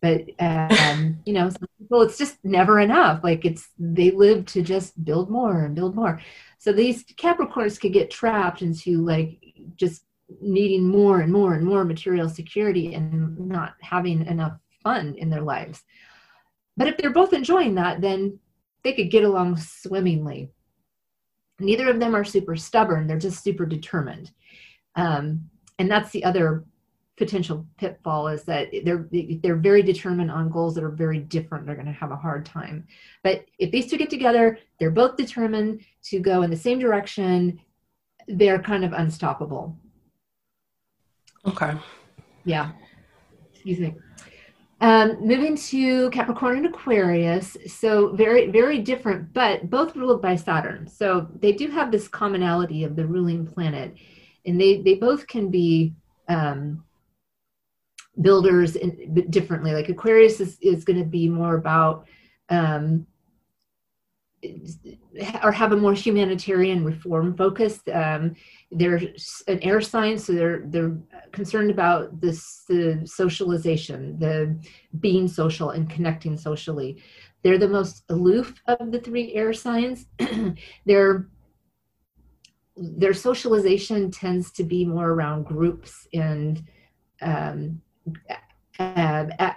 [0.01, 3.23] but um, you know some people it's just never enough.
[3.23, 6.21] Like it's they live to just build more and build more.
[6.57, 9.39] So these capricorns could get trapped into like
[9.75, 10.03] just
[10.41, 15.41] needing more and more and more material security and not having enough fun in their
[15.41, 15.83] lives.
[16.77, 18.39] But if they're both enjoying that then
[18.85, 20.51] they could get along swimmingly.
[21.59, 23.07] Neither of them are super stubborn.
[23.07, 24.31] They're just super determined.
[24.95, 25.49] Um,
[25.79, 26.63] and that's the other
[27.17, 29.07] potential pitfall is that they're
[29.41, 31.65] they're very determined on goals that are very different.
[31.65, 32.85] They're going to have a hard time.
[33.23, 37.59] But if these two get together they're both determined to go in the same direction
[38.27, 39.77] they're kind of unstoppable.
[41.45, 41.75] Okay.
[42.43, 42.71] Yeah.
[43.53, 43.95] Excuse me
[44.81, 50.87] um, moving to Capricorn and Aquarius, so very, very different, but both ruled by Saturn.
[50.87, 53.95] So they do have this commonality of the ruling planet,
[54.45, 55.93] and they they both can be
[56.27, 56.83] um,
[58.21, 59.73] builders in, differently.
[59.73, 62.07] Like Aquarius is, is going to be more about
[62.49, 63.05] um,
[65.43, 67.79] or have a more humanitarian reform focus.
[67.91, 68.35] Um,
[68.71, 69.01] they're
[69.47, 70.97] an air sign, so they're they're
[71.31, 74.57] concerned about this the socialization, the
[74.99, 77.01] being social and connecting socially.
[77.43, 80.07] They're the most aloof of the three air signs.
[80.85, 81.29] their
[82.75, 86.63] their socialization tends to be more around groups and
[87.21, 87.81] um,
[88.79, 89.53] uh,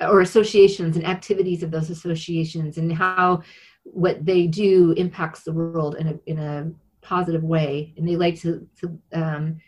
[0.00, 3.42] or associations and activities of those associations and how
[3.82, 6.70] what they do impacts the world in a, in a
[7.02, 7.92] positive way.
[7.96, 9.58] And they like to, to um,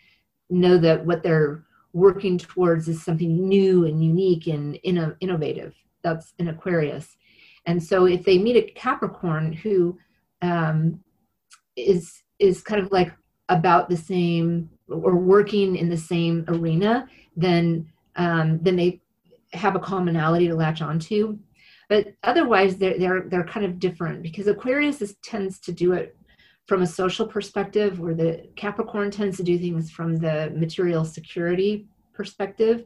[0.49, 5.75] know that what they're working towards is something new and unique and inno- innovative.
[6.03, 7.17] That's an aquarius.
[7.65, 9.97] And so if they meet a capricorn who
[10.41, 10.99] um,
[11.75, 13.11] is is kind of like
[13.49, 17.87] about the same or working in the same arena then
[18.17, 19.01] um, then they
[19.53, 21.37] have a commonality to latch onto.
[21.89, 26.17] But otherwise, they're they're they're kind of different because Aquarius is, tends to do it
[26.65, 31.87] from a social perspective, where the Capricorn tends to do things from the material security
[32.13, 32.83] perspective,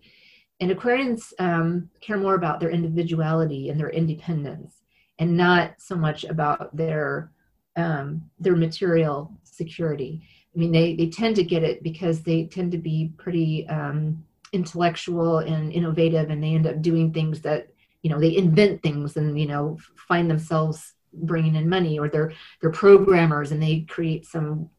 [0.60, 4.84] and Aquarians um, care more about their individuality and their independence,
[5.18, 7.32] and not so much about their
[7.76, 10.22] um, their material security.
[10.56, 14.24] I mean, they they tend to get it because they tend to be pretty um,
[14.54, 17.68] intellectual and innovative and they end up doing things that
[18.02, 22.32] you know they invent things and you know find themselves bringing in money or they're
[22.60, 24.70] they're programmers and they create some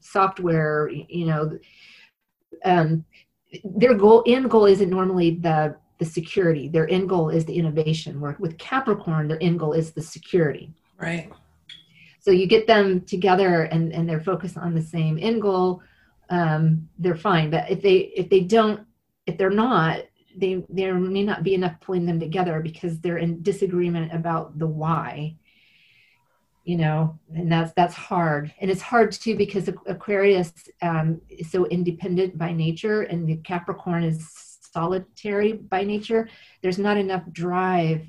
[0.00, 1.58] software you know.
[2.64, 3.04] Um,
[3.64, 6.68] their goal end goal isn't normally the the security.
[6.68, 8.20] Their end goal is the innovation.
[8.20, 10.72] Where with capricorn their end goal is the security.
[10.98, 11.30] Right.
[12.20, 15.82] So you get them together and, and they're focused on the same end goal,
[16.30, 17.50] um, they're fine.
[17.50, 18.80] But if they if they don't,
[19.32, 20.00] if they're not,
[20.36, 24.66] they there may not be enough pulling them together because they're in disagreement about the
[24.66, 25.36] why
[26.64, 28.52] you know and that's that's hard.
[28.60, 34.04] And it's hard too because aquarius um, is so independent by nature and the capricorn
[34.04, 36.28] is solitary by nature.
[36.62, 38.06] There's not enough drive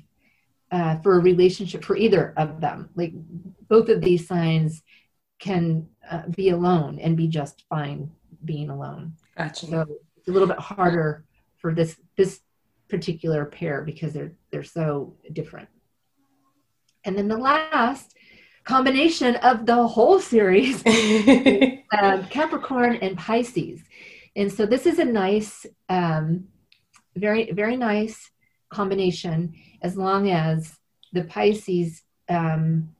[0.70, 2.90] uh, for a relationship for either of them.
[2.94, 3.12] Like
[3.68, 4.82] both of these signs
[5.38, 8.10] can uh, be alone and be just fine
[8.44, 9.14] being alone.
[9.36, 9.66] Gotcha.
[9.66, 9.86] so
[10.28, 11.24] a little bit harder
[11.56, 12.40] for this this
[12.88, 15.68] particular pair because they're they're so different
[17.04, 18.14] and then the last
[18.64, 20.82] combination of the whole series
[21.98, 23.80] um, Capricorn and Pisces.
[24.36, 26.48] And so this is a nice, um,
[27.14, 28.30] very, very nice
[28.70, 30.76] combination as long as
[31.12, 32.90] the Pisces um,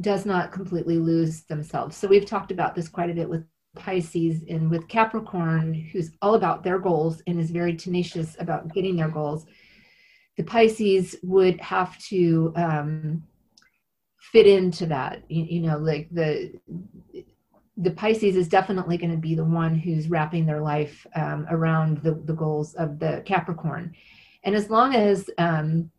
[0.00, 1.96] does not completely lose themselves.
[1.96, 3.44] So we've talked about this quite a bit with
[3.76, 8.96] Pisces and with Capricorn, who's all about their goals and is very tenacious about getting
[8.96, 9.46] their goals.
[10.36, 13.22] The Pisces would have to um,
[14.32, 16.52] fit into that you, you know like the
[17.76, 21.98] the Pisces is definitely going to be the one who's wrapping their life um, around
[22.02, 23.94] the, the goals of the Capricorn.
[24.44, 25.90] And as long as um,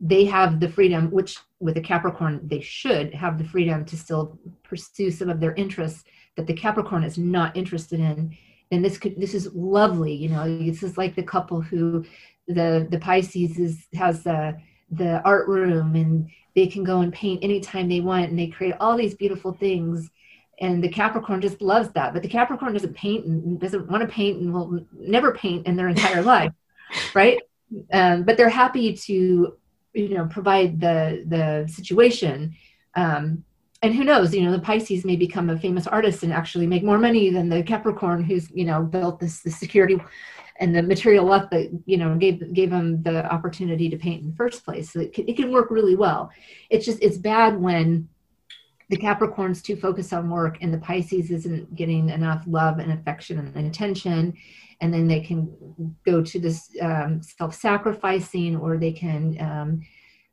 [0.00, 4.38] they have the freedom, which with a Capricorn, they should have the freedom to still
[4.64, 6.02] pursue some of their interests
[6.38, 8.34] that the Capricorn is not interested in,
[8.70, 10.14] then this could this is lovely.
[10.14, 12.04] You know, this is like the couple who
[12.46, 14.56] the the Pisces is has the
[14.90, 18.74] the art room and they can go and paint anytime they want and they create
[18.80, 20.10] all these beautiful things
[20.60, 24.08] and the capricorn just loves that but the capricorn doesn't paint and doesn't want to
[24.08, 26.52] paint and will never paint in their entire life
[27.14, 27.40] right
[27.92, 29.56] um, but they're happy to
[29.92, 32.54] you know provide the the situation
[32.96, 33.44] um,
[33.82, 36.82] and who knows you know the pisces may become a famous artist and actually make
[36.82, 39.98] more money than the capricorn who's you know built this the security
[40.58, 44.30] and the material luck that you know gave gave them the opportunity to paint in
[44.30, 44.92] the first place.
[44.92, 46.30] So it can, it can work really well.
[46.70, 48.08] It's just it's bad when
[48.90, 53.38] the Capricorn's too focused on work and the Pisces isn't getting enough love and affection
[53.38, 54.34] and attention.
[54.80, 59.80] And then they can go to this um, self sacrificing or they can um,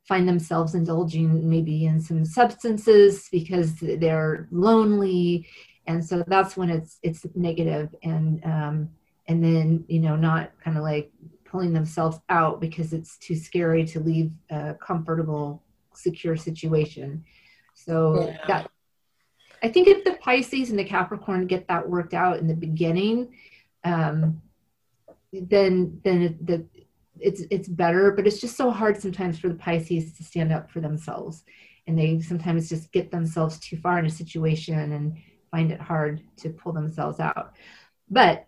[0.08, 5.48] find themselves indulging maybe in some substances because they're lonely.
[5.88, 8.90] And so that's when it's it's negative and um,
[9.28, 11.12] and then you know not kind of like
[11.44, 15.64] pulling themselves out because it's too scary to leave a comfortable
[15.94, 17.24] secure situation
[17.74, 18.38] so yeah.
[18.48, 18.72] that
[19.64, 23.34] i think if the pisces and the capricorn get that worked out in the beginning
[23.84, 24.42] um,
[25.32, 26.66] then then the
[27.20, 30.70] it's it's better but it's just so hard sometimes for the pisces to stand up
[30.70, 31.44] for themselves.
[31.88, 35.18] And they sometimes just get themselves too far in a situation and
[35.52, 37.54] find it hard to pull themselves out.
[38.10, 38.48] But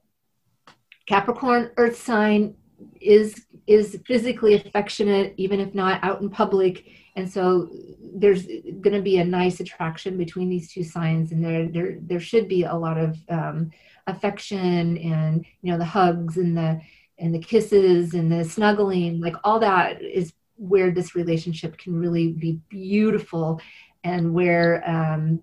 [1.05, 2.55] Capricorn earth sign
[3.01, 6.85] is is physically affectionate even if not out in public.
[7.15, 7.69] And so
[8.13, 12.19] there's going to be a nice attraction between these two signs and there there there
[12.19, 13.71] should be a lot of um,
[14.07, 16.81] affection and you know the hugs and the
[17.19, 22.33] and the kisses and the snuggling like all that is where this relationship can really
[22.33, 23.61] be beautiful
[24.03, 25.41] and where um,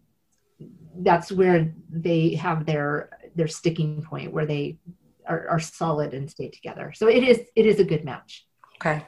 [0.98, 4.78] that's where they have their their sticking point where they
[5.26, 6.92] are, are solid and stay together.
[6.94, 8.46] So it is it is a good match.
[8.76, 9.04] Okay.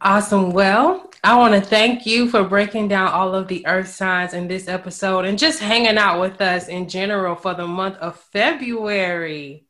[0.00, 0.50] Awesome.
[0.50, 4.46] Well, I want to thank you for breaking down all of the earth signs in
[4.46, 9.66] this episode and just hanging out with us in general for the month of February.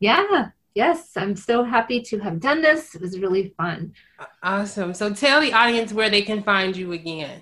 [0.00, 0.50] Yeah.
[0.76, 1.16] Yes.
[1.16, 2.94] I'm so happy to have done this.
[2.94, 3.94] It was really fun.
[4.42, 4.92] Awesome.
[4.92, 7.40] So tell the audience where they can find you again.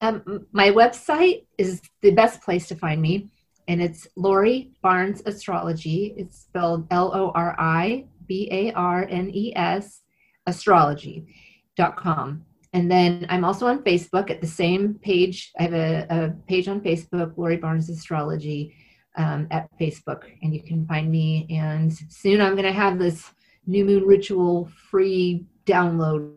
[0.00, 3.28] Um, my website is the best place to find me
[3.68, 6.12] and it's Lori Barnes Astrology.
[6.16, 10.00] It's spelled L O R I B A R N E S
[10.48, 12.44] astrology.com.
[12.72, 15.52] And then I'm also on Facebook at the same page.
[15.60, 18.74] I have a, a page on Facebook, Lori Barnes Astrology,
[19.16, 21.46] um, at Facebook, and you can find me.
[21.50, 23.30] And soon I'm going to have this
[23.66, 26.34] new moon ritual free download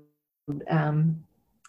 [0.69, 1.23] um,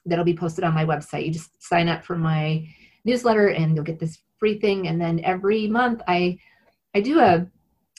[0.06, 1.26] that'll be posted on my website.
[1.26, 2.66] You just sign up for my
[3.04, 6.38] newsletter, and you'll get this free thing and then every month i
[6.94, 7.46] i do a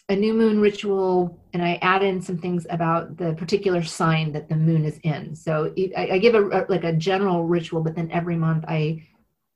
[0.10, 4.48] a new moon ritual and i add in some things about the particular sign that
[4.48, 7.96] the moon is in so i, I give a, a, like a general ritual but
[7.96, 9.04] then every month i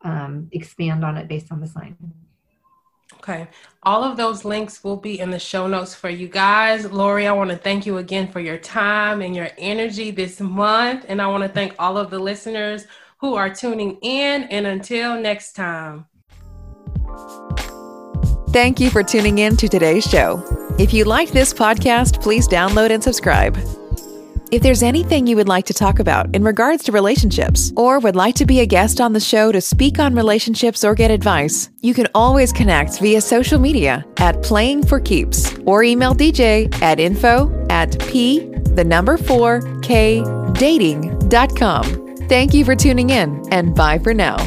[0.01, 1.95] um, expand on it based on the sign
[3.15, 3.47] Okay.
[3.83, 6.89] All of those links will be in the show notes for you guys.
[6.91, 11.05] Lori, I want to thank you again for your time and your energy this month.
[11.07, 12.85] And I want to thank all of the listeners
[13.17, 14.43] who are tuning in.
[14.43, 16.05] And until next time.
[18.49, 20.43] Thank you for tuning in to today's show.
[20.79, 23.57] If you like this podcast, please download and subscribe.
[24.51, 28.15] If there's anything you would like to talk about in regards to relationships, or would
[28.15, 31.69] like to be a guest on the show to speak on relationships or get advice,
[31.81, 36.99] you can always connect via social media at Playing for Keeps or email DJ at
[36.99, 38.39] info at p
[38.73, 40.23] the number 4 k
[40.53, 42.17] dating.com.
[42.27, 44.37] Thank you for tuning in and bye for now.